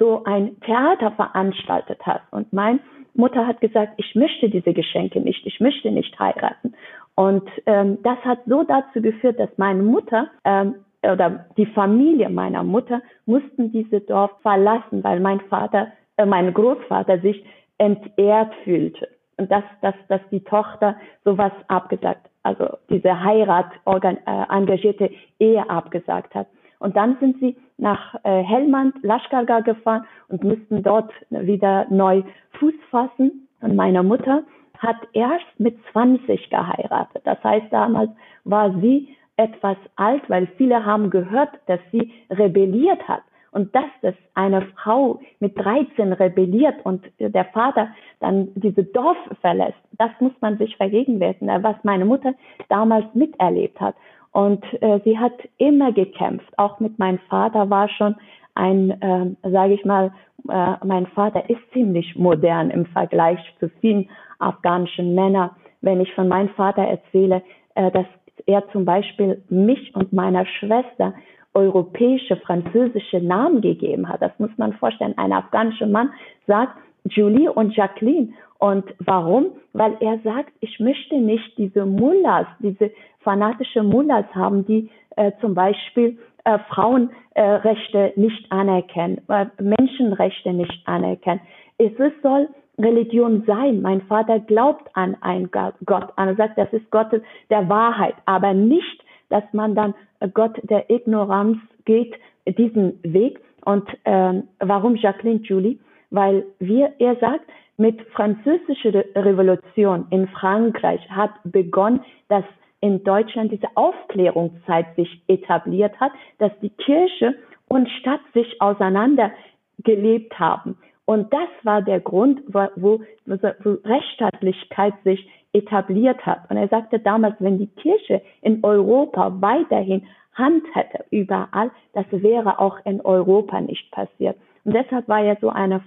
so 0.00 0.24
ein 0.24 0.60
Theater 0.62 1.12
veranstaltet 1.12 2.00
hast. 2.04 2.24
Und 2.32 2.52
mein 2.52 2.80
Mutter 3.14 3.46
hat 3.46 3.60
gesagt, 3.60 3.94
ich 3.96 4.14
möchte 4.14 4.48
diese 4.48 4.72
Geschenke 4.72 5.20
nicht, 5.20 5.46
ich 5.46 5.60
möchte 5.60 5.90
nicht 5.90 6.18
heiraten. 6.18 6.74
Und 7.14 7.48
ähm, 7.66 7.98
das 8.02 8.18
hat 8.24 8.40
so 8.46 8.62
dazu 8.64 9.02
geführt, 9.02 9.38
dass 9.38 9.50
meine 9.58 9.82
Mutter 9.82 10.30
ähm, 10.44 10.76
oder 11.02 11.46
die 11.56 11.66
Familie 11.66 12.30
meiner 12.30 12.62
Mutter 12.62 13.02
mussten 13.26 13.72
diese 13.72 14.00
Dorf 14.00 14.30
verlassen, 14.42 15.02
weil 15.02 15.20
mein 15.20 15.40
Vater, 15.40 15.88
äh, 16.16 16.24
mein 16.24 16.54
Großvater 16.54 17.18
sich 17.20 17.44
entehrt 17.78 18.54
fühlte. 18.64 19.08
Und 19.36 19.50
dass, 19.50 19.64
dass, 19.80 19.94
dass 20.08 20.20
die 20.30 20.44
Tochter 20.44 20.96
sowas 21.24 21.52
abgesagt, 21.68 22.28
also 22.42 22.76
diese 22.88 23.22
Heirat 23.22 23.72
äh, 23.86 24.14
engagierte 24.48 25.10
Ehe 25.38 25.68
abgesagt 25.68 26.34
hat. 26.34 26.46
Und 26.82 26.96
dann 26.96 27.16
sind 27.20 27.38
sie 27.38 27.56
nach 27.78 28.16
äh, 28.24 28.42
Helmand, 28.42 28.96
Lashkargah 29.02 29.60
gefahren 29.60 30.04
und 30.28 30.42
mussten 30.42 30.82
dort 30.82 31.12
wieder 31.30 31.86
neu 31.90 32.22
Fuß 32.58 32.74
fassen. 32.90 33.48
Und 33.60 33.76
meine 33.76 34.02
Mutter 34.02 34.42
hat 34.78 34.96
erst 35.12 35.46
mit 35.58 35.78
20 35.92 36.50
geheiratet. 36.50 37.22
Das 37.24 37.42
heißt, 37.44 37.66
damals 37.70 38.10
war 38.44 38.74
sie 38.80 39.14
etwas 39.36 39.76
alt, 39.94 40.22
weil 40.28 40.48
viele 40.58 40.84
haben 40.84 41.10
gehört, 41.10 41.50
dass 41.66 41.78
sie 41.92 42.12
rebelliert 42.30 43.06
hat. 43.06 43.22
Und 43.52 43.74
dass 43.74 43.90
das 44.00 44.14
eine 44.34 44.62
Frau 44.82 45.20
mit 45.38 45.56
13 45.58 46.14
rebelliert 46.14 46.76
und 46.84 47.04
der 47.18 47.44
Vater 47.44 47.88
dann 48.18 48.48
diese 48.54 48.82
Dorf 48.82 49.18
verlässt, 49.42 49.78
das 49.92 50.10
muss 50.20 50.32
man 50.40 50.56
sich 50.56 50.74
vergegenwärtigen, 50.78 51.62
was 51.62 51.76
meine 51.82 52.06
Mutter 52.06 52.32
damals 52.70 53.04
miterlebt 53.14 53.78
hat. 53.78 53.94
Und 54.32 54.64
äh, 54.80 55.00
sie 55.04 55.18
hat 55.18 55.34
immer 55.58 55.92
gekämpft. 55.92 56.52
Auch 56.58 56.80
mit 56.80 56.98
meinem 56.98 57.18
Vater 57.28 57.68
war 57.70 57.88
schon 57.88 58.16
ein, 58.54 58.90
äh, 58.90 59.50
sage 59.50 59.74
ich 59.74 59.84
mal, 59.84 60.12
äh, 60.48 60.74
mein 60.84 61.06
Vater 61.08 61.48
ist 61.48 61.60
ziemlich 61.72 62.16
modern 62.16 62.70
im 62.70 62.86
Vergleich 62.86 63.38
zu 63.60 63.68
vielen 63.80 64.08
afghanischen 64.38 65.14
Männern. 65.14 65.50
Wenn 65.80 66.00
ich 66.00 66.12
von 66.14 66.28
meinem 66.28 66.48
Vater 66.50 66.82
erzähle, 66.82 67.42
äh, 67.74 67.90
dass 67.90 68.06
er 68.46 68.68
zum 68.70 68.84
Beispiel 68.84 69.42
mich 69.48 69.94
und 69.94 70.12
meiner 70.12 70.46
Schwester 70.46 71.14
europäische, 71.54 72.36
französische 72.36 73.20
Namen 73.20 73.60
gegeben 73.60 74.08
hat. 74.08 74.22
Das 74.22 74.32
muss 74.38 74.50
man 74.56 74.72
vorstellen. 74.74 75.14
Ein 75.18 75.32
afghanischer 75.32 75.86
Mann 75.86 76.10
sagt 76.46 76.76
Julie 77.04 77.52
und 77.52 77.76
Jacqueline. 77.76 78.32
Und 78.58 78.84
warum? 79.00 79.46
Weil 79.72 79.96
er 80.00 80.18
sagt, 80.20 80.52
ich 80.60 80.78
möchte 80.80 81.16
nicht 81.16 81.58
diese 81.58 81.84
Mullahs, 81.84 82.46
diese 82.60 82.90
fanatische 83.22 83.82
Mullahs 83.82 84.26
haben, 84.34 84.64
die 84.66 84.90
äh, 85.16 85.32
zum 85.40 85.54
Beispiel 85.54 86.18
äh, 86.44 86.58
Frauenrechte 86.70 88.12
nicht 88.16 88.50
anerkennen, 88.50 89.20
äh, 89.28 89.46
Menschenrechte 89.60 90.52
nicht 90.52 90.86
anerkennen. 90.86 91.40
Es 91.78 91.92
soll 92.22 92.48
Religion 92.78 93.44
sein. 93.46 93.82
Mein 93.82 94.00
Vater 94.02 94.40
glaubt 94.40 94.88
an 94.94 95.16
einen 95.20 95.50
Gott, 95.50 96.08
an 96.16 96.28
er 96.28 96.36
sagt, 96.36 96.58
das 96.58 96.72
ist 96.72 96.90
Gott 96.90 97.08
der 97.50 97.68
Wahrheit, 97.68 98.14
aber 98.24 98.54
nicht, 98.54 99.04
dass 99.28 99.44
man 99.52 99.74
dann 99.74 99.94
Gott 100.34 100.58
der 100.64 100.90
Ignoranz 100.90 101.58
geht, 101.84 102.14
diesen 102.46 102.98
Weg. 103.02 103.40
Und 103.64 103.88
ähm, 104.04 104.44
warum 104.58 104.96
Jacqueline 104.96 105.40
Julie? 105.40 105.78
Weil 106.10 106.44
wir, 106.58 106.92
er 106.98 107.16
sagt, 107.16 107.44
mit 107.76 108.00
französischer 108.12 109.04
Revolution 109.14 110.06
in 110.10 110.28
Frankreich 110.28 111.00
hat 111.10 111.30
begonnen, 111.44 112.00
dass 112.28 112.44
in 112.82 113.02
Deutschland 113.04 113.52
diese 113.52 113.68
Aufklärungszeit 113.76 114.94
sich 114.96 115.22
etabliert 115.28 115.98
hat, 116.00 116.12
dass 116.38 116.52
die 116.60 116.70
Kirche 116.70 117.36
und 117.68 117.88
Stadt 117.88 118.20
sich 118.34 118.60
auseinander 118.60 119.30
gelebt 119.78 120.38
haben. 120.38 120.76
Und 121.04 121.32
das 121.32 121.48
war 121.62 121.80
der 121.80 122.00
Grund, 122.00 122.40
wo, 122.48 122.66
wo, 122.76 123.00
wo 123.26 123.70
Rechtsstaatlichkeit 123.84 124.94
sich 125.04 125.26
etabliert 125.52 126.24
hat. 126.26 126.50
Und 126.50 126.56
er 126.56 126.68
sagte 126.68 126.98
damals, 126.98 127.36
wenn 127.38 127.58
die 127.58 127.68
Kirche 127.68 128.20
in 128.40 128.62
Europa 128.62 129.36
weiterhin 129.40 130.02
Hand 130.34 130.64
hätte 130.74 131.04
überall, 131.10 131.70
das 131.92 132.06
wäre 132.10 132.58
auch 132.58 132.78
in 132.84 133.00
Europa 133.00 133.60
nicht 133.60 133.90
passiert. 133.92 134.36
Und 134.64 134.74
deshalb 134.74 135.08
war 135.08 135.22
er 135.22 135.36
so 135.40 135.50
einer 135.50 135.80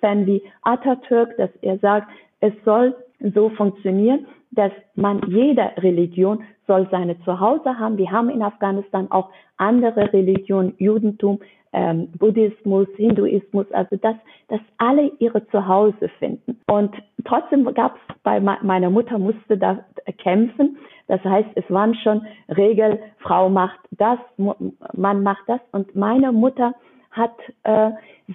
Fan 0.00 0.26
wie 0.26 0.42
Atatürk, 0.62 1.36
dass 1.38 1.50
er 1.62 1.78
sagt, 1.78 2.08
es 2.40 2.52
soll 2.64 2.94
so 3.34 3.48
funktionieren, 3.50 4.26
dass 4.56 4.72
man 4.94 5.20
jeder 5.28 5.72
Religion 5.78 6.42
soll 6.66 6.88
seine 6.90 7.18
Zuhause 7.20 7.78
haben. 7.78 7.96
Wir 7.96 8.10
haben 8.10 8.30
in 8.30 8.42
Afghanistan 8.42 9.10
auch 9.10 9.30
andere 9.56 10.12
Religionen, 10.12 10.74
Judentum, 10.78 11.38
ähm, 11.72 12.08
Buddhismus, 12.18 12.88
Hinduismus, 12.96 13.70
also 13.72 13.96
dass, 13.96 14.16
dass 14.48 14.60
alle 14.78 15.12
ihre 15.18 15.46
Zuhause 15.48 16.08
finden. 16.18 16.58
Und 16.66 16.94
trotzdem 17.24 17.64
gab 17.74 17.96
es 17.96 18.16
bei 18.22 18.40
meiner 18.40 18.90
Mutter 18.90 19.18
musste 19.18 19.58
da 19.58 19.84
kämpfen. 20.18 20.78
Das 21.06 21.22
heißt, 21.22 21.50
es 21.54 21.64
waren 21.68 21.94
schon 21.96 22.26
Regeln, 22.48 22.98
Frau 23.18 23.48
macht 23.48 23.78
das, 23.92 24.18
Mann 24.36 25.22
macht 25.22 25.44
das. 25.46 25.60
Und 25.72 25.94
meine 25.94 26.32
Mutter 26.32 26.74
hat 27.10 27.36
äh, 27.62 27.90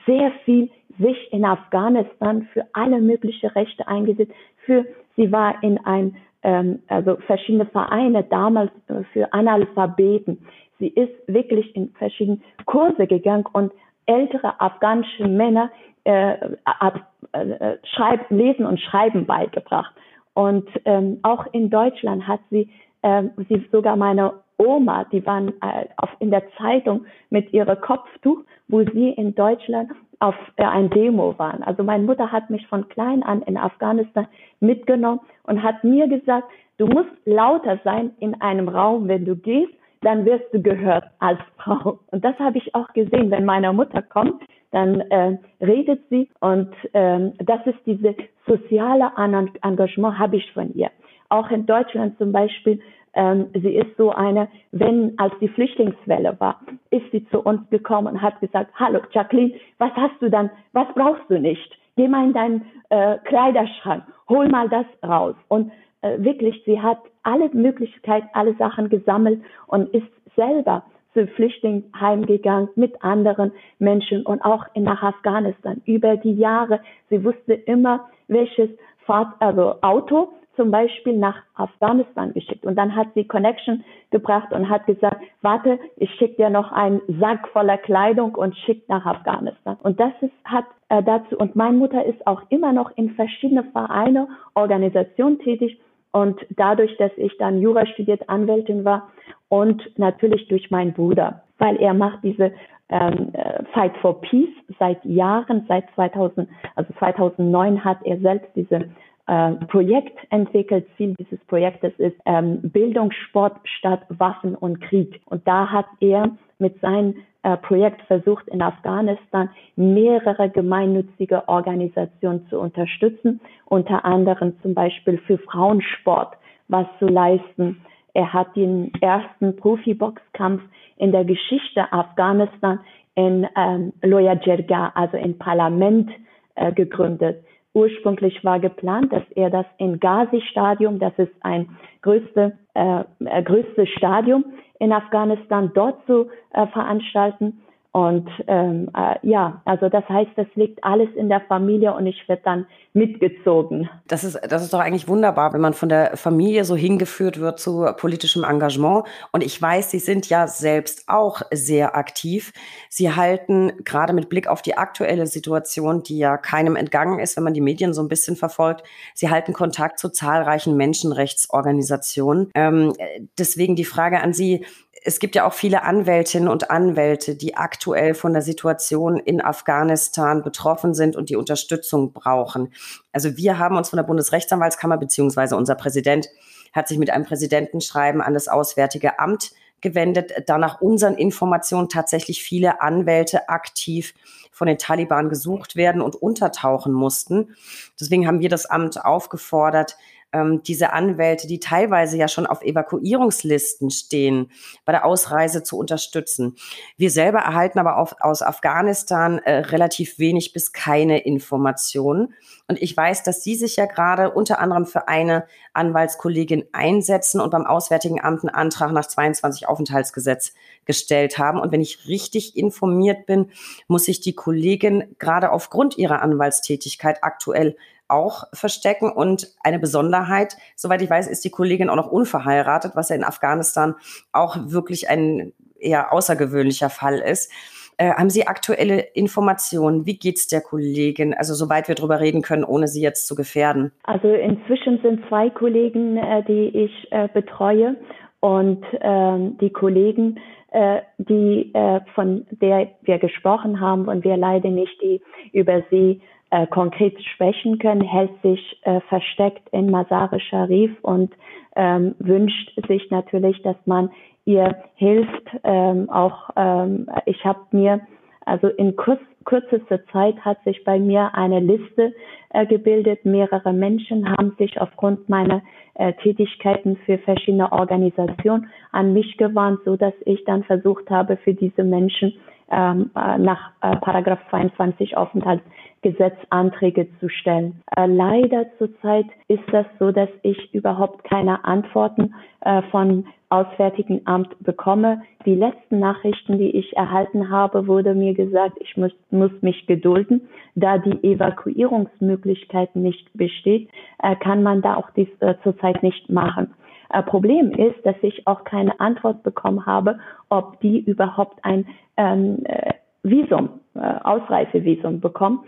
sehr 0.06 0.32
viel 0.46 0.70
sich 1.00 1.32
in 1.32 1.46
Afghanistan 1.46 2.48
für 2.54 2.66
alle 2.74 3.02
möglichen 3.02 3.50
Rechte 3.50 3.88
eingesetzt. 3.88 4.34
Für 4.66 4.86
sie 5.16 5.32
war 5.32 5.62
in 5.64 5.78
ein 5.86 6.16
ähm, 6.44 6.80
also 6.88 7.18
verschiedene 7.28 7.66
Vereine 7.68 8.24
damals 8.24 8.72
äh, 8.88 9.04
für 9.14 9.32
Analphabeten. 9.34 10.46
Sie 10.80 10.88
ist 10.88 11.14
wirklich 11.28 11.76
in 11.76 11.90
verschiedene 11.92 12.40
Kurse 12.66 13.06
gegangen 13.06 13.46
und 13.54 13.72
ältere 14.08 14.60
afghanische 14.60 15.28
Männer 15.28 15.70
äh, 16.04 16.34
äh, 16.34 17.78
schreib, 17.84 18.30
Lesen 18.32 18.66
und 18.66 18.80
Schreiben 18.80 19.26
beigebracht. 19.26 19.94
Und 20.34 20.68
ähm, 20.86 21.20
auch 21.22 21.46
in 21.54 21.70
Deutschland 21.70 22.28
hat 22.28 22.40
sie, 22.50 22.70
äh, 23.04 23.24
sie 23.50 23.64
sogar 23.72 23.96
meine 23.96 24.34
Oma, 24.58 25.06
die 25.12 25.26
waren 25.26 25.50
äh, 25.62 25.86
auf, 25.98 26.10
in 26.20 26.32
der 26.32 26.44
Zeitung 26.58 27.06
mit 27.30 27.54
ihrer 27.54 27.76
Kopftuch, 27.76 28.40
wo 28.68 28.84
sie 28.84 29.10
in 29.10 29.36
Deutschland 29.36 29.92
auf 30.22 30.36
äh, 30.56 30.64
ein 30.64 30.90
Demo 30.90 31.38
waren. 31.38 31.64
Also 31.64 31.84
meine 31.84 32.04
Mutter 32.04 32.32
hat 32.32 32.50
mich 32.50 32.66
von 32.68 32.88
klein 32.90 33.24
an 33.24 33.42
in 33.42 33.58
Afghanistan 33.58 34.28
mitgenommen 34.60 35.20
und 35.44 35.64
hat 35.64 35.84
mir 35.84 36.08
gesagt, 36.08 36.48
du 36.78 36.86
musst 36.86 37.10
lauter 37.26 37.80
sein 37.84 38.12
in 38.20 38.40
einem 38.42 38.70
Raum, 38.70 39.08
wenn 39.08 39.26
du 39.26 39.36
gehst, 39.36 39.74
dann 40.02 40.26
wirst 40.26 40.46
du 40.54 40.62
gehört 40.62 41.06
als 41.20 41.40
Frau. 41.58 42.00
Und 42.12 42.24
das 42.24 42.38
habe 42.40 42.60
ich 42.60 42.74
auch 42.76 42.88
gesehen, 42.94 43.32
wenn 43.32 43.46
meine 43.46 43.74
Mutter 43.74 44.02
kommt, 44.02 44.42
dann 44.72 45.02
äh, 45.02 45.38
redet 45.60 46.02
sie 46.10 46.30
und 46.40 46.74
ähm, 46.94 47.34
das 47.40 47.60
ist 47.66 47.80
diese 47.86 48.16
soziale 48.48 49.12
Engagement 49.18 50.18
habe 50.18 50.38
ich 50.38 50.52
von 50.54 50.74
ihr. 50.76 50.90
Auch 51.30 51.50
in 51.50 51.66
Deutschland 51.66 52.18
zum 52.18 52.32
Beispiel 52.32 52.80
ähm, 53.14 53.48
sie 53.54 53.76
ist 53.76 53.96
so 53.98 54.12
eine, 54.12 54.48
wenn 54.72 55.14
als 55.18 55.34
die 55.40 55.50
Flüchtlingswelle 55.50 56.40
war, 56.40 56.62
ist 56.92 57.10
sie 57.12 57.28
zu 57.30 57.42
uns 57.42 57.70
gekommen 57.70 58.08
und 58.08 58.22
hat 58.22 58.40
gesagt, 58.40 58.72
hallo 58.76 59.00
Jacqueline, 59.12 59.54
was 59.78 59.92
hast 59.96 60.22
du 60.22 60.30
dann, 60.30 60.50
was 60.74 60.88
brauchst 60.96 61.30
du 61.30 61.40
nicht? 61.40 61.78
Geh 61.98 62.08
mal 62.08 62.26
in 62.26 62.34
deinen 62.34 62.66
äh, 62.90 63.18
Kleiderschrank, 63.26 64.04
hol 64.30 64.48
mal 64.48 64.70
das 64.70 64.86
raus. 65.04 65.36
Und 65.50 65.72
äh, 66.02 66.18
wirklich, 66.20 66.62
sie 66.66 66.82
hat 66.82 67.00
alle 67.24 67.50
Möglichkeiten, 67.50 68.30
alle 68.34 68.56
Sachen 68.56 68.90
gesammelt 68.90 69.42
und 69.68 69.94
ist 69.94 70.08
selber 70.36 70.84
zu 71.14 71.28
Flüchtlingsheim 71.28 72.26
gegangen 72.26 72.70
mit 72.76 73.04
anderen 73.04 73.52
Menschen 73.80 74.26
und 74.26 74.42
auch 74.42 74.66
nach 74.76 75.04
Afghanistan. 75.04 75.82
Über 75.86 76.16
die 76.16 76.34
Jahre, 76.34 76.80
sie 77.10 77.24
wusste 77.24 77.54
immer, 77.54 78.10
welches 78.30 78.70
Fahrt, 79.06 79.34
also 79.40 79.76
Auto 79.82 80.32
zum 80.56 80.72
Beispiel 80.72 81.18
nach 81.18 81.38
Afghanistan 81.56 82.34
geschickt. 82.34 82.66
Und 82.66 82.76
dann 82.76 82.96
hat 82.96 83.08
sie 83.16 83.26
Connection 83.26 83.84
gebracht 84.10 84.52
und 84.52 84.70
hat 84.70 84.86
gesagt, 84.86 85.22
warte, 85.42 85.80
ich 85.98 86.10
schicke 86.16 86.36
dir 86.36 86.50
noch 86.50 86.72
einen 86.72 87.02
Sack 87.20 87.48
voller 87.50 87.78
Kleidung 87.78 88.36
und 88.36 88.56
schickt 88.58 88.90
nach 88.90 89.06
Afghanistan. 89.06 89.78
Und 89.84 90.00
das 90.00 90.12
ist, 90.22 90.34
hat 90.44 90.66
äh, 90.90 91.02
dazu, 91.04 91.38
und 91.38 91.56
meine 91.56 91.78
Mutter 91.78 92.06
ist 92.06 92.26
auch 92.28 92.44
immer 92.50 92.74
noch 92.74 92.92
in 92.98 93.12
verschiedene 93.12 93.64
Vereine, 93.72 94.28
Organisationen 94.54 95.40
tätig. 95.40 95.80
Und 96.12 96.40
dadurch, 96.50 96.96
dass 96.98 97.12
ich 97.16 97.38
dann 97.38 97.62
Jura 97.62 97.86
studiert, 97.86 98.28
Anwältin 98.28 98.84
war 98.84 99.10
und 99.48 99.82
natürlich 99.98 100.48
durch 100.50 100.70
meinen 100.70 100.94
Bruder, 100.94 101.44
weil 101.58 101.78
er 101.78 101.94
macht 101.94 102.20
diese 102.24 102.52
ähm, 102.90 103.30
äh, 103.34 103.64
Fight 103.74 103.96
for 104.02 104.20
Peace 104.20 104.54
seit 104.78 105.04
Jahren, 105.06 105.66
seit 105.70 105.86
2000, 105.96 106.50
also 106.76 106.94
2009 107.00 107.84
hat 107.84 108.00
er 108.04 108.20
selbst 108.20 108.50
diese 108.56 108.90
äh, 109.28 109.52
Projekt 109.68 110.18
entwickelt. 110.30 110.88
Ziel 110.98 111.16
dieses 111.20 111.40
Projektes 111.46 111.94
ist 111.98 112.16
ähm, 112.26 112.60
Bildungssport 112.62 113.58
statt 113.78 114.02
Waffen 114.10 114.56
und 114.56 114.82
Krieg. 114.82 115.22
Und 115.26 115.48
da 115.48 115.70
hat 115.70 115.88
er 116.00 116.30
mit 116.60 116.80
seinem 116.82 117.16
äh, 117.44 117.58
Projekt 117.58 118.02
versucht, 118.04 118.48
in 118.50 118.62
Afghanistan 118.62 119.50
mehrere 119.76 120.50
gemeinnützige 120.50 121.48
Organisationen 121.48 122.46
zu 122.50 122.60
unterstützen, 122.60 123.40
unter 123.66 124.06
anderem 124.06 124.54
zum 124.62 124.74
Beispiel 124.74 125.18
für 125.26 125.38
Frauensport 125.40 126.38
was 126.68 126.88
zu 127.00 127.06
leisten. 127.08 127.82
Er 128.14 128.32
hat 128.34 128.56
den 128.56 128.92
ersten 129.02 129.56
Profiboxkampf 129.56 130.62
in 130.98 131.12
der 131.12 131.26
Geschichte 131.26 131.92
Afghanistan 131.92 132.80
in 133.16 133.48
ähm, 133.58 133.94
Loya 134.02 134.34
Jirga, 134.34 134.92
also 134.96 135.18
im 135.18 135.38
Parlament, 135.38 136.10
äh, 136.56 136.72
gegründet. 136.72 137.44
Ursprünglich 137.74 138.44
war 138.44 138.60
geplant, 138.60 139.14
dass 139.14 139.24
er 139.36 139.50
das 139.50 139.66
in 139.78 140.00
Ghazi-Stadium, 140.00 141.00
das 141.00 141.14
ist 141.18 141.34
ein 141.42 141.70
größte, 142.02 142.58
äh, 142.74 143.04
äh, 143.20 143.44
größtes 143.44 143.88
Stadium 143.98 144.44
in 144.80 144.92
Afghanistan, 144.92 145.72
dort 145.74 146.06
zu 146.06 146.28
äh, 146.54 146.68
veranstalten. 146.68 147.62
Und 147.94 148.30
ähm, 148.48 148.90
äh, 148.96 149.16
ja, 149.22 149.62
also 149.66 149.90
das 149.90 150.08
heißt, 150.08 150.32
das 150.38 150.48
liegt 150.56 150.82
alles 150.82 151.10
in 151.16 151.28
der 151.28 151.42
Familie 151.42 151.94
und 151.94 152.08
ich 152.08 152.28
werde 152.30 152.42
dann 152.46 152.66
mitgezogen. 152.94 153.90
Das 154.08 154.24
ist, 154.24 154.40
das 154.48 154.64
ist 154.64 154.74
doch 154.74 154.80
eigentlich 154.80 155.10
wunderbar, 155.10 155.52
wenn 155.52 155.60
man 155.60 155.74
von 155.74 155.90
der 155.90 156.16
Familie 156.16 156.64
so 156.64 156.76
hingeführt 156.78 157.42
wird 157.42 157.60
zu 157.60 157.86
politischem 157.98 158.46
Engagement. 158.46 159.06
Und 159.34 159.44
ich 159.44 159.62
weiß, 159.62 159.92
Sie 159.92 160.00
sind 160.00 160.30
ja 160.30 160.48
selbst 160.48 161.04
auch 161.08 161.42
sehr 161.52 161.98
aktiv. 161.98 162.54
Sie 162.90 163.14
halten 163.14 163.74
gerade 163.84 164.14
mit 164.14 164.30
Blick 164.30 164.48
auf 164.48 164.62
die 164.62 164.78
aktuelle 164.78 165.28
Situation, 165.28 166.02
die 166.02 166.18
ja 166.18 166.38
keinem 166.38 166.78
entgangen 166.78 167.20
ist, 167.20 167.36
wenn 167.36 167.44
man 167.44 167.54
die 167.54 167.62
Medien 167.62 167.94
so 167.94 168.02
ein 168.02 168.08
bisschen 168.08 168.38
verfolgt, 168.38 168.84
Sie 169.16 169.30
halten 169.30 169.52
Kontakt 169.52 170.00
zu 170.00 170.10
zahlreichen 170.10 170.78
Menschenrechtsorganisationen. 170.78 172.52
Ähm, 172.56 172.94
deswegen 173.38 173.76
die 173.76 173.86
Frage 173.86 174.22
an 174.22 174.34
Sie, 174.34 174.66
es 175.04 175.20
gibt 175.20 175.36
ja 175.36 175.48
auch 175.48 175.54
viele 175.54 175.84
Anwältinnen 175.84 176.48
und 176.48 176.70
Anwälte, 176.70 177.36
die 177.36 177.56
aktuell 177.56 178.14
von 178.14 178.34
der 178.34 178.44
Situation 178.44 179.18
in 179.18 179.42
Afghanistan 179.42 180.44
betroffen 180.44 180.94
sind 180.94 181.16
und 181.16 181.30
die 181.30 181.36
Unterstützung 181.36 182.14
brauchen. 182.14 182.72
Also 183.12 183.36
wir 183.36 183.58
haben 183.58 183.78
uns 183.78 183.90
von 183.90 183.98
der 183.98 184.04
Bundesrechtsanwaltskammer 184.04 184.98
beziehungsweise 184.98 185.56
unser 185.56 185.76
Präsident 185.76 186.30
hat 186.72 186.88
sich 186.88 187.00
mit 187.00 187.10
einem 187.10 187.26
Präsidentenschreiben 187.26 188.22
an 188.22 188.34
das 188.34 188.48
Auswärtige 188.48 189.20
Amt 189.20 189.52
gewendet, 189.82 190.32
da 190.46 190.60
nach 190.60 190.80
unseren 190.80 191.16
Informationen 191.16 191.90
tatsächlich 191.90 192.44
viele 192.44 192.82
Anwälte 192.82 193.50
aktiv 193.50 194.14
von 194.52 194.68
den 194.68 194.78
Taliban 194.78 195.30
gesucht 195.30 195.76
werden 195.76 196.02
und 196.02 196.16
untertauchen 196.16 196.94
mussten. 196.94 197.56
Deswegen 198.00 198.28
haben 198.28 198.40
wir 198.40 198.50
das 198.50 198.68
Amt 198.68 199.04
aufgefordert, 199.04 199.98
ähm, 200.34 200.62
diese 200.64 200.94
Anwälte, 200.94 201.48
die 201.48 201.60
teilweise 201.60 202.18
ja 202.18 202.28
schon 202.28 202.46
auf 202.46 202.62
Evakuierungslisten 202.62 203.90
stehen, 203.90 204.52
bei 204.86 204.92
der 204.92 205.06
Ausreise 205.06 205.64
zu 205.64 205.78
unterstützen. 205.78 206.56
Wir 206.98 207.12
selber 207.12 207.40
erhalten 207.40 207.80
aber 207.80 207.98
auf, 207.98 208.16
aus 208.20 208.42
Afghanistan 208.42 209.40
äh, 209.40 209.60
relativ 209.60 210.20
wenig 210.20 210.54
bis 210.54 210.72
keine 210.72 211.20
Informationen. 211.20 212.34
Und 212.68 212.82
ich 212.82 212.96
weiß, 212.96 213.24
dass 213.24 213.44
Sie 213.44 213.56
sich 213.56 213.76
ja 213.76 213.86
gerade 213.86 214.32
unter 214.32 214.60
anderem 214.60 214.86
für 214.86 215.08
eine 215.08 215.46
Anwaltskollegin 215.74 216.66
einsetzen 216.72 217.42
und 217.42 217.50
beim 217.50 217.66
Auswärtigen 217.66 218.24
Amt 218.24 218.44
einen 218.44 218.56
Antrag 218.56 218.92
nach 218.92 219.06
22 219.06 219.68
Aufenthaltsgesetz 219.68 220.54
gestellt 220.86 221.38
haben. 221.38 221.60
Und 221.60 221.72
wenn 221.72 221.82
ich 221.82 222.08
richtig 222.08 222.56
informiert 222.56 223.26
bin, 223.26 223.52
muss 223.88 224.06
sich 224.06 224.22
die 224.22 224.34
Kollegin 224.34 225.16
gerade 225.20 225.52
aufgrund 225.52 225.98
ihrer 225.98 226.22
Anwaltstätigkeit 226.22 227.24
aktuell 227.24 227.76
auch 228.12 228.44
verstecken. 228.54 229.12
Und 229.12 229.48
eine 229.64 229.80
Besonderheit, 229.80 230.58
soweit 230.76 231.02
ich 231.02 231.10
weiß, 231.10 231.28
ist 231.28 231.44
die 231.46 231.50
Kollegin 231.50 231.90
auch 231.90 231.96
noch 231.96 232.12
unverheiratet, 232.12 232.96
was 232.96 233.10
ja 233.10 233.16
in 233.16 233.24
Afghanistan 233.24 233.96
auch 234.32 234.58
wirklich 234.66 235.10
ein 235.10 235.54
eher 235.80 236.14
außergewöhnlicher 236.14 236.90
Fall 236.90 237.20
ist. 237.20 237.52
Äh, 237.98 238.14
haben 238.14 238.30
Sie 238.30 238.48
aktuelle 238.48 239.00
Informationen? 239.14 240.06
Wie 240.06 240.18
geht 240.18 240.38
es 240.38 240.48
der 240.48 240.62
Kollegin? 240.62 241.34
Also 241.34 241.54
soweit 241.54 241.88
wir 241.88 241.96
darüber 241.96 242.20
reden 242.20 242.42
können, 242.42 242.64
ohne 242.64 242.88
sie 242.88 243.02
jetzt 243.02 243.28
zu 243.28 243.36
gefährden. 243.36 243.92
Also 244.04 244.28
inzwischen 244.30 245.00
sind 245.02 245.28
zwei 245.28 245.50
Kollegen, 245.50 246.18
äh, 246.18 246.44
die 246.44 246.86
ich 246.86 247.12
äh, 247.12 247.28
betreue 247.34 247.96
und 248.40 248.84
ähm, 249.02 249.58
die 249.60 249.70
Kollegen, 249.70 250.40
äh, 250.72 251.02
die 251.18 251.72
äh, 251.74 252.00
von 252.16 252.48
der 252.50 252.90
wir 253.04 253.20
gesprochen 253.20 253.80
haben 253.80 254.08
und 254.08 254.24
wir 254.24 254.38
leider 254.38 254.70
nicht 254.70 255.00
die 255.02 255.22
über 255.52 255.84
sie 255.92 256.22
äh, 256.52 256.68
konkret 256.68 257.22
sprechen 257.34 257.80
können, 257.80 258.02
hält 258.02 258.32
sich 258.42 258.78
äh, 258.84 259.02
versteckt 259.10 259.68
in 259.72 259.90
Masar 259.90 260.30
Sharif 260.40 260.92
und 261.02 261.34
ähm, 261.76 262.16
wünscht 262.20 262.74
sich 262.88 263.10
natürlich, 263.10 263.62
dass 263.64 263.78
man 263.86 264.12
ihr 264.46 264.76
hilft. 264.96 265.50
Ähm, 265.64 266.10
auch 266.10 266.50
ähm, 266.56 267.10
ich 267.26 267.44
habe 267.46 267.60
mir 267.72 268.02
also 268.46 268.68
in 268.68 268.96
kurz, 268.96 269.22
kürzester 269.46 270.06
Zeit 270.08 270.38
hat 270.46 270.64
sich 270.64 270.84
bei 270.84 271.00
mir 271.00 271.34
eine 271.36 271.60
Liste 271.60 272.14
äh, 272.50 272.66
gebildet. 272.66 273.26
Mehrere 273.26 273.74
Menschen 273.74 274.30
haben 274.30 274.56
sich 274.58 274.80
aufgrund 274.80 275.30
meiner 275.30 275.62
äh, 275.96 276.14
Tätigkeiten 276.14 276.98
für 277.06 277.18
verschiedene 277.20 277.72
Organisationen 277.72 278.70
an 278.92 279.14
mich 279.14 279.38
gewandt, 279.38 279.82
so 279.86 279.96
dass 279.96 280.14
ich 280.26 280.44
dann 280.46 280.64
versucht 280.64 281.10
habe, 281.10 281.38
für 281.38 281.54
diese 281.54 281.84
Menschen 281.84 282.34
ähm, 282.72 283.12
äh, 283.16 283.38
nach 283.38 283.72
äh, 283.82 283.98
Paragraph 283.98 284.40
22 284.50 285.18
Aufenthaltsgesetz 285.18 286.38
Anträge 286.50 287.08
zu 287.20 287.28
stellen. 287.30 287.82
Äh, 287.98 288.06
leider 288.06 288.66
zurzeit 288.78 289.26
ist 289.50 289.64
das 289.72 289.86
so, 290.00 290.12
dass 290.12 290.30
ich 290.44 290.74
überhaupt 290.74 291.24
keine 291.26 291.66
Antworten 291.66 292.34
äh, 292.62 292.82
von 292.84 293.26
Auswärtigen 293.52 294.22
Amt 294.26 294.56
bekomme. 294.62 295.22
Die 295.46 295.56
letzten 295.56 296.00
Nachrichten, 296.00 296.58
die 296.58 296.72
ich 296.72 296.96
erhalten 296.96 297.50
habe, 297.50 297.88
wurde 297.88 298.16
mir 298.16 298.34
gesagt, 298.34 298.78
ich 298.80 298.96
muss, 298.98 299.12
muss 299.30 299.52
mich 299.62 299.86
gedulden. 299.88 300.48
Da 300.76 300.98
die 300.98 301.24
Evakuierungsmöglichkeiten 301.24 303.02
nicht 303.02 303.28
besteht, 303.34 303.90
äh, 304.24 304.36
kann 304.36 304.64
man 304.64 304.82
da 304.82 304.96
auch 304.96 305.10
dies 305.12 305.30
äh, 305.40 305.56
zurzeit 305.64 306.02
nicht 306.02 306.30
machen. 306.30 306.74
Äh, 307.10 307.24
Problem 307.24 307.72
ist, 307.72 308.06
dass 308.06 308.16
ich 308.22 308.48
auch 308.48 308.64
keine 308.64 309.00
Antwort 309.00 309.44
bekommen 309.44 309.86
habe, 309.86 310.20
ob 310.50 310.80
die 310.80 311.00
überhaupt 311.00 311.64
ein 311.64 311.86
ähm, 312.18 312.60
äh, 312.66 312.94
Visum, 313.24 313.82
äh, 313.96 314.00
Ausreisevisum 314.24 315.20
bekommen. 315.20 315.60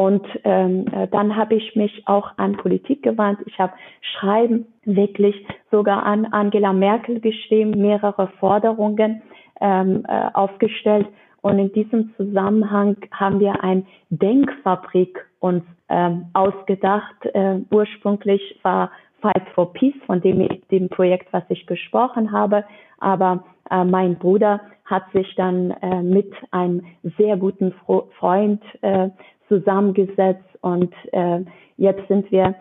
Und 0.00 0.26
ähm, 0.44 0.86
äh, 0.94 1.08
dann 1.08 1.36
habe 1.36 1.56
ich 1.56 1.76
mich 1.76 2.04
auch 2.06 2.30
an 2.38 2.56
Politik 2.56 3.02
gewandt. 3.02 3.40
Ich 3.44 3.58
habe 3.58 3.74
Schreiben 4.00 4.64
wirklich 4.86 5.36
sogar 5.70 6.04
an 6.04 6.24
Angela 6.24 6.72
Merkel 6.72 7.20
geschrieben, 7.20 7.72
mehrere 7.72 8.28
Forderungen 8.40 9.20
ähm, 9.60 10.06
äh, 10.08 10.30
aufgestellt. 10.32 11.06
Und 11.42 11.58
in 11.58 11.70
diesem 11.74 12.14
Zusammenhang 12.16 12.96
haben 13.12 13.40
wir 13.40 13.62
ein 13.62 13.86
Denkfabrik 14.08 15.18
uns 15.38 15.64
ähm, 15.90 16.28
ausgedacht. 16.32 17.26
Äh, 17.34 17.58
ursprünglich 17.70 18.58
war 18.62 18.90
Fight 19.20 19.46
for 19.54 19.70
Peace, 19.74 20.00
von 20.06 20.22
dem, 20.22 20.48
dem 20.70 20.88
Projekt, 20.88 21.30
was 21.30 21.44
ich 21.50 21.66
gesprochen 21.66 22.32
habe. 22.32 22.64
Aber 23.00 23.44
äh, 23.70 23.84
mein 23.84 24.16
Bruder 24.16 24.62
hat 24.86 25.04
sich 25.12 25.34
dann 25.34 25.72
äh, 25.82 26.02
mit 26.02 26.32
einem 26.52 26.86
sehr 27.18 27.36
guten 27.36 27.74
Freund 28.18 28.62
äh, 28.80 29.10
zusammengesetzt 29.50 30.48
und 30.62 30.94
äh, 31.12 31.40
jetzt 31.76 32.06
sind 32.08 32.30
wir 32.30 32.54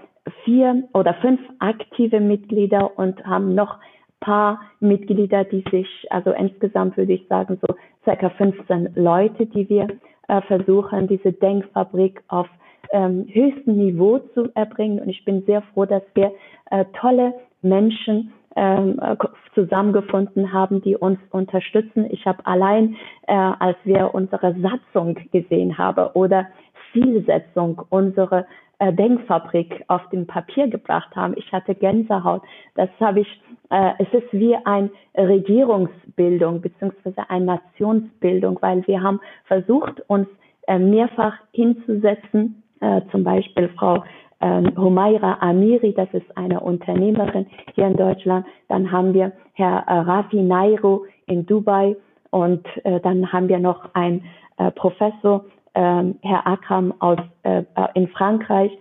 vier 0.44 0.84
oder 0.94 1.14
fünf 1.16 1.40
aktive 1.60 2.20
Mitglieder 2.20 2.98
und 2.98 3.26
haben 3.26 3.56
noch 3.56 3.78
paar 4.20 4.60
Mitglieder, 4.80 5.46
die 5.46 5.64
sich, 5.72 5.88
also 6.10 6.32
insgesamt 6.32 6.98
würde 6.98 7.14
ich 7.14 7.26
sagen, 7.28 7.58
so 7.62 7.74
circa 8.04 8.30
15 8.32 8.90
Leute, 8.96 9.46
die 9.46 9.70
wir 9.70 9.88
äh, 10.28 10.42
versuchen, 10.42 11.08
diese 11.08 11.32
Denkfabrik 11.32 12.22
auf 12.28 12.48
ähm, 12.92 13.28
höchstem 13.32 13.78
Niveau 13.78 14.20
zu 14.34 14.50
erbringen. 14.56 15.00
Und 15.00 15.10
ich 15.10 15.24
bin 15.24 15.44
sehr 15.46 15.62
froh, 15.74 15.86
dass 15.86 16.04
wir 16.16 16.34
äh, 16.72 16.86
tolle 17.00 17.34
Menschen 17.62 18.34
ähm, 18.56 19.00
äh, 19.02 19.16
zusammengefunden 19.54 20.52
haben, 20.52 20.82
die 20.82 20.98
uns 20.98 21.20
unterstützen. 21.32 22.08
Ich 22.10 22.26
habe 22.26 22.46
allein, 22.46 22.96
äh, 23.28 23.34
als 23.34 23.78
wir 23.84 24.14
unsere 24.14 24.56
Satzung 24.60 25.18
gesehen 25.32 25.78
haben 25.78 26.08
oder 26.14 26.48
Zielsetzung, 26.92 27.82
unsere 27.90 28.46
äh, 28.80 28.94
Denkfabrik 28.94 29.84
auf 29.88 30.08
dem 30.10 30.26
Papier 30.26 30.68
gebracht 30.68 31.16
haben, 31.16 31.34
ich 31.38 31.52
hatte 31.52 31.76
Gänsehaut. 31.76 32.42
Das 32.76 32.90
habe 33.00 33.22
ich, 33.22 33.42
äh, 33.70 33.92
es 34.00 34.08
ist 34.14 34.32
wie 34.32 34.56
eine 34.56 34.90
Regierungsbildung 35.18 36.62
beziehungsweise 36.62 37.30
eine 37.30 37.46
Nationsbildung, 37.46 38.58
weil 38.62 38.86
wir 38.88 39.02
haben 39.02 39.20
versucht, 39.46 40.02
uns 40.08 40.28
äh, 40.68 40.80
mehrfach 40.80 41.34
hinzusetzen 41.52 42.64
äh, 42.80 43.02
zum 43.12 43.24
Beispiel 43.24 43.70
Frau 43.70 44.04
ähm, 44.42 44.72
Humaira 44.78 45.38
Amiri, 45.42 45.94
das 45.94 46.08
ist 46.14 46.38
eine 46.38 46.62
Unternehmerin 46.62 47.46
hier 47.76 47.88
in 47.88 47.98
Deutschland. 47.98 48.46
Dann 48.70 48.92
haben 48.92 49.14
wir 49.14 49.34
Herr 49.54 49.84
äh, 49.88 50.00
Rafi 50.00 50.42
Nairo 50.42 51.06
in 51.26 51.46
Dubai 51.46 51.98
und 52.32 52.66
äh, 52.86 53.00
dann 53.02 53.32
haben 53.32 53.50
wir 53.50 53.60
noch 53.60 53.94
einen 53.94 54.24
äh, 54.58 54.72
Professor, 54.72 55.44
ähm, 55.76 56.18
Herr 56.22 56.48
Akram 56.48 56.94
aus, 57.00 57.20
äh, 57.44 57.60
äh, 57.60 57.88
in 57.96 58.08
Frankreich. 58.10 58.72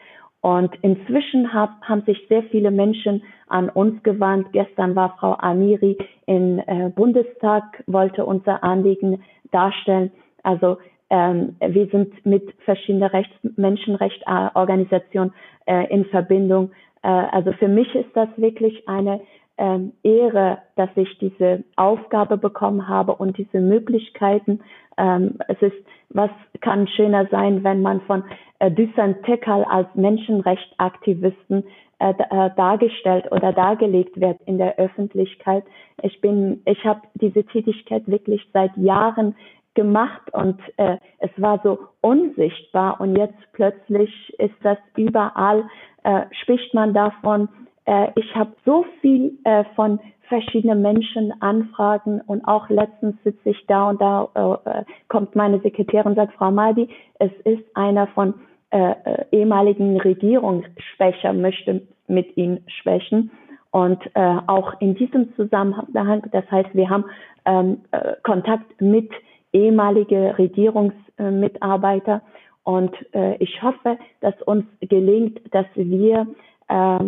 Und 0.40 0.74
inzwischen 0.82 1.52
hab, 1.52 1.82
haben 1.82 2.02
sich 2.02 2.26
sehr 2.28 2.44
viele 2.44 2.70
Menschen 2.70 3.22
an 3.48 3.68
uns 3.68 4.02
gewandt. 4.04 4.52
Gestern 4.52 4.94
war 4.94 5.16
Frau 5.18 5.36
Amiri 5.38 5.98
im 6.26 6.60
äh, 6.60 6.90
Bundestag, 6.94 7.82
wollte 7.86 8.24
unser 8.24 8.62
Anliegen 8.62 9.22
darstellen. 9.50 10.12
Also 10.44 10.78
ähm, 11.10 11.56
wir 11.60 11.86
sind 11.88 12.24
mit 12.24 12.54
verschiedenen 12.64 13.10
Rechts 13.10 13.34
Menschenrechtsorganisationen 13.56 15.32
äh, 15.66 15.86
in 15.92 16.04
Verbindung. 16.06 16.70
Äh, 17.02 17.08
also 17.08 17.52
für 17.52 17.68
mich 17.68 17.92
ist 17.94 18.10
das 18.14 18.28
wirklich 18.36 18.88
eine 18.88 19.20
ähm, 19.58 19.92
Ehre, 20.02 20.58
dass 20.76 20.90
ich 20.94 21.18
diese 21.18 21.64
Aufgabe 21.76 22.38
bekommen 22.38 22.88
habe 22.88 23.14
und 23.14 23.36
diese 23.36 23.60
Möglichkeiten. 23.60 24.60
Ähm, 24.96 25.38
es 25.48 25.60
ist, 25.60 25.76
was 26.10 26.30
kann 26.60 26.88
schöner 26.88 27.26
sein, 27.30 27.64
wenn 27.64 27.82
man 27.82 28.00
von 28.02 28.24
äh, 28.60 28.70
Dusan 28.70 29.22
Tekal 29.22 29.64
als 29.64 29.88
Menschenrechtsaktivisten 29.94 31.64
äh, 32.00 32.14
äh, 32.30 32.50
dargestellt 32.56 33.30
oder 33.32 33.52
dargelegt 33.52 34.20
wird 34.20 34.40
in 34.46 34.58
der 34.58 34.78
Öffentlichkeit. 34.78 35.64
Ich 36.02 36.20
bin, 36.20 36.62
ich 36.64 36.84
habe 36.84 37.02
diese 37.14 37.44
Tätigkeit 37.44 38.06
wirklich 38.06 38.48
seit 38.52 38.76
Jahren 38.76 39.34
gemacht 39.74 40.32
und 40.32 40.60
äh, 40.76 40.96
es 41.18 41.30
war 41.36 41.60
so 41.62 41.78
unsichtbar 42.00 43.00
und 43.00 43.16
jetzt 43.16 43.38
plötzlich 43.52 44.10
ist 44.38 44.54
das 44.62 44.78
überall, 44.96 45.68
äh, 46.04 46.22
spricht 46.42 46.74
man 46.74 46.94
davon. 46.94 47.48
Äh, 47.88 48.08
ich 48.16 48.34
habe 48.34 48.52
so 48.66 48.84
viel 49.00 49.38
äh, 49.44 49.64
von 49.74 49.98
verschiedenen 50.28 50.82
Menschen 50.82 51.32
Anfragen 51.40 52.20
und 52.20 52.46
auch 52.46 52.68
letztens 52.68 53.16
sitze 53.24 53.48
ich 53.48 53.66
da 53.66 53.88
und 53.88 54.00
da 54.00 54.28
äh, 54.64 54.84
kommt 55.08 55.34
meine 55.34 55.58
Sekretärin 55.60 56.08
und 56.08 56.16
sagt, 56.16 56.34
Frau 56.34 56.50
Madi, 56.50 56.90
es 57.18 57.32
ist 57.44 57.64
einer 57.74 58.06
von 58.08 58.34
äh, 58.70 58.90
äh 58.90 59.24
ehemaligen 59.32 59.98
Regierungssprecher 59.98 61.32
möchte 61.32 61.80
mit 62.08 62.36
Ihnen 62.36 62.62
sprechen. 62.66 63.30
Und 63.70 63.98
äh, 64.14 64.36
auch 64.46 64.78
in 64.80 64.94
diesem 64.94 65.34
Zusammenhang, 65.34 66.22
das 66.30 66.50
heißt, 66.50 66.74
wir 66.74 66.90
haben 66.90 67.04
ähm, 67.46 67.80
äh, 67.92 68.14
Kontakt 68.22 68.80
mit 68.82 69.10
ehemalige 69.54 70.36
Regierungsmitarbeiter. 70.36 72.20
Und 72.64 72.94
äh, 73.14 73.36
ich 73.36 73.62
hoffe, 73.62 73.98
dass 74.20 74.34
uns 74.42 74.66
gelingt, 74.80 75.40
dass 75.52 75.66
wir 75.74 76.26
äh, 76.68 76.98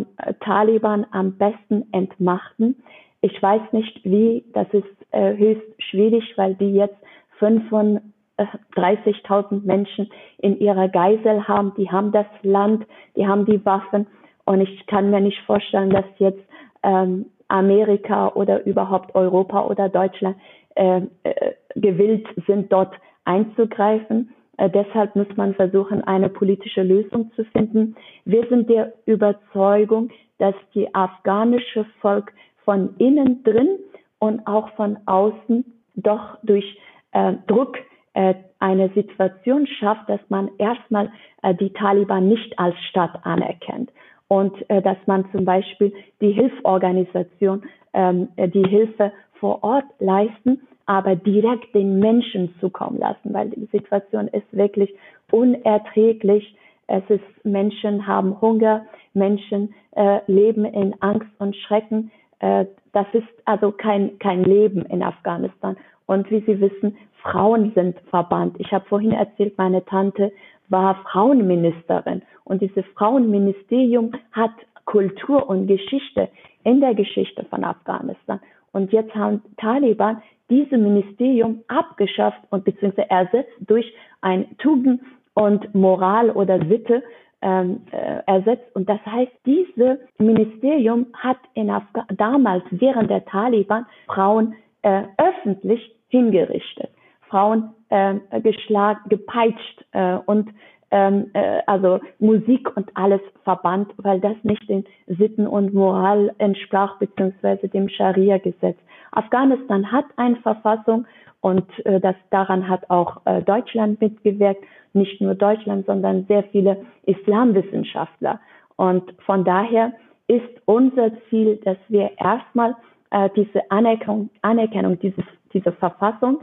Taliban 0.40 1.06
am 1.10 1.36
besten 1.36 1.86
entmachten. 1.92 2.82
Ich 3.20 3.42
weiß 3.42 3.60
nicht 3.72 4.02
wie, 4.04 4.44
das 4.52 4.68
ist 4.72 4.86
äh, 5.10 5.36
höchst 5.36 5.82
schwierig, 5.82 6.32
weil 6.36 6.54
die 6.54 6.72
jetzt 6.72 6.96
35.000 7.40 9.64
Menschen 9.64 10.08
in 10.38 10.58
ihrer 10.58 10.88
Geisel 10.88 11.46
haben. 11.46 11.74
Die 11.76 11.90
haben 11.90 12.12
das 12.12 12.26
Land, 12.42 12.86
die 13.16 13.26
haben 13.26 13.44
die 13.44 13.62
Waffen 13.64 14.06
Und 14.44 14.60
ich 14.60 14.86
kann 14.86 15.10
mir 15.10 15.20
nicht 15.20 15.40
vorstellen, 15.46 15.90
dass 15.90 16.04
jetzt 16.18 16.42
ähm, 16.82 17.26
Amerika 17.48 18.28
oder 18.28 18.64
überhaupt 18.64 19.14
Europa 19.14 19.66
oder 19.66 19.88
Deutschland 19.88 20.36
äh, 20.74 21.02
äh, 21.24 21.52
gewillt 21.76 22.26
sind, 22.46 22.72
dort 22.72 22.94
einzugreifen. 23.24 24.30
Äh, 24.60 24.68
deshalb 24.68 25.16
muss 25.16 25.34
man 25.36 25.54
versuchen, 25.54 26.04
eine 26.04 26.28
politische 26.28 26.82
Lösung 26.82 27.32
zu 27.32 27.44
finden. 27.46 27.96
Wir 28.26 28.46
sind 28.48 28.68
der 28.68 28.92
Überzeugung, 29.06 30.10
dass 30.38 30.54
die 30.74 30.94
afghanische 30.94 31.86
Volk 32.00 32.32
von 32.64 32.94
innen 32.98 33.42
drin 33.42 33.78
und 34.18 34.46
auch 34.46 34.68
von 34.74 34.98
außen 35.06 35.64
doch 35.96 36.36
durch 36.42 36.78
äh, 37.12 37.32
Druck 37.46 37.78
äh, 38.12 38.34
eine 38.58 38.90
Situation 38.90 39.66
schafft, 39.66 40.10
dass 40.10 40.20
man 40.28 40.50
erstmal 40.58 41.10
äh, 41.42 41.54
die 41.54 41.72
Taliban 41.72 42.28
nicht 42.28 42.58
als 42.58 42.76
Staat 42.90 43.24
anerkennt 43.24 43.90
und 44.28 44.52
äh, 44.68 44.82
dass 44.82 44.98
man 45.06 45.24
zum 45.32 45.46
Beispiel 45.46 45.94
die 46.20 46.32
Hilfsorganisation, 46.32 47.62
ähm, 47.94 48.28
äh, 48.36 48.46
die 48.46 48.68
Hilfe 48.68 49.10
vor 49.40 49.64
Ort 49.64 49.86
leisten, 50.00 50.60
aber 50.90 51.14
direkt 51.14 51.72
den 51.72 52.00
Menschen 52.00 52.52
zukommen 52.58 52.98
lassen, 52.98 53.32
weil 53.32 53.50
die 53.50 53.66
Situation 53.66 54.26
ist 54.26 54.48
wirklich 54.50 54.92
unerträglich. 55.30 56.56
Es 56.88 57.04
ist 57.08 57.44
Menschen 57.44 58.08
haben 58.08 58.40
Hunger, 58.40 58.86
Menschen 59.14 59.72
äh, 59.92 60.18
leben 60.26 60.64
in 60.64 60.96
Angst 60.98 61.30
und 61.38 61.54
Schrecken. 61.54 62.10
Äh, 62.40 62.64
das 62.92 63.06
ist 63.12 63.28
also 63.44 63.70
kein 63.70 64.18
kein 64.18 64.42
Leben 64.42 64.84
in 64.86 65.04
Afghanistan. 65.04 65.76
Und 66.06 66.28
wie 66.28 66.40
Sie 66.40 66.60
wissen, 66.60 66.96
Frauen 67.22 67.70
sind 67.76 67.96
verbannt. 68.10 68.56
Ich 68.58 68.72
habe 68.72 68.84
vorhin 68.88 69.12
erzählt, 69.12 69.56
meine 69.58 69.84
Tante 69.84 70.32
war 70.70 70.96
Frauenministerin 71.12 72.22
und 72.42 72.62
dieses 72.62 72.84
Frauenministerium 72.96 74.10
hat 74.32 74.54
Kultur 74.86 75.48
und 75.48 75.68
Geschichte 75.68 76.28
in 76.64 76.80
der 76.80 76.96
Geschichte 76.96 77.44
von 77.44 77.62
Afghanistan. 77.62 78.40
Und 78.72 78.92
jetzt 78.92 79.14
haben 79.14 79.42
Taliban 79.56 80.20
dieses 80.50 80.72
Ministerium 80.72 81.62
abgeschafft 81.68 82.40
und 82.50 82.64
beziehungsweise 82.64 83.08
ersetzt 83.10 83.52
durch 83.60 83.90
ein 84.20 84.56
Tugend 84.58 85.00
und 85.34 85.74
Moral 85.74 86.30
oder 86.30 86.58
Sitte 86.66 87.02
ähm, 87.42 87.80
äh, 87.90 88.22
ersetzt. 88.26 88.74
Und 88.74 88.88
das 88.88 89.00
heißt, 89.06 89.32
dieses 89.46 89.98
Ministerium 90.18 91.06
hat 91.14 91.38
in 91.54 91.70
Afga 91.70 92.04
damals 92.16 92.64
während 92.70 93.10
der 93.10 93.24
Taliban 93.24 93.86
Frauen 94.06 94.54
äh, 94.82 95.04
öffentlich 95.16 95.94
hingerichtet. 96.08 96.90
Frauen 97.28 97.70
äh, 97.88 98.16
geschlagen, 98.42 99.00
gepeitscht 99.08 99.84
äh, 99.92 100.16
und 100.26 100.50
ähm, 100.90 101.30
äh, 101.34 101.60
also 101.66 102.00
Musik 102.18 102.76
und 102.76 102.90
alles 102.94 103.20
verbannt, 103.44 103.92
weil 103.98 104.20
das 104.20 104.36
nicht 104.42 104.68
den 104.68 104.84
Sitten 105.06 105.46
und 105.46 105.72
Moral 105.72 106.34
entsprach, 106.38 106.98
beziehungsweise 106.98 107.68
dem 107.68 107.88
Scharia-Gesetz. 107.88 108.76
Afghanistan 109.12 109.90
hat 109.90 110.06
eine 110.16 110.36
Verfassung 110.36 111.06
und 111.40 111.64
äh, 111.86 112.00
das 112.00 112.16
daran 112.30 112.68
hat 112.68 112.88
auch 112.90 113.22
äh, 113.24 113.42
Deutschland 113.42 114.00
mitgewirkt. 114.00 114.64
Nicht 114.92 115.20
nur 115.20 115.34
Deutschland, 115.34 115.86
sondern 115.86 116.24
sehr 116.26 116.42
viele 116.44 116.84
Islamwissenschaftler. 117.04 118.40
Und 118.76 119.14
von 119.24 119.44
daher 119.44 119.92
ist 120.26 120.62
unser 120.64 121.10
Ziel, 121.28 121.60
dass 121.64 121.76
wir 121.88 122.10
erstmal 122.18 122.76
äh, 123.10 123.30
diese 123.36 123.70
Anerkennung, 123.70 124.30
Anerkennung 124.42 124.98
dieses, 124.98 125.24
dieser 125.52 125.72
Verfassung 125.72 126.40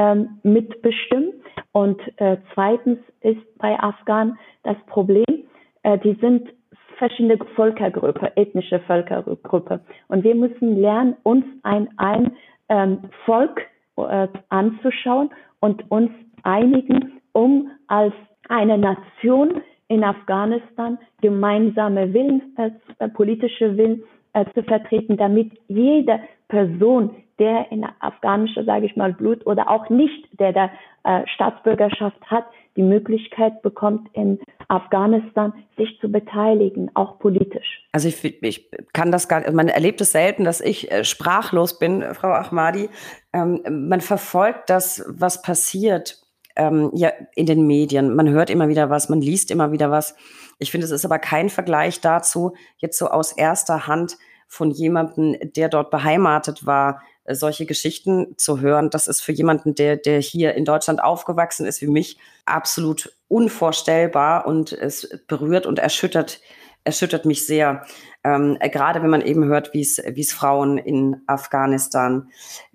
ähm, 0.00 0.40
mitbestimmen. 0.42 1.34
Und 1.72 2.00
äh, 2.16 2.38
zweitens 2.54 2.98
ist 3.20 3.58
bei 3.58 3.78
Afghanen 3.78 4.38
das 4.62 4.76
Problem, 4.86 5.44
äh, 5.82 5.98
die 5.98 6.14
sind 6.20 6.48
verschiedene 6.96 7.38
Völkergruppe, 7.54 8.32
ethnische 8.36 8.80
Völkergruppe. 8.80 9.80
Und 10.08 10.24
wir 10.24 10.34
müssen 10.34 10.80
lernen, 10.80 11.16
uns 11.22 11.44
ein, 11.62 11.88
ein 11.98 12.32
ähm, 12.70 12.98
Volk 13.26 13.60
äh, 13.96 14.28
anzuschauen 14.48 15.30
und 15.60 15.90
uns 15.90 16.10
einigen, 16.44 17.20
um 17.32 17.70
als 17.86 18.14
eine 18.48 18.78
Nation 18.78 19.60
in 19.88 20.02
Afghanistan 20.02 20.98
gemeinsame 21.20 22.12
Willen, 22.14 22.56
äh, 22.56 23.08
politische 23.08 23.76
Willen 23.76 24.02
äh, 24.32 24.46
zu 24.54 24.62
vertreten, 24.62 25.16
damit 25.16 25.52
jede 25.68 26.20
Person, 26.48 27.16
der 27.40 27.72
in 27.72 27.84
afghanischer, 27.98 28.64
sage 28.64 28.86
ich 28.86 28.94
mal, 28.94 29.12
Blut 29.12 29.46
oder 29.46 29.70
auch 29.70 29.88
nicht, 29.88 30.28
der 30.38 30.52
der 30.52 30.70
äh, 31.02 31.26
Staatsbürgerschaft 31.34 32.20
hat, 32.26 32.44
die 32.76 32.82
Möglichkeit 32.82 33.62
bekommt, 33.62 34.08
in 34.12 34.38
Afghanistan 34.68 35.52
sich 35.76 35.98
zu 36.00 36.10
beteiligen, 36.10 36.90
auch 36.94 37.18
politisch. 37.18 37.88
Also 37.92 38.08
ich, 38.08 38.42
ich 38.42 38.70
kann 38.92 39.10
das 39.10 39.26
gar, 39.26 39.50
man 39.50 39.68
erlebt 39.68 40.00
es 40.00 40.12
selten, 40.12 40.44
dass 40.44 40.60
ich 40.60 40.90
äh, 40.92 41.02
sprachlos 41.04 41.78
bin, 41.78 42.04
Frau 42.14 42.32
Ahmadi. 42.32 42.88
Ähm, 43.32 43.62
man 43.88 44.00
verfolgt 44.00 44.70
das, 44.70 45.04
was 45.08 45.42
passiert 45.42 46.18
ähm, 46.56 46.90
ja 46.94 47.10
in 47.34 47.46
den 47.46 47.66
Medien. 47.66 48.14
Man 48.14 48.28
hört 48.28 48.50
immer 48.50 48.68
wieder 48.68 48.90
was, 48.90 49.08
man 49.08 49.20
liest 49.20 49.50
immer 49.50 49.72
wieder 49.72 49.90
was. 49.90 50.14
Ich 50.58 50.70
finde, 50.70 50.84
es 50.84 50.90
ist 50.90 51.04
aber 51.04 51.18
kein 51.18 51.48
Vergleich 51.48 52.00
dazu, 52.00 52.54
jetzt 52.76 52.98
so 52.98 53.08
aus 53.08 53.32
erster 53.32 53.86
Hand 53.86 54.18
von 54.46 54.70
jemandem, 54.70 55.36
der 55.56 55.68
dort 55.68 55.90
beheimatet 55.90 56.66
war, 56.66 56.96
äh, 56.96 57.09
solche 57.34 57.66
Geschichten 57.66 58.34
zu 58.36 58.60
hören, 58.60 58.90
das 58.90 59.06
ist 59.06 59.20
für 59.20 59.32
jemanden, 59.32 59.74
der, 59.74 59.96
der 59.96 60.20
hier 60.20 60.54
in 60.54 60.64
Deutschland 60.64 61.02
aufgewachsen 61.02 61.66
ist, 61.66 61.80
wie 61.82 61.86
mich, 61.86 62.18
absolut 62.44 63.14
unvorstellbar 63.28 64.46
und 64.46 64.72
es 64.72 65.08
berührt 65.26 65.66
und 65.66 65.78
erschüttert, 65.78 66.40
erschüttert 66.84 67.24
mich 67.24 67.46
sehr. 67.46 67.84
Ähm, 68.22 68.58
äh, 68.60 68.68
gerade 68.68 69.02
wenn 69.02 69.08
man 69.10 69.22
eben 69.22 69.44
hört, 69.44 69.72
wie 69.72 69.80
es 69.80 69.98
wie 69.98 70.20
es 70.20 70.32
Frauen 70.32 70.76
in 70.76 71.22
Afghanistan 71.26 72.28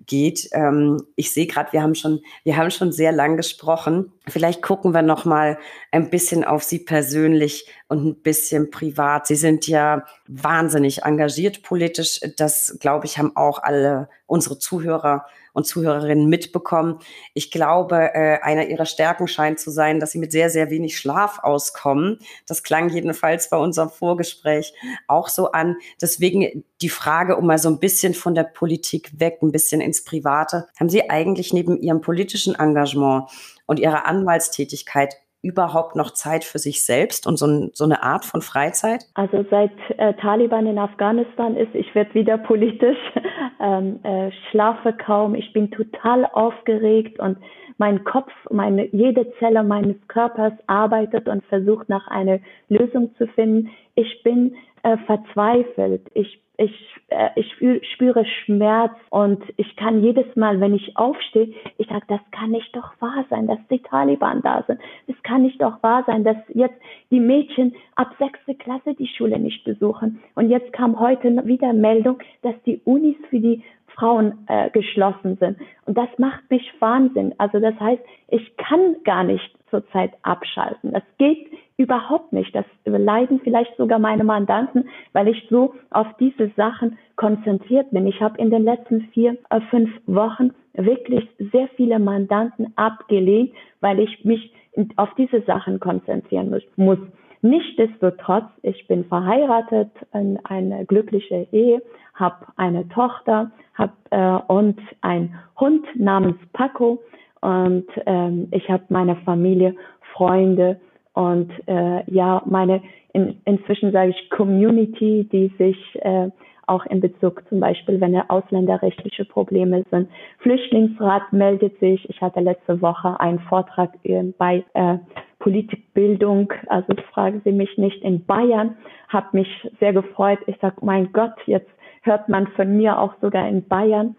geht. 0.04 0.48
Ähm, 0.52 1.00
ich 1.14 1.32
sehe 1.32 1.46
gerade, 1.46 1.72
wir 1.72 1.82
haben 1.82 1.94
schon 1.94 2.20
wir 2.42 2.56
haben 2.56 2.70
schon 2.72 2.90
sehr 2.90 3.12
lang 3.12 3.36
gesprochen. 3.36 4.12
Vielleicht 4.26 4.60
gucken 4.60 4.92
wir 4.92 5.02
noch 5.02 5.24
mal 5.24 5.58
ein 5.92 6.10
bisschen 6.10 6.42
auf 6.44 6.64
Sie 6.64 6.80
persönlich 6.80 7.68
und 7.88 8.04
ein 8.04 8.22
bisschen 8.22 8.70
privat. 8.70 9.28
Sie 9.28 9.36
sind 9.36 9.68
ja 9.68 10.04
wahnsinnig 10.28 11.02
engagiert 11.02 11.62
politisch. 11.62 12.20
Das 12.36 12.76
glaube 12.80 13.06
ich 13.06 13.18
haben 13.18 13.36
auch 13.36 13.62
alle 13.62 14.08
unsere 14.26 14.58
Zuhörer 14.58 15.26
und 15.52 15.66
Zuhörerinnen 15.66 16.28
mitbekommen. 16.28 16.98
Ich 17.32 17.50
glaube, 17.50 18.14
äh, 18.14 18.40
einer 18.42 18.66
ihrer 18.66 18.84
Stärken 18.84 19.26
scheint 19.26 19.58
zu 19.58 19.70
sein, 19.70 20.00
dass 20.00 20.10
sie 20.10 20.18
mit 20.18 20.30
sehr, 20.30 20.50
sehr 20.50 20.68
wenig 20.68 20.98
Schlaf 20.98 21.38
auskommen. 21.42 22.18
Das 22.46 22.62
klang 22.62 22.90
jedenfalls 22.90 23.48
bei 23.48 23.56
unserem 23.56 23.88
Vorgespräch 23.88 24.74
auch 25.06 25.28
so 25.28 25.52
an. 25.52 25.76
Deswegen 26.00 26.64
die 26.82 26.90
Frage, 26.90 27.36
um 27.36 27.46
mal 27.46 27.58
so 27.58 27.70
ein 27.70 27.78
bisschen 27.78 28.12
von 28.12 28.34
der 28.34 28.44
Politik 28.44 29.18
weg, 29.18 29.38
ein 29.40 29.50
bisschen 29.50 29.80
ins 29.80 30.04
Private. 30.04 30.68
Haben 30.78 30.90
Sie 30.90 31.08
eigentlich 31.08 31.54
neben 31.54 31.80
Ihrem 31.80 32.02
politischen 32.02 32.54
Engagement 32.54 33.30
und 33.64 33.78
Ihrer 33.78 34.04
Anwaltstätigkeit 34.06 35.16
überhaupt 35.46 35.96
noch 35.96 36.10
Zeit 36.10 36.44
für 36.44 36.58
sich 36.58 36.84
selbst 36.84 37.26
und 37.26 37.38
so, 37.38 37.70
so 37.72 37.84
eine 37.84 38.02
Art 38.02 38.24
von 38.24 38.42
Freizeit? 38.42 39.04
Also 39.14 39.44
seit 39.50 39.72
äh, 39.96 40.14
Taliban 40.14 40.66
in 40.66 40.78
Afghanistan 40.78 41.56
ist, 41.56 41.74
ich 41.74 41.94
werde 41.94 42.14
wieder 42.14 42.36
politisch, 42.38 42.98
ähm, 43.60 44.00
äh, 44.02 44.30
schlafe 44.50 44.92
kaum, 44.92 45.34
ich 45.34 45.52
bin 45.52 45.70
total 45.70 46.26
aufgeregt 46.26 47.18
und 47.20 47.38
mein 47.78 48.04
Kopf, 48.04 48.32
meine, 48.50 48.86
jede 48.86 49.32
Zelle 49.38 49.62
meines 49.62 49.96
Körpers 50.08 50.54
arbeitet 50.66 51.28
und 51.28 51.44
versucht 51.44 51.88
nach 51.88 52.08
einer 52.08 52.38
Lösung 52.68 53.14
zu 53.16 53.26
finden. 53.28 53.70
Ich 53.94 54.22
bin 54.22 54.56
äh, 54.86 54.96
verzweifelt. 55.06 56.02
Ich 56.14 56.40
ich, 56.58 56.72
äh, 57.08 57.28
ich 57.36 57.52
spüre 57.92 58.24
Schmerz 58.24 58.94
und 59.10 59.42
ich 59.56 59.76
kann 59.76 60.02
jedes 60.02 60.36
Mal, 60.36 60.60
wenn 60.60 60.74
ich 60.74 60.96
aufstehe, 60.96 61.52
ich 61.76 61.86
sage, 61.88 62.06
das 62.08 62.20
kann 62.30 62.50
nicht 62.50 62.74
doch 62.74 62.92
wahr 63.00 63.26
sein, 63.28 63.46
dass 63.46 63.58
die 63.70 63.80
Taliban 63.80 64.40
da 64.42 64.64
sind. 64.66 64.80
Das 65.06 65.16
kann 65.22 65.42
nicht 65.42 65.60
doch 65.60 65.82
wahr 65.82 66.04
sein, 66.06 66.24
dass 66.24 66.36
jetzt 66.48 66.80
die 67.10 67.20
Mädchen 67.20 67.74
ab 67.94 68.14
sechste 68.18 68.54
Klasse 68.54 68.94
die 68.94 69.06
Schule 69.06 69.38
nicht 69.38 69.64
besuchen. 69.64 70.22
Und 70.34 70.48
jetzt 70.48 70.72
kam 70.72 70.98
heute 70.98 71.46
wieder 71.46 71.74
Meldung, 71.74 72.20
dass 72.40 72.54
die 72.64 72.80
Unis 72.84 73.16
für 73.28 73.40
die 73.40 73.62
Frauen 73.88 74.46
äh, 74.46 74.70
geschlossen 74.70 75.36
sind. 75.36 75.58
Und 75.84 75.98
das 75.98 76.08
macht 76.18 76.50
mich 76.50 76.72
Wahnsinn. 76.80 77.34
Also 77.38 77.60
das 77.60 77.78
heißt, 77.78 78.02
ich 78.28 78.56
kann 78.56 78.96
gar 79.04 79.24
nicht 79.24 79.54
zurzeit 79.70 80.12
abschalten. 80.22 80.92
Das 80.92 81.02
geht 81.18 81.50
überhaupt 81.76 82.32
nicht. 82.32 82.54
Das 82.54 82.64
leiden 82.84 83.40
vielleicht 83.44 83.76
sogar 83.76 83.98
meine 83.98 84.24
Mandanten, 84.24 84.88
weil 85.12 85.28
ich 85.28 85.46
so 85.50 85.74
auf 85.90 86.06
diese 86.18 86.50
Sachen 86.56 86.98
konzentriert 87.16 87.90
bin. 87.90 88.06
Ich 88.06 88.20
habe 88.20 88.38
in 88.38 88.50
den 88.50 88.64
letzten 88.64 89.02
vier, 89.12 89.36
äh, 89.50 89.60
fünf 89.70 89.90
Wochen 90.06 90.52
wirklich 90.74 91.28
sehr 91.52 91.68
viele 91.76 91.98
Mandanten 91.98 92.72
abgelehnt, 92.76 93.52
weil 93.80 94.00
ich 94.00 94.24
mich 94.24 94.52
auf 94.96 95.08
diese 95.16 95.40
Sachen 95.42 95.80
konzentrieren 95.80 96.54
muss. 96.76 96.98
Nichtsdestotrotz, 97.42 98.46
ich 98.62 98.86
bin 98.88 99.04
verheiratet, 99.04 99.90
in 100.12 100.38
eine 100.44 100.84
glückliche 100.84 101.46
Ehe, 101.52 101.82
habe 102.14 102.46
eine 102.56 102.88
Tochter 102.88 103.50
hab, 103.74 103.92
äh, 104.10 104.38
und 104.52 104.80
einen 105.02 105.34
Hund 105.58 105.86
namens 105.94 106.36
Paco 106.52 107.02
und 107.40 107.86
ähm, 108.06 108.48
ich 108.50 108.68
habe 108.70 108.84
meine 108.88 109.16
Familie, 109.16 109.74
Freunde 110.14 110.80
Und 111.16 111.50
äh, 111.66 112.02
ja, 112.10 112.42
meine 112.44 112.82
in, 113.14 113.40
inzwischen 113.46 113.90
sage 113.90 114.10
ich 114.10 114.28
Community, 114.28 115.26
die 115.32 115.50
sich 115.56 115.78
äh, 116.02 116.28
auch 116.66 116.84
in 116.84 117.00
Bezug 117.00 117.42
zum 117.48 117.58
Beispiel, 117.60 117.98
wenn 118.02 118.14
ausländerrechtliche 118.28 119.24
Probleme 119.24 119.82
sind. 119.90 120.10
Flüchtlingsrat 120.40 121.32
meldet 121.32 121.78
sich. 121.80 122.06
Ich 122.10 122.20
hatte 122.20 122.40
letzte 122.40 122.82
Woche 122.82 123.18
einen 123.18 123.38
Vortrag 123.38 123.92
äh, 124.02 124.24
bei 124.36 124.62
äh, 124.74 124.98
Politikbildung, 125.38 126.52
also 126.66 126.92
fragen 127.14 127.40
Sie 127.44 127.52
mich 127.52 127.78
nicht, 127.78 128.02
in 128.02 128.26
Bayern, 128.26 128.76
habe 129.08 129.28
mich 129.32 129.48
sehr 129.80 129.94
gefreut. 129.94 130.40
Ich 130.46 130.58
sage, 130.60 130.76
mein 130.82 131.12
Gott, 131.12 131.34
jetzt 131.46 131.70
hört 132.02 132.28
man 132.28 132.46
von 132.48 132.76
mir 132.76 132.98
auch 132.98 133.14
sogar 133.22 133.48
in 133.48 133.66
Bayern. 133.66 134.16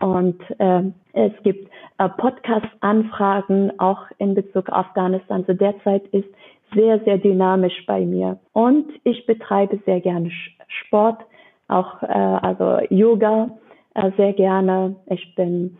Und 0.00 0.40
äh, 0.58 0.82
es 1.12 1.32
gibt 1.42 1.68
äh, 1.98 2.08
Podcast-Anfragen 2.08 3.78
auch 3.80 4.06
in 4.18 4.34
Bezug 4.34 4.68
auf 4.68 4.86
Afghanistan. 4.86 5.40
Also 5.40 5.54
derzeit 5.54 6.06
ist 6.08 6.28
sehr, 6.74 7.00
sehr 7.00 7.18
dynamisch 7.18 7.84
bei 7.86 8.06
mir. 8.06 8.38
Und 8.52 8.86
ich 9.04 9.26
betreibe 9.26 9.80
sehr 9.84 10.00
gerne 10.00 10.30
Sport, 10.68 11.20
auch 11.68 12.02
äh, 12.02 12.06
also 12.06 12.78
Yoga 12.88 13.50
äh, 13.94 14.10
sehr 14.16 14.32
gerne. 14.32 14.96
Ich 15.06 15.34
bin 15.34 15.76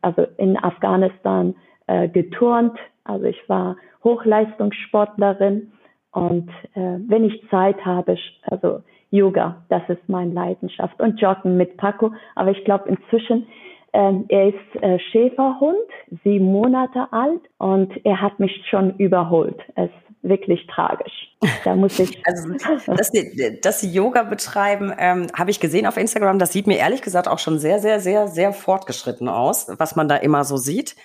also 0.00 0.26
in 0.38 0.56
Afghanistan 0.62 1.54
äh, 1.86 2.08
geturnt, 2.08 2.78
also 3.04 3.24
ich 3.24 3.48
war 3.48 3.76
Hochleistungssportlerin 4.04 5.72
und 6.12 6.48
äh, 6.74 6.98
wenn 7.06 7.24
ich 7.24 7.48
Zeit 7.50 7.84
habe, 7.84 8.16
also 8.42 8.82
Yoga, 9.10 9.64
das 9.68 9.82
ist 9.88 10.08
meine 10.08 10.32
Leidenschaft 10.32 11.00
und 11.00 11.20
Joggen 11.20 11.56
mit 11.56 11.76
Paco. 11.76 12.12
Aber 12.34 12.50
ich 12.50 12.64
glaube 12.64 12.88
inzwischen, 12.88 13.46
äh, 13.92 14.12
er 14.28 14.48
ist 14.48 14.82
äh, 14.82 14.98
Schäferhund, 15.10 15.76
sieben 16.24 16.46
Monate 16.46 17.06
alt 17.12 17.40
und 17.58 17.92
er 18.04 18.20
hat 18.20 18.38
mich 18.40 18.52
schon 18.68 18.96
überholt. 18.96 19.60
Es 19.74 19.90
wirklich 20.28 20.66
tragisch. 20.66 21.36
Da 21.64 21.74
muss 21.74 21.98
ich. 21.98 22.22
Also, 22.26 22.52
dass 22.94 23.08
Sie, 23.08 23.60
dass 23.60 23.80
Sie 23.80 23.92
Yoga 23.92 24.24
betreiben, 24.24 24.92
ähm, 24.98 25.28
habe 25.36 25.50
ich 25.50 25.60
gesehen 25.60 25.86
auf 25.86 25.96
Instagram. 25.96 26.38
Das 26.38 26.52
sieht 26.52 26.66
mir 26.66 26.78
ehrlich 26.78 27.02
gesagt 27.02 27.28
auch 27.28 27.38
schon 27.38 27.58
sehr, 27.58 27.78
sehr, 27.78 28.00
sehr, 28.00 28.26
sehr 28.26 28.52
fortgeschritten 28.52 29.28
aus, 29.28 29.68
was 29.78 29.94
man 29.96 30.08
da 30.08 30.16
immer 30.16 30.44
so 30.44 30.56
sieht. 30.56 30.96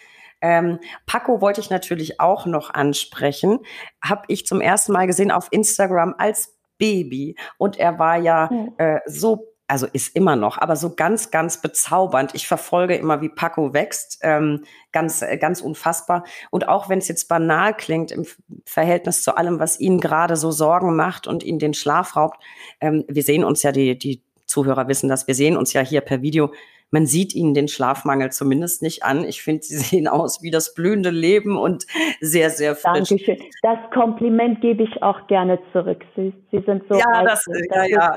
Ähm, 0.41 0.79
Paco 1.05 1.41
wollte 1.41 1.61
ich 1.61 1.69
natürlich 1.69 2.19
auch 2.19 2.47
noch 2.47 2.73
ansprechen. 2.73 3.59
Habe 4.03 4.23
ich 4.27 4.47
zum 4.47 4.61
ersten 4.61 4.93
Mal 4.93 5.05
gesehen 5.05 5.31
auf 5.31 5.47
Instagram 5.51 6.15
als 6.17 6.57
Baby. 6.81 7.35
Und 7.59 7.77
er 7.77 7.99
war 7.99 8.17
ja 8.17 8.49
äh, 8.77 8.99
so 9.05 9.51
also 9.71 9.87
ist 9.93 10.17
immer 10.17 10.35
noch, 10.35 10.57
aber 10.57 10.75
so 10.75 10.95
ganz, 10.95 11.31
ganz 11.31 11.61
bezaubernd. 11.61 12.35
Ich 12.35 12.45
verfolge 12.45 12.95
immer, 12.95 13.21
wie 13.21 13.29
Paco 13.29 13.73
wächst, 13.73 14.19
ähm, 14.21 14.65
ganz, 14.91 15.21
äh, 15.21 15.37
ganz 15.37 15.61
unfassbar. 15.61 16.25
Und 16.49 16.67
auch 16.67 16.89
wenn 16.89 16.99
es 16.99 17.07
jetzt 17.07 17.29
banal 17.29 17.73
klingt 17.73 18.11
im 18.11 18.25
Verhältnis 18.65 19.23
zu 19.23 19.37
allem, 19.37 19.59
was 19.59 19.79
ihn 19.79 20.01
gerade 20.01 20.35
so 20.35 20.51
Sorgen 20.51 20.97
macht 20.97 21.25
und 21.25 21.41
ihn 21.43 21.57
den 21.57 21.73
Schlaf 21.73 22.17
raubt, 22.17 22.43
ähm, 22.81 23.05
wir 23.07 23.23
sehen 23.23 23.45
uns 23.45 23.63
ja, 23.63 23.71
die, 23.71 23.97
die 23.97 24.21
Zuhörer 24.45 24.89
wissen 24.89 25.07
das, 25.07 25.27
wir 25.27 25.35
sehen 25.35 25.55
uns 25.55 25.71
ja 25.71 25.79
hier 25.79 26.01
per 26.01 26.21
Video 26.21 26.51
man 26.91 27.05
sieht 27.05 27.33
ihnen 27.33 27.53
den 27.53 27.67
Schlafmangel 27.67 28.31
zumindest 28.31 28.83
nicht 28.83 29.03
an. 29.03 29.23
Ich 29.23 29.41
finde, 29.41 29.63
sie 29.63 29.77
sehen 29.77 30.07
aus 30.07 30.43
wie 30.43 30.51
das 30.51 30.73
blühende 30.73 31.09
Leben 31.09 31.57
und 31.57 31.85
sehr, 32.19 32.49
sehr 32.49 32.75
frisch. 32.75 33.09
Dankeschön. 33.09 33.37
Das 33.63 33.79
Kompliment 33.93 34.61
gebe 34.61 34.83
ich 34.83 35.01
auch 35.01 35.25
gerne 35.27 35.59
zurück. 35.71 36.03
Sie, 36.15 36.33
sie 36.51 36.59
sind 36.59 36.83
so 36.89 36.95
ja, 36.95 37.23
das, 37.23 37.45
das 37.45 37.61
ja, 37.71 37.85
ja. 37.85 38.15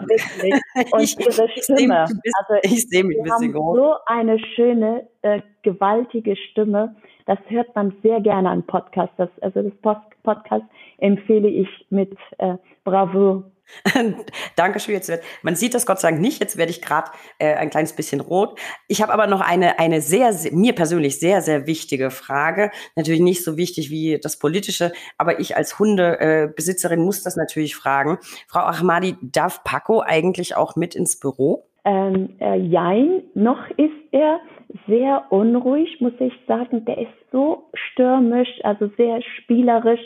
Und 0.90 1.00
ich, 1.02 1.18
ihre 1.18 1.48
Stimme. 1.56 2.00
also 2.00 2.54
ich 2.62 2.88
sehe 2.88 3.04
mich 3.04 3.16
ein 3.18 3.24
bisschen 3.24 3.52
groß. 3.52 3.76
So 3.76 3.94
eine 4.06 4.38
schöne, 4.54 5.08
äh, 5.22 5.40
gewaltige 5.62 6.36
Stimme. 6.36 6.96
Das 7.26 7.38
hört 7.48 7.74
man 7.74 7.94
sehr 8.02 8.20
gerne 8.20 8.50
an 8.50 8.64
Podcasts. 8.64 9.18
Also 9.40 9.62
das 9.62 9.96
Podcast 10.22 10.64
empfehle 10.98 11.48
ich 11.48 11.68
mit 11.88 12.12
äh, 12.38 12.56
Bravo 12.84 13.44
Dankeschön. 14.56 14.94
Jetzt 14.94 15.08
wird, 15.08 15.22
man 15.42 15.56
sieht 15.56 15.74
das 15.74 15.86
Gott 15.86 16.00
sei 16.00 16.10
Dank 16.10 16.20
nicht. 16.20 16.40
Jetzt 16.40 16.56
werde 16.56 16.70
ich 16.70 16.82
gerade 16.82 17.10
äh, 17.38 17.54
ein 17.54 17.70
kleines 17.70 17.94
bisschen 17.94 18.20
rot. 18.20 18.58
Ich 18.88 19.02
habe 19.02 19.12
aber 19.12 19.26
noch 19.26 19.40
eine, 19.40 19.78
eine 19.78 20.00
sehr, 20.00 20.32
sehr, 20.32 20.52
mir 20.52 20.74
persönlich 20.74 21.18
sehr, 21.18 21.40
sehr 21.42 21.66
wichtige 21.66 22.10
Frage. 22.10 22.70
Natürlich 22.96 23.20
nicht 23.20 23.44
so 23.44 23.56
wichtig 23.56 23.90
wie 23.90 24.18
das 24.20 24.38
Politische, 24.38 24.92
aber 25.18 25.40
ich 25.40 25.56
als 25.56 25.78
Hundebesitzerin 25.78 27.00
äh, 27.00 27.02
muss 27.02 27.22
das 27.22 27.36
natürlich 27.36 27.76
fragen. 27.76 28.18
Frau 28.48 28.60
Ahmadi, 28.60 29.16
darf 29.22 29.64
Paco 29.64 30.00
eigentlich 30.00 30.56
auch 30.56 30.76
mit 30.76 30.94
ins 30.94 31.18
Büro? 31.18 31.66
Ähm, 31.84 32.30
äh, 32.40 32.56
jein, 32.56 33.22
noch 33.34 33.68
ist 33.76 33.92
er 34.10 34.40
sehr 34.86 35.24
unruhig, 35.30 36.00
muss 36.00 36.14
ich 36.18 36.32
sagen. 36.46 36.84
Der 36.86 36.98
ist 36.98 37.12
so 37.30 37.64
stürmisch, 37.74 38.48
also 38.62 38.90
sehr 38.96 39.20
spielerisch. 39.22 40.00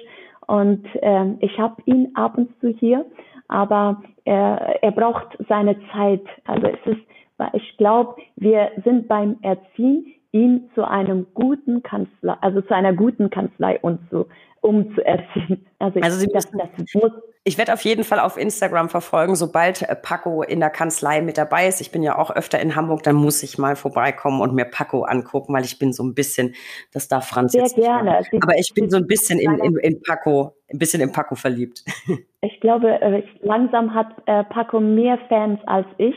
Und 0.46 0.86
ähm, 1.02 1.36
ich 1.40 1.58
habe 1.58 1.80
ihn 1.84 2.10
ab 2.14 2.36
und 2.38 2.48
zu 2.60 2.68
hier 2.68 3.04
aber 3.48 4.02
er, 4.24 4.82
er 4.82 4.92
braucht 4.92 5.36
seine 5.48 5.76
Zeit. 5.92 6.24
Also 6.44 6.66
es 6.66 6.92
ist, 6.96 7.00
ich 7.54 7.76
glaube, 7.76 8.20
wir 8.36 8.70
sind 8.84 9.08
beim 9.08 9.36
Erziehen, 9.42 10.14
ihn 10.32 10.70
zu 10.74 10.86
einem 10.86 11.26
guten 11.34 11.82
Kanzlei, 11.82 12.34
also 12.40 12.60
zu 12.60 12.74
einer 12.74 12.92
guten 12.92 13.30
Kanzlei 13.30 13.78
und 13.80 13.98
zu, 14.10 14.26
umzuerziehen. 14.60 15.66
Also, 15.78 16.00
also 16.00 16.26
ich, 16.26 16.32
das, 16.32 16.50
das 16.50 16.94
muss 16.94 17.12
ich 17.48 17.56
werde 17.56 17.72
auf 17.72 17.80
jeden 17.80 18.04
Fall 18.04 18.20
auf 18.20 18.36
Instagram 18.36 18.90
verfolgen, 18.90 19.34
sobald 19.34 19.80
äh, 19.80 19.96
Paco 19.96 20.42
in 20.42 20.60
der 20.60 20.68
Kanzlei 20.68 21.22
mit 21.22 21.38
dabei 21.38 21.66
ist. 21.66 21.80
Ich 21.80 21.90
bin 21.90 22.02
ja 22.02 22.18
auch 22.18 22.30
öfter 22.30 22.60
in 22.60 22.76
Hamburg, 22.76 23.02
dann 23.04 23.16
muss 23.16 23.42
ich 23.42 23.56
mal 23.56 23.74
vorbeikommen 23.74 24.42
und 24.42 24.54
mir 24.54 24.66
Paco 24.66 25.04
angucken, 25.04 25.54
weil 25.54 25.64
ich 25.64 25.78
bin 25.78 25.94
so 25.94 26.02
ein 26.02 26.14
bisschen, 26.14 26.54
das 26.92 27.08
darf 27.08 27.26
Franz 27.26 27.52
Sehr 27.52 27.62
jetzt 27.62 27.76
gerne. 27.76 28.18
Nicht 28.30 28.42
Aber 28.42 28.58
ich 28.58 28.70
bin 28.74 28.90
so 28.90 28.98
ein 28.98 29.06
bisschen 29.06 29.38
in, 29.38 29.58
in, 29.60 29.76
in 29.78 30.02
Paco, 30.02 30.52
ein 30.70 30.78
bisschen 30.78 31.00
in 31.00 31.10
Paco 31.10 31.34
verliebt. 31.34 31.84
Ich 32.40 32.60
glaube, 32.60 32.88
äh, 33.02 33.24
langsam 33.40 33.94
hat 33.94 34.12
äh, 34.26 34.44
Paco 34.44 34.78
mehr 34.78 35.18
Fans 35.28 35.58
als 35.66 35.88
ich 35.96 36.14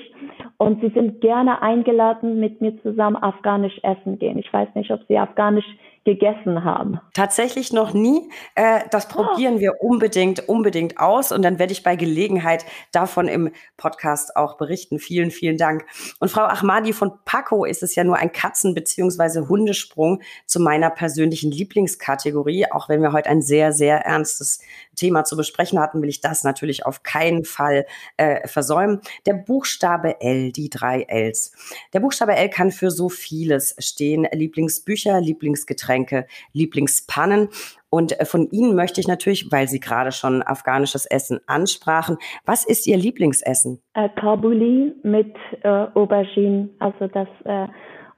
und 0.57 0.79
sie 0.79 0.89
sind 0.89 1.19
gerne 1.19 1.63
eingeladen, 1.63 2.39
mit 2.39 2.61
mir 2.61 2.79
zusammen 2.83 3.15
afghanisch 3.15 3.79
essen 3.81 4.19
gehen. 4.19 4.37
Ich 4.37 4.53
weiß 4.53 4.69
nicht, 4.75 4.91
ob 4.91 4.99
sie 5.07 5.17
afghanisch 5.17 5.65
gegessen 6.03 6.63
haben. 6.63 6.99
Tatsächlich 7.13 7.73
noch 7.73 7.93
nie. 7.93 8.29
Äh, 8.55 8.81
das 8.89 9.05
ah. 9.07 9.09
probieren 9.09 9.55
oh. 9.55 9.59
wir 9.59 9.81
unbedingt, 9.81 10.49
unbedingt 10.49 10.99
aus. 10.99 11.31
Und 11.31 11.43
dann 11.43 11.59
werde 11.59 11.73
ich 11.73 11.83
bei 11.83 11.95
Gelegenheit 11.95 12.65
davon 12.91 13.27
im 13.27 13.51
Podcast 13.77 14.35
auch 14.35 14.57
berichten. 14.57 14.97
Vielen, 14.97 15.29
vielen 15.29 15.57
Dank. 15.57 15.85
Und 16.19 16.29
Frau 16.29 16.41
Ahmadi 16.41 16.93
von 16.93 17.11
Paco 17.25 17.65
ist 17.65 17.83
es 17.83 17.93
ja 17.93 18.03
nur 18.03 18.17
ein 18.17 18.31
Katzen- 18.31 18.73
bzw. 18.73 19.47
Hundesprung 19.47 20.21
zu 20.47 20.59
meiner 20.59 20.89
persönlichen 20.89 21.51
Lieblingskategorie. 21.51 22.71
Auch 22.71 22.89
wenn 22.89 23.01
wir 23.03 23.13
heute 23.13 23.29
ein 23.29 23.43
sehr, 23.43 23.71
sehr 23.71 23.99
ernstes 23.99 24.59
Thema 24.95 25.23
zu 25.23 25.37
besprechen 25.37 25.79
hatten, 25.79 26.01
will 26.01 26.09
ich 26.09 26.21
das 26.21 26.43
natürlich 26.43 26.83
auf 26.85 27.03
keinen 27.03 27.45
Fall 27.45 27.85
äh, 28.17 28.47
versäumen. 28.47 29.01
Der 29.27 29.33
Buchstabe 29.33 30.19
L, 30.19 30.51
die 30.51 30.69
drei 30.69 31.05
Ls. 31.07 31.51
Der 31.93 31.99
Buchstabe 31.99 32.35
L 32.35 32.49
kann 32.49 32.71
für 32.71 32.89
so 32.89 33.07
vieles 33.07 33.75
stehen. 33.77 34.27
Lieblingsbücher, 34.31 35.21
Lieblingsgetränke. 35.21 35.90
Getränke, 35.91 36.25
Lieblingspannen. 36.53 37.49
Und 37.89 38.19
äh, 38.19 38.25
von 38.25 38.49
Ihnen 38.51 38.75
möchte 38.75 39.01
ich 39.01 39.07
natürlich, 39.07 39.51
weil 39.51 39.67
Sie 39.67 39.79
gerade 39.79 40.11
schon 40.11 40.41
afghanisches 40.41 41.05
Essen 41.05 41.39
ansprachen, 41.47 42.17
was 42.45 42.65
ist 42.65 42.87
Ihr 42.87 42.97
Lieblingsessen? 42.97 43.81
Äh, 43.93 44.09
Kabuli 44.09 44.93
mit 45.03 45.35
äh, 45.63 45.87
Aubergine, 45.93 46.69
also 46.79 47.07
das 47.07 47.27
äh, 47.43 47.67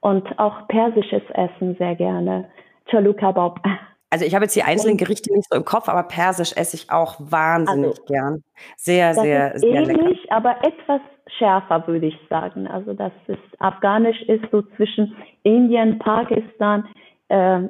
und 0.02 0.38
auch 0.38 0.68
persisches 0.68 1.24
Essen 1.34 1.76
sehr 1.78 1.96
gerne. 1.96 2.50
Chalu 2.90 3.14
Kebab. 3.14 3.60
Also 4.10 4.26
ich 4.26 4.36
habe 4.36 4.46
jetzt 4.46 4.56
die 4.56 4.62
einzelnen 4.62 4.98
Gerichte 4.98 5.34
nicht 5.34 5.50
so 5.50 5.58
im 5.58 5.66
Kopf, 5.66 5.90
aber 5.90 6.04
persisch 6.04 6.56
esse 6.56 6.76
ich 6.76 6.92
auch 6.92 7.16
wahnsinnig 7.18 7.88
also, 7.88 8.04
gern. 8.04 8.44
Sehr, 8.78 9.16
sehr, 9.16 9.58
sehr 9.58 9.70
ähnlich, 9.70 10.22
lecker. 10.22 10.36
aber 10.36 10.58
etwas 10.64 11.02
schärfer, 11.40 11.88
würde 11.88 12.06
ich 12.06 12.20
sagen. 12.30 12.68
Also 12.68 12.94
das 12.94 13.12
ist 13.26 13.40
afghanisch 13.58 14.22
ist 14.28 14.44
so 14.52 14.62
zwischen 14.76 15.16
Indien, 15.42 15.98
Pakistan, 15.98 16.88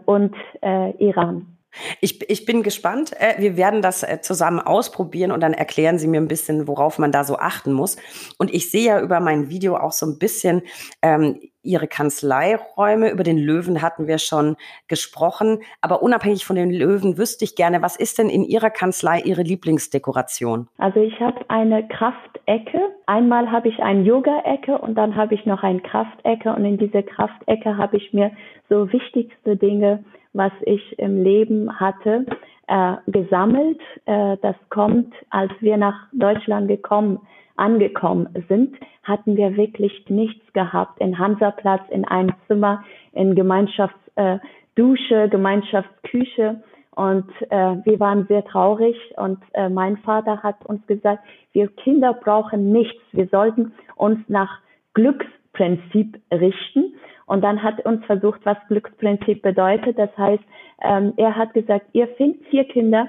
und 0.05 0.35
äh, 0.61 0.91
Iran. 0.97 1.53
Ich, 2.01 2.29
ich 2.29 2.45
bin 2.45 2.63
gespannt. 2.63 3.13
Äh, 3.19 3.35
wir 3.39 3.57
werden 3.57 3.81
das 3.81 4.03
äh, 4.03 4.19
zusammen 4.21 4.59
ausprobieren 4.59 5.31
und 5.31 5.41
dann 5.41 5.53
erklären 5.53 5.97
Sie 5.97 6.07
mir 6.07 6.21
ein 6.21 6.27
bisschen, 6.27 6.67
worauf 6.67 6.99
man 6.99 7.11
da 7.11 7.23
so 7.23 7.37
achten 7.37 7.73
muss. 7.73 7.97
Und 8.37 8.53
ich 8.53 8.69
sehe 8.69 8.85
ja 8.85 9.01
über 9.01 9.19
mein 9.19 9.49
Video 9.49 9.75
auch 9.77 9.91
so 9.91 10.05
ein 10.05 10.19
bisschen 10.19 10.61
ähm, 11.01 11.39
Ihre 11.63 11.87
Kanzleiräume. 11.87 13.09
Über 13.11 13.23
den 13.23 13.37
Löwen 13.37 13.81
hatten 13.81 14.07
wir 14.07 14.17
schon 14.17 14.55
gesprochen. 14.87 15.59
Aber 15.81 16.01
unabhängig 16.03 16.45
von 16.45 16.55
den 16.55 16.71
Löwen 16.71 17.17
wüsste 17.17 17.45
ich 17.45 17.55
gerne, 17.55 17.81
was 17.81 17.95
ist 17.95 18.19
denn 18.19 18.29
in 18.29 18.43
Ihrer 18.43 18.69
Kanzlei 18.69 19.19
Ihre 19.19 19.41
Lieblingsdekoration? 19.41 20.67
Also 20.77 20.99
ich 20.99 21.19
habe 21.19 21.49
eine 21.49 21.87
Kraftecke. 21.87 22.79
Einmal 23.05 23.51
habe 23.51 23.69
ich 23.69 23.79
eine 23.79 24.03
Yoga-Ecke 24.03 24.77
und 24.77 24.95
dann 24.95 25.15
habe 25.15 25.35
ich 25.35 25.45
noch 25.45 25.63
eine 25.63 25.79
Kraftecke. 25.79 26.53
Und 26.53 26.65
in 26.65 26.77
diese 26.77 27.03
Kraftecke 27.03 27.77
habe 27.77 27.97
ich 27.97 28.13
mir 28.13 28.31
so 28.69 28.91
wichtigste 28.91 29.55
Dinge 29.55 30.03
was 30.33 30.51
ich 30.65 30.97
im 30.99 31.23
Leben 31.23 31.79
hatte, 31.79 32.25
äh, 32.67 32.95
gesammelt. 33.07 33.79
Äh, 34.05 34.37
das 34.41 34.55
kommt, 34.69 35.13
als 35.29 35.51
wir 35.59 35.77
nach 35.77 36.07
Deutschland 36.11 36.67
gekommen, 36.67 37.19
angekommen 37.55 38.29
sind, 38.47 38.75
hatten 39.03 39.37
wir 39.37 39.55
wirklich 39.57 40.05
nichts 40.09 40.53
gehabt. 40.53 40.99
In 40.99 41.17
Hansaplatz, 41.19 41.81
in 41.89 42.05
einem 42.05 42.33
Zimmer, 42.47 42.83
in 43.11 43.35
Gemeinschaftsdusche, 43.35 45.15
äh, 45.15 45.29
Gemeinschaftsküche. 45.29 46.61
Und 46.95 47.29
äh, 47.49 47.77
wir 47.85 47.99
waren 47.99 48.27
sehr 48.27 48.45
traurig 48.45 48.95
und 49.17 49.39
äh, 49.53 49.67
mein 49.67 49.97
Vater 49.97 50.43
hat 50.43 50.63
uns 50.65 50.85
gesagt, 50.85 51.23
wir 51.51 51.67
Kinder 51.67 52.13
brauchen 52.13 52.71
nichts. 52.71 53.01
Wir 53.11 53.27
sollten 53.27 53.73
uns 53.95 54.19
nach 54.27 54.59
Glücksprinzip 54.93 56.19
richten. 56.31 56.93
Und 57.25 57.41
dann 57.43 57.63
hat 57.63 57.83
uns 57.85 58.05
versucht, 58.05 58.41
was 58.43 58.57
Glücksprinzip 58.67 59.41
bedeutet. 59.41 59.97
Das 59.97 60.15
heißt, 60.17 60.43
ähm, 60.81 61.13
er 61.17 61.35
hat 61.35 61.53
gesagt, 61.53 61.87
ihr 61.93 62.07
findet 62.09 62.45
vier 62.47 62.65
Kinder. 62.65 63.07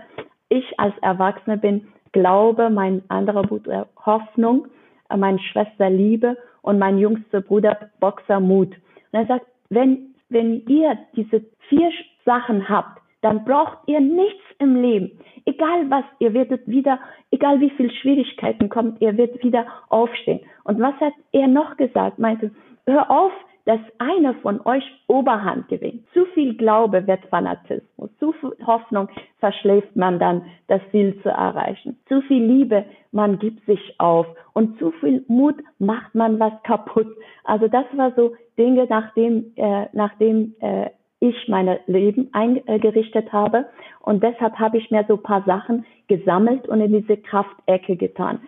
Ich 0.48 0.78
als 0.78 0.94
Erwachsener 1.02 1.56
bin 1.56 1.88
Glaube, 2.14 2.70
mein 2.70 3.02
anderer 3.08 3.42
Bruder 3.42 3.88
Hoffnung, 4.06 4.68
äh, 5.10 5.16
meine 5.16 5.40
Schwester 5.40 5.90
Liebe 5.90 6.36
und 6.62 6.78
mein 6.78 6.96
jüngster 6.96 7.40
Bruder 7.40 7.90
Boxer 7.98 8.38
Mut. 8.38 8.68
Und 9.12 9.18
er 9.18 9.26
sagt, 9.26 9.46
wenn, 9.68 10.14
wenn 10.28 10.64
ihr 10.68 10.96
diese 11.16 11.42
vier 11.68 11.90
Sachen 12.24 12.68
habt, 12.68 13.00
dann 13.22 13.44
braucht 13.44 13.78
ihr 13.86 14.00
nichts 14.00 14.44
im 14.60 14.80
Leben. 14.80 15.10
Egal 15.44 15.90
was, 15.90 16.04
ihr 16.20 16.32
werdet 16.34 16.68
wieder, 16.68 17.00
egal 17.32 17.60
wie 17.60 17.70
viel 17.70 17.90
Schwierigkeiten 17.90 18.68
kommt, 18.68 19.00
ihr 19.00 19.16
werdet 19.16 19.42
wieder 19.42 19.66
aufstehen. 19.88 20.40
Und 20.62 20.78
was 20.78 20.94
hat 21.00 21.14
er 21.32 21.48
noch 21.48 21.76
gesagt? 21.76 22.20
Meinte, 22.20 22.52
hör 22.86 23.10
auf, 23.10 23.32
dass 23.64 23.80
einer 23.98 24.34
von 24.34 24.60
euch 24.66 24.84
Oberhand 25.06 25.68
gewinnt. 25.68 26.04
Zu 26.12 26.26
viel 26.26 26.54
Glaube 26.54 27.06
wird 27.06 27.24
Fanatismus. 27.30 28.10
Zu 28.18 28.32
viel 28.32 28.54
Hoffnung 28.66 29.08
verschläft 29.38 29.96
man 29.96 30.18
dann, 30.18 30.42
das 30.68 30.82
Ziel 30.90 31.18
zu 31.22 31.30
erreichen. 31.30 31.98
Zu 32.08 32.20
viel 32.22 32.44
Liebe, 32.44 32.84
man 33.12 33.38
gibt 33.38 33.64
sich 33.64 33.94
auf. 33.98 34.26
Und 34.52 34.78
zu 34.78 34.90
viel 34.92 35.24
Mut 35.28 35.56
macht 35.78 36.14
man 36.14 36.38
was 36.38 36.52
kaputt. 36.64 37.08
Also 37.44 37.68
das 37.68 37.86
war 37.94 38.12
so 38.16 38.34
Dinge, 38.58 38.86
nachdem, 38.88 39.52
äh, 39.56 39.86
nachdem 39.92 40.54
äh, 40.60 40.90
ich 41.20 41.48
mein 41.48 41.78
Leben 41.86 42.28
eingerichtet 42.32 43.32
habe. 43.32 43.66
Und 44.00 44.22
deshalb 44.22 44.58
habe 44.58 44.76
ich 44.76 44.90
mir 44.90 45.06
so 45.08 45.16
paar 45.16 45.42
Sachen 45.44 45.86
gesammelt 46.06 46.68
und 46.68 46.82
in 46.82 46.92
diese 46.92 47.16
Kraftecke 47.16 47.96
getan. 47.96 48.40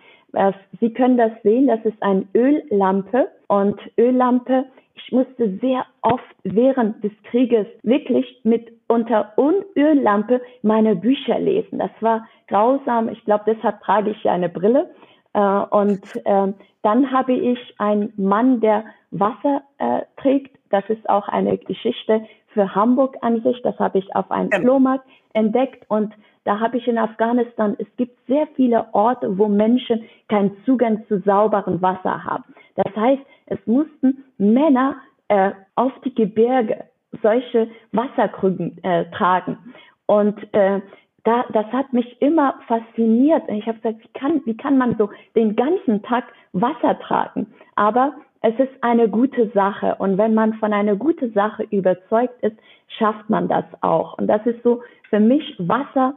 Sie 0.79 0.93
können 0.93 1.17
das 1.17 1.31
sehen, 1.41 1.67
das 1.67 1.83
ist 1.83 2.01
eine 2.03 2.27
Öllampe 2.35 3.29
und 3.47 3.79
Öllampe, 3.97 4.65
ich 4.97 5.11
musste 5.11 5.57
sehr 5.59 5.85
oft 6.01 6.23
während 6.43 7.03
des 7.03 7.11
Krieges 7.29 7.67
wirklich 7.83 8.39
mit 8.43 8.71
unter 8.87 9.33
Öllampe 9.75 10.41
meine 10.61 10.95
Bücher 10.95 11.39
lesen. 11.39 11.79
Das 11.79 11.91
war 11.99 12.27
grausam. 12.47 13.09
Ich 13.09 13.23
glaube, 13.25 13.43
deshalb 13.47 13.81
trage 13.81 14.11
ich 14.11 14.23
ja 14.23 14.33
eine 14.33 14.49
Brille. 14.49 14.89
Äh, 15.33 15.39
und 15.39 16.01
ähm, 16.25 16.55
dann 16.83 17.11
habe 17.11 17.33
ich 17.33 17.59
einen 17.77 18.13
Mann, 18.17 18.59
der 18.61 18.85
Wasser 19.11 19.63
äh, 19.77 20.01
trägt. 20.21 20.57
Das 20.69 20.83
ist 20.89 21.09
auch 21.09 21.27
eine 21.27 21.57
Geschichte 21.57 22.25
für 22.53 22.75
Hamburg 22.75 23.17
an 23.21 23.41
sich. 23.41 23.61
Das 23.61 23.77
habe 23.79 23.99
ich 23.99 24.15
auf 24.15 24.31
einem 24.31 24.51
Flohmarkt 24.51 25.05
entdeckt 25.33 25.85
und 25.89 26.13
da 26.47 26.61
habe 26.61 26.77
ich 26.77 26.87
in 26.87 26.97
Afghanistan, 26.97 27.75
es 27.77 27.87
gibt 27.97 28.17
sehr 28.25 28.47
viele 28.55 28.85
Orte, 28.93 29.37
wo 29.37 29.49
Menschen 29.49 30.05
keinen 30.29 30.55
Zugang 30.63 31.05
zu 31.09 31.19
sauberem 31.19 31.81
Wasser 31.81 32.23
haben. 32.23 32.45
Das 32.75 32.95
heißt, 32.95 33.21
es 33.47 33.59
mussten 33.65 34.23
Männer 34.37 34.95
äh, 35.27 35.51
auf 35.75 35.91
die 36.05 36.15
Gebirge 36.15 36.85
solche 37.21 37.67
Wasserkrügen 37.91 38.81
äh, 38.83 39.11
tragen. 39.11 39.57
Und 40.05 40.37
äh, 40.53 40.79
da, 41.25 41.43
das 41.51 41.65
hat 41.73 41.91
mich 41.91 42.21
immer 42.21 42.55
fasziniert. 42.65 43.43
Ich 43.49 43.67
habe 43.67 43.79
gesagt, 43.79 44.05
wie 44.05 44.19
kann, 44.19 44.41
wie 44.45 44.55
kann 44.55 44.77
man 44.77 44.95
so 44.97 45.09
den 45.35 45.53
ganzen 45.57 46.01
Tag 46.03 46.23
Wasser 46.53 46.97
tragen? 46.99 47.47
Aber 47.75 48.13
es 48.39 48.57
ist 48.57 48.71
eine 48.79 49.09
gute 49.09 49.49
Sache. 49.49 49.95
Und 49.99 50.17
wenn 50.17 50.33
man 50.33 50.53
von 50.53 50.71
einer 50.71 50.95
guten 50.95 51.33
Sache 51.33 51.63
überzeugt 51.71 52.41
ist, 52.41 52.55
schafft 52.87 53.29
man 53.29 53.49
das 53.49 53.65
auch. 53.81 54.17
Und 54.17 54.27
das 54.27 54.45
ist 54.45 54.63
so, 54.63 54.81
für 55.09 55.19
mich 55.19 55.55
Wasser 55.57 56.13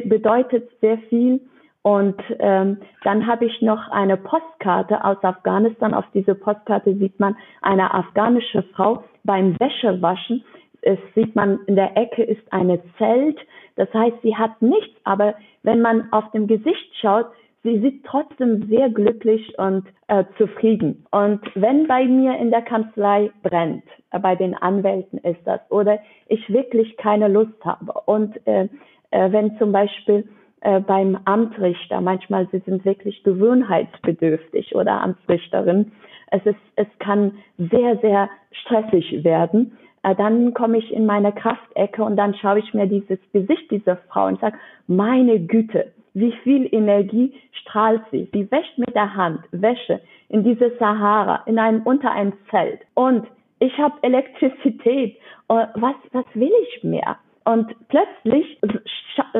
bedeutet 0.00 0.70
sehr 0.80 0.98
viel. 1.08 1.40
Und 1.82 2.22
ähm, 2.38 2.78
dann 3.02 3.26
habe 3.26 3.44
ich 3.44 3.60
noch 3.60 3.88
eine 3.90 4.16
Postkarte 4.16 5.04
aus 5.04 5.22
Afghanistan. 5.22 5.94
Auf 5.94 6.04
dieser 6.14 6.34
Postkarte 6.34 6.94
sieht 6.94 7.18
man 7.18 7.36
eine 7.60 7.92
afghanische 7.92 8.62
Frau 8.74 9.02
beim 9.24 9.58
Wäschewaschen. 9.58 10.44
Es 10.82 10.98
sieht 11.14 11.34
man 11.34 11.60
in 11.66 11.74
der 11.74 11.96
Ecke 11.96 12.22
ist 12.22 12.52
eine 12.52 12.80
Zelt. 12.98 13.38
Das 13.76 13.92
heißt, 13.92 14.16
sie 14.22 14.36
hat 14.36 14.62
nichts, 14.62 14.96
aber 15.04 15.34
wenn 15.64 15.80
man 15.80 16.12
auf 16.12 16.30
dem 16.30 16.46
Gesicht 16.46 16.94
schaut, 17.00 17.26
sie 17.64 17.80
sieht 17.80 18.04
trotzdem 18.04 18.68
sehr 18.68 18.90
glücklich 18.90 19.58
und 19.58 19.84
äh, 20.08 20.24
zufrieden. 20.38 21.04
Und 21.10 21.40
wenn 21.54 21.86
bei 21.86 22.04
mir 22.04 22.36
in 22.38 22.50
der 22.50 22.62
Kanzlei 22.62 23.30
brennt, 23.42 23.84
äh, 24.10 24.18
bei 24.18 24.36
den 24.36 24.54
Anwälten 24.54 25.18
ist 25.18 25.40
das, 25.44 25.60
oder 25.70 25.98
ich 26.26 26.52
wirklich 26.52 26.96
keine 26.96 27.28
Lust 27.28 27.64
habe 27.64 27.92
und 28.06 28.44
äh, 28.46 28.64
äh, 28.64 28.68
wenn 29.12 29.56
zum 29.58 29.72
Beispiel 29.72 30.28
äh, 30.62 30.80
beim 30.80 31.18
Amtrichter, 31.24 32.00
manchmal 32.00 32.48
sie 32.52 32.60
sind 32.60 32.84
wirklich 32.84 33.22
gewohnheitsbedürftig 33.24 34.74
oder 34.74 35.02
Amtsrichterin, 35.02 35.92
es 36.30 36.44
ist, 36.46 36.60
es 36.76 36.86
kann 36.98 37.32
sehr, 37.58 37.98
sehr 37.98 38.30
stressig 38.52 39.24
werden. 39.24 39.76
Äh, 40.02 40.14
dann 40.14 40.54
komme 40.54 40.78
ich 40.78 40.92
in 40.92 41.04
meine 41.06 41.32
Kraftecke 41.32 42.02
und 42.02 42.16
dann 42.16 42.34
schaue 42.34 42.60
ich 42.60 42.74
mir 42.74 42.86
dieses 42.86 43.18
Gesicht 43.32 43.70
dieser 43.70 43.96
Frau 44.08 44.26
und 44.26 44.40
sage, 44.40 44.56
meine 44.86 45.40
Güte, 45.40 45.92
wie 46.14 46.32
viel 46.42 46.68
Energie 46.72 47.34
strahlt 47.52 48.02
sie. 48.10 48.28
Sie 48.32 48.50
wäscht 48.50 48.78
mit 48.78 48.94
der 48.94 49.14
Hand 49.14 49.40
Wäsche 49.50 50.00
in 50.28 50.44
diese 50.44 50.72
Sahara, 50.78 51.42
in 51.46 51.58
einem, 51.58 51.82
unter 51.82 52.12
ein 52.12 52.32
Zelt. 52.50 52.80
Und 52.94 53.26
ich 53.58 53.76
habe 53.78 53.94
Elektrizität. 54.02 55.16
Äh, 55.48 55.66
was, 55.74 55.96
was 56.12 56.24
will 56.34 56.52
ich 56.68 56.84
mehr? 56.84 57.16
Und 57.44 57.74
plötzlich 57.88 58.58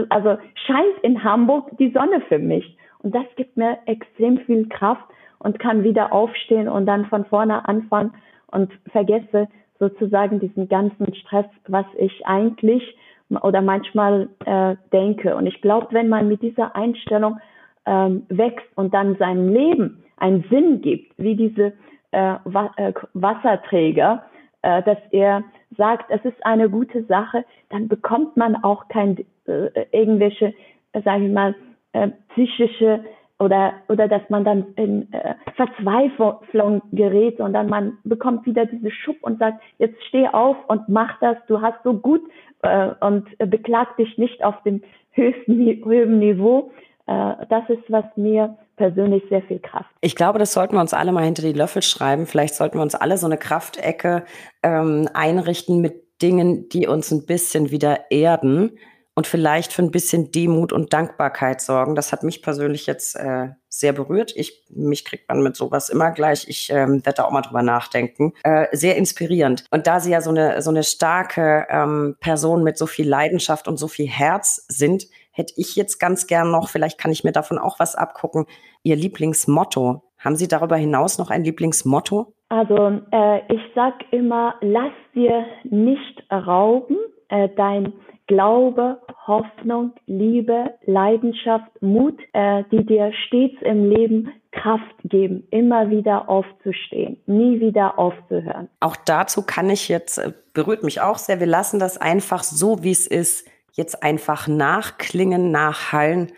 also 0.08 0.38
scheint 0.66 0.98
in 1.02 1.22
Hamburg 1.22 1.70
die 1.78 1.90
Sonne 1.90 2.20
für 2.28 2.38
mich. 2.38 2.76
Und 2.98 3.14
das 3.14 3.24
gibt 3.36 3.56
mir 3.56 3.78
extrem 3.86 4.38
viel 4.38 4.68
Kraft 4.68 5.04
und 5.38 5.58
kann 5.58 5.82
wieder 5.84 6.12
aufstehen 6.12 6.68
und 6.68 6.86
dann 6.86 7.06
von 7.06 7.24
vorne 7.24 7.68
anfangen 7.68 8.14
und 8.48 8.72
vergesse 8.90 9.48
sozusagen 9.78 10.38
diesen 10.38 10.68
ganzen 10.68 11.14
Stress, 11.14 11.46
was 11.66 11.86
ich 11.98 12.26
eigentlich 12.26 12.96
oder 13.42 13.62
manchmal 13.62 14.28
äh, 14.44 14.76
denke. 14.92 15.34
Und 15.34 15.46
ich 15.46 15.60
glaube, 15.60 15.88
wenn 15.90 16.08
man 16.08 16.28
mit 16.28 16.42
dieser 16.42 16.76
Einstellung 16.76 17.40
ähm, 17.86 18.24
wächst 18.28 18.66
und 18.76 18.94
dann 18.94 19.16
seinem 19.16 19.52
Leben 19.52 20.04
einen 20.18 20.44
Sinn 20.50 20.82
gibt, 20.82 21.12
wie 21.18 21.34
diese 21.34 21.72
äh, 22.12 22.34
äh, 22.34 22.92
Wasserträger, 23.14 24.24
äh, 24.62 24.82
dass 24.82 24.98
er 25.10 25.42
sagt, 25.76 26.10
es 26.10 26.24
ist 26.24 26.44
eine 26.44 26.68
gute 26.68 27.04
Sache, 27.04 27.44
dann 27.70 27.88
bekommt 27.88 28.36
man 28.36 28.56
auch 28.62 28.88
kein 28.88 29.18
äh, 29.46 29.86
irgendwelche, 29.92 30.54
äh, 30.92 31.02
sage 31.02 31.26
ich 31.26 31.32
mal, 31.32 31.54
äh, 31.92 32.08
psychische 32.30 33.04
oder 33.38 33.74
oder 33.88 34.08
dass 34.08 34.22
man 34.28 34.44
dann 34.44 34.66
in 34.76 35.12
äh, 35.12 35.34
Verzweiflung 35.56 36.82
gerät, 36.92 37.38
sondern 37.38 37.68
man 37.68 37.98
bekommt 38.04 38.46
wieder 38.46 38.66
diese 38.66 38.90
Schub 38.90 39.16
und 39.22 39.38
sagt, 39.38 39.60
jetzt 39.78 40.02
steh 40.04 40.28
auf 40.28 40.56
und 40.68 40.88
mach 40.88 41.18
das, 41.20 41.36
du 41.48 41.60
hast 41.60 41.82
so 41.82 41.94
gut 41.94 42.22
äh, 42.62 42.90
und 43.00 43.28
äh, 43.38 43.46
beklag 43.46 43.96
dich 43.96 44.16
nicht 44.16 44.44
auf 44.44 44.62
dem 44.62 44.82
höchsten 45.10 45.58
höheren 45.84 46.18
Niveau. 46.18 46.70
Äh, 47.06 47.34
das 47.48 47.68
ist, 47.68 47.84
was 47.88 48.04
mir 48.16 48.56
persönlich 48.82 49.22
sehr 49.28 49.42
viel 49.42 49.60
Kraft. 49.60 49.88
Ich 50.00 50.16
glaube, 50.16 50.40
das 50.40 50.52
sollten 50.52 50.74
wir 50.74 50.80
uns 50.80 50.92
alle 50.92 51.12
mal 51.12 51.24
hinter 51.24 51.42
die 51.42 51.52
Löffel 51.52 51.82
schreiben. 51.82 52.26
Vielleicht 52.26 52.56
sollten 52.56 52.78
wir 52.78 52.82
uns 52.82 52.96
alle 52.96 53.16
so 53.16 53.26
eine 53.26 53.38
Kraftecke 53.38 54.24
ähm, 54.64 55.08
einrichten 55.14 55.80
mit 55.80 56.20
Dingen, 56.20 56.68
die 56.68 56.88
uns 56.88 57.12
ein 57.12 57.24
bisschen 57.24 57.70
wieder 57.70 58.10
erden 58.10 58.76
und 59.14 59.28
vielleicht 59.28 59.72
für 59.72 59.82
ein 59.82 59.92
bisschen 59.92 60.32
Demut 60.32 60.72
und 60.72 60.92
Dankbarkeit 60.92 61.60
sorgen. 61.60 61.94
Das 61.94 62.10
hat 62.10 62.24
mich 62.24 62.42
persönlich 62.42 62.86
jetzt 62.86 63.14
äh, 63.14 63.50
sehr 63.68 63.92
berührt. 63.92 64.32
Ich, 64.34 64.64
mich 64.70 65.04
kriegt 65.04 65.28
man 65.28 65.42
mit 65.42 65.54
sowas 65.54 65.88
immer 65.88 66.10
gleich. 66.10 66.48
Ich 66.48 66.70
ähm, 66.70 67.04
werde 67.04 67.18
da 67.18 67.24
auch 67.24 67.30
mal 67.30 67.42
drüber 67.42 67.62
nachdenken. 67.62 68.32
Äh, 68.42 68.66
sehr 68.72 68.96
inspirierend. 68.96 69.64
Und 69.70 69.86
da 69.86 70.00
Sie 70.00 70.10
ja 70.10 70.22
so 70.22 70.30
eine, 70.30 70.60
so 70.60 70.70
eine 70.70 70.82
starke 70.82 71.66
ähm, 71.70 72.16
Person 72.18 72.64
mit 72.64 72.78
so 72.78 72.86
viel 72.86 73.08
Leidenschaft 73.08 73.68
und 73.68 73.76
so 73.76 73.86
viel 73.86 74.08
Herz 74.08 74.64
sind, 74.68 75.06
hätte 75.32 75.54
ich 75.56 75.76
jetzt 75.76 75.98
ganz 75.98 76.26
gern 76.26 76.50
noch, 76.50 76.68
vielleicht 76.68 76.98
kann 76.98 77.10
ich 77.10 77.24
mir 77.24 77.32
davon 77.32 77.58
auch 77.58 77.78
was 77.78 77.94
abgucken, 77.94 78.46
Ihr 78.82 78.96
Lieblingsmotto. 78.96 80.02
Haben 80.18 80.36
Sie 80.36 80.48
darüber 80.48 80.76
hinaus 80.76 81.18
noch 81.18 81.30
ein 81.30 81.44
Lieblingsmotto? 81.44 82.32
Also 82.48 83.00
äh, 83.10 83.40
ich 83.52 83.60
sag 83.74 83.94
immer, 84.12 84.54
lass 84.60 84.92
dir 85.14 85.46
nicht 85.64 86.22
rauben, 86.30 86.96
äh, 87.28 87.48
dein 87.56 87.92
Glaube, 88.28 89.00
Hoffnung, 89.26 89.92
Liebe, 90.06 90.74
Leidenschaft, 90.84 91.70
Mut, 91.82 92.18
äh, 92.32 92.62
die 92.70 92.84
dir 92.86 93.12
stets 93.26 93.60
im 93.62 93.90
Leben 93.90 94.32
Kraft 94.52 94.94
geben, 95.04 95.46
immer 95.50 95.90
wieder 95.90 96.28
aufzustehen, 96.28 97.18
nie 97.26 97.60
wieder 97.60 97.98
aufzuhören. 97.98 98.68
Auch 98.80 98.96
dazu 98.96 99.42
kann 99.42 99.70
ich 99.70 99.88
jetzt, 99.88 100.18
äh, 100.18 100.32
berührt 100.54 100.82
mich 100.82 101.00
auch 101.00 101.18
sehr, 101.18 101.40
wir 101.40 101.46
lassen 101.46 101.80
das 101.80 101.98
einfach 101.98 102.42
so, 102.42 102.82
wie 102.82 102.92
es 102.92 103.06
ist, 103.06 103.48
jetzt 103.72 104.02
einfach 104.02 104.46
nachklingen, 104.46 105.50
nachhallen 105.50 106.32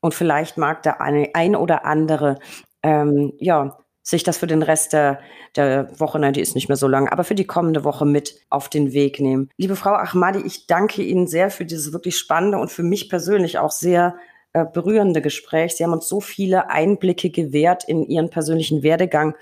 und 0.00 0.14
vielleicht 0.14 0.58
mag 0.58 0.82
der 0.82 1.00
eine, 1.00 1.30
ein 1.34 1.56
oder 1.56 1.84
andere 1.84 2.38
ähm, 2.82 3.32
ja 3.38 3.78
sich 4.02 4.22
das 4.22 4.38
für 4.38 4.46
den 4.46 4.62
Rest 4.62 4.92
der, 4.92 5.20
der 5.56 5.88
Woche, 5.98 6.18
nein, 6.18 6.32
die 6.32 6.40
ist 6.40 6.54
nicht 6.54 6.68
mehr 6.68 6.76
so 6.76 6.88
lang, 6.88 7.08
aber 7.08 7.24
für 7.24 7.34
die 7.34 7.46
kommende 7.46 7.84
Woche 7.84 8.06
mit 8.06 8.34
auf 8.48 8.68
den 8.68 8.92
Weg 8.92 9.20
nehmen. 9.20 9.50
Liebe 9.56 9.76
Frau 9.76 9.92
Ahmadi, 9.92 10.40
ich 10.40 10.66
danke 10.66 11.02
Ihnen 11.02 11.26
sehr 11.26 11.50
für 11.50 11.64
dieses 11.64 11.92
wirklich 11.92 12.18
spannende 12.18 12.58
und 12.58 12.70
für 12.70 12.82
mich 12.82 13.08
persönlich 13.08 13.58
auch 13.58 13.70
sehr 13.70 14.16
äh, 14.52 14.64
berührende 14.64 15.22
Gespräch. 15.22 15.76
Sie 15.76 15.84
haben 15.84 15.92
uns 15.92 16.08
so 16.08 16.20
viele 16.20 16.70
Einblicke 16.70 17.30
gewährt 17.30 17.84
in 17.84 18.04
Ihren 18.04 18.30
persönlichen 18.30 18.82
Werdegang 18.82 19.36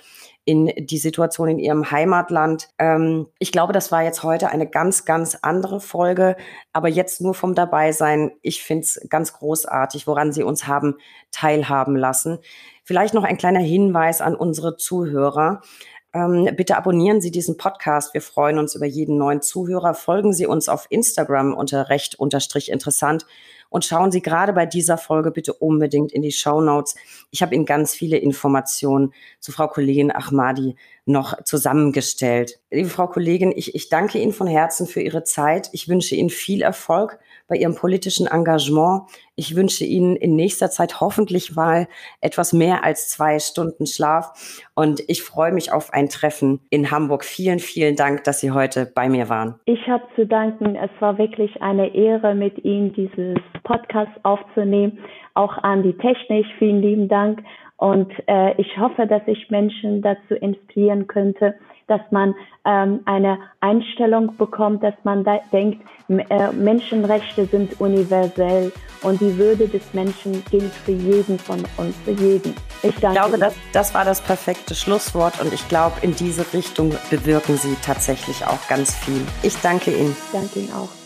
in 0.49 0.73
die 0.79 0.97
Situation 0.97 1.51
in 1.51 1.59
ihrem 1.59 1.91
Heimatland. 1.91 2.71
Ähm, 2.79 3.27
ich 3.39 3.53
glaube, 3.53 3.75
das 3.75 3.93
war 3.93 4.03
jetzt 4.03 4.23
heute 4.23 4.49
eine 4.49 4.67
ganz, 4.67 5.05
ganz 5.05 5.37
andere 5.43 5.79
Folge, 5.79 6.37
aber 6.73 6.89
jetzt 6.89 7.21
nur 7.21 7.35
vom 7.35 7.55
Dabeisein. 7.55 8.31
Ich 8.41 8.63
finde 8.63 8.85
es 8.85 9.07
ganz 9.11 9.35
großartig, 9.35 10.07
woran 10.07 10.33
Sie 10.33 10.43
uns 10.43 10.67
haben 10.67 10.95
teilhaben 11.33 11.97
lassen. 11.97 12.39
Vielleicht 12.83 13.13
noch 13.13 13.25
ein 13.25 13.37
kleiner 13.37 13.61
Hinweis 13.61 14.23
an 14.23 14.35
unsere 14.35 14.79
Zuhörer. 14.79 15.61
Ähm, 16.15 16.49
bitte 16.57 16.77
abonnieren 16.77 17.21
Sie 17.21 17.31
diesen 17.31 17.57
Podcast. 17.59 18.15
Wir 18.15 18.23
freuen 18.23 18.59
uns 18.59 18.75
über 18.75 18.87
jeden 18.87 19.19
neuen 19.19 19.43
Zuhörer. 19.43 19.93
Folgen 19.95 20.33
Sie 20.33 20.47
uns 20.47 20.69
auf 20.69 20.87
Instagram 20.89 21.53
unter 21.53 21.91
recht 21.91 22.19
unterstrich 22.19 22.71
interessant 22.71 23.27
und 23.71 23.85
schauen 23.85 24.11
Sie 24.11 24.23
gerade 24.23 24.55
bei 24.55 24.65
dieser 24.65 24.97
Folge 24.97 25.31
bitte 25.31 25.53
unbedingt 25.53 26.13
in 26.13 26.23
die 26.23 26.33
Show 26.33 26.61
Notes. 26.63 26.95
Ich 27.31 27.43
habe 27.43 27.55
Ihnen 27.55 27.67
ganz 27.67 27.95
viele 27.95 28.17
Informationen 28.17 29.13
zu 29.41 29.53
Frau 29.53 29.69
Kollegin 29.69 30.11
Ahmadi 30.11 30.77
noch 31.05 31.43
zusammengestellt. 31.45 32.59
Liebe 32.71 32.89
Frau 32.89 33.07
Kollegin, 33.07 33.53
ich, 33.55 33.75
ich 33.75 33.91
danke 33.91 34.19
Ihnen 34.19 34.33
von 34.33 34.47
Herzen 34.47 34.87
für 34.87 35.03
Ihre 35.03 35.25
Zeit. 35.25 35.69
Ich 35.73 35.89
wünsche 35.89 36.15
Ihnen 36.15 36.31
viel 36.31 36.63
Erfolg 36.63 37.19
bei 37.49 37.57
Ihrem 37.57 37.75
politischen 37.75 38.27
Engagement. 38.27 39.03
Ich 39.35 39.57
wünsche 39.57 39.85
Ihnen 39.85 40.17
in 40.17 40.37
nächster 40.37 40.71
Zeit 40.71 41.01
hoffentlich 41.01 41.57
mal 41.57 41.89
etwas 42.21 42.53
mehr 42.53 42.85
als 42.85 43.09
zwei 43.09 43.39
Stunden 43.39 43.87
Schlaf. 43.87 44.63
Und 44.75 45.03
ich 45.09 45.23
freue 45.23 45.53
mich 45.53 45.73
auf 45.73 45.93
ein 45.93 46.09
Treffen 46.09 46.61
in 46.71 46.91
Hamburg. 46.91 47.25
Vielen, 47.25 47.59
vielen 47.59 47.97
Dank, 47.97 48.25
dass 48.25 48.41
Sie 48.41 48.51
heute 48.51 48.91
bei 48.95 49.09
mir 49.09 49.29
waren. 49.29 49.55
Ich 49.65 49.89
habe 49.89 50.05
zu 50.15 50.27
danken. 50.27 50.77
Es 50.77 50.91
war 51.01 51.19
wirklich 51.19 51.61
eine 51.63 51.95
Ehre, 51.95 52.35
mit 52.35 52.65
Ihnen 52.65 52.93
dieses 52.93 53.39
Podcast 53.65 54.13
aufzunehmen. 54.23 54.99
Auch 55.35 55.57
an 55.59 55.83
die 55.83 55.97
Technik. 55.97 56.47
Vielen 56.59 56.83
lieben 56.83 57.09
Dank. 57.09 57.41
Und 57.79 58.13
äh, 58.27 58.61
ich 58.61 58.77
hoffe, 58.77 59.07
dass 59.07 59.23
ich 59.27 59.51
Menschen 59.51 60.03
dazu 60.03 60.35
inspirieren 60.35 61.07
könnte, 61.07 61.55
dass 61.89 62.01
man 62.11 62.35
ähm, 62.65 63.01
eine 63.05 63.39
Einstellung 63.61 64.37
bekommt, 64.37 64.83
dass 64.83 64.95
man 65.05 65.25
da 65.25 65.41
denkt, 65.53 65.83
äh, 66.09 66.53
Menschenrechte 66.53 67.47
sind 67.47 67.81
universell 67.81 68.73
und 69.03 69.21
die 69.21 69.37
Würde 69.37 69.69
des 69.69 69.83
Menschen 69.93 70.43
gilt 70.51 70.73
für 70.73 70.93
jeden 70.93 71.39
von 71.39 71.65
uns, 71.77 71.97
für 72.05 72.13
jeden. 72.13 72.55
Ich, 72.83 72.91
ich 72.91 72.97
glaube, 72.97 73.39
das, 73.39 73.55
das 73.73 73.95
war 73.95 74.05
das 74.05 74.21
perfekte 74.21 74.75
Schlusswort 74.75 75.41
und 75.41 75.53
ich 75.53 75.69
glaube, 75.69 75.97
in 76.03 76.15
diese 76.15 76.53
Richtung 76.53 76.95
bewirken 77.11 77.57
Sie 77.57 77.77
tatsächlich 77.85 78.47
auch 78.47 78.69
ganz 78.69 78.95
viel. 78.95 79.21
Ich 79.43 79.61
danke 79.61 79.91
Ihnen. 79.91 80.17
Danke 80.33 80.61
Ihnen 80.61 80.73
auch. 80.73 80.98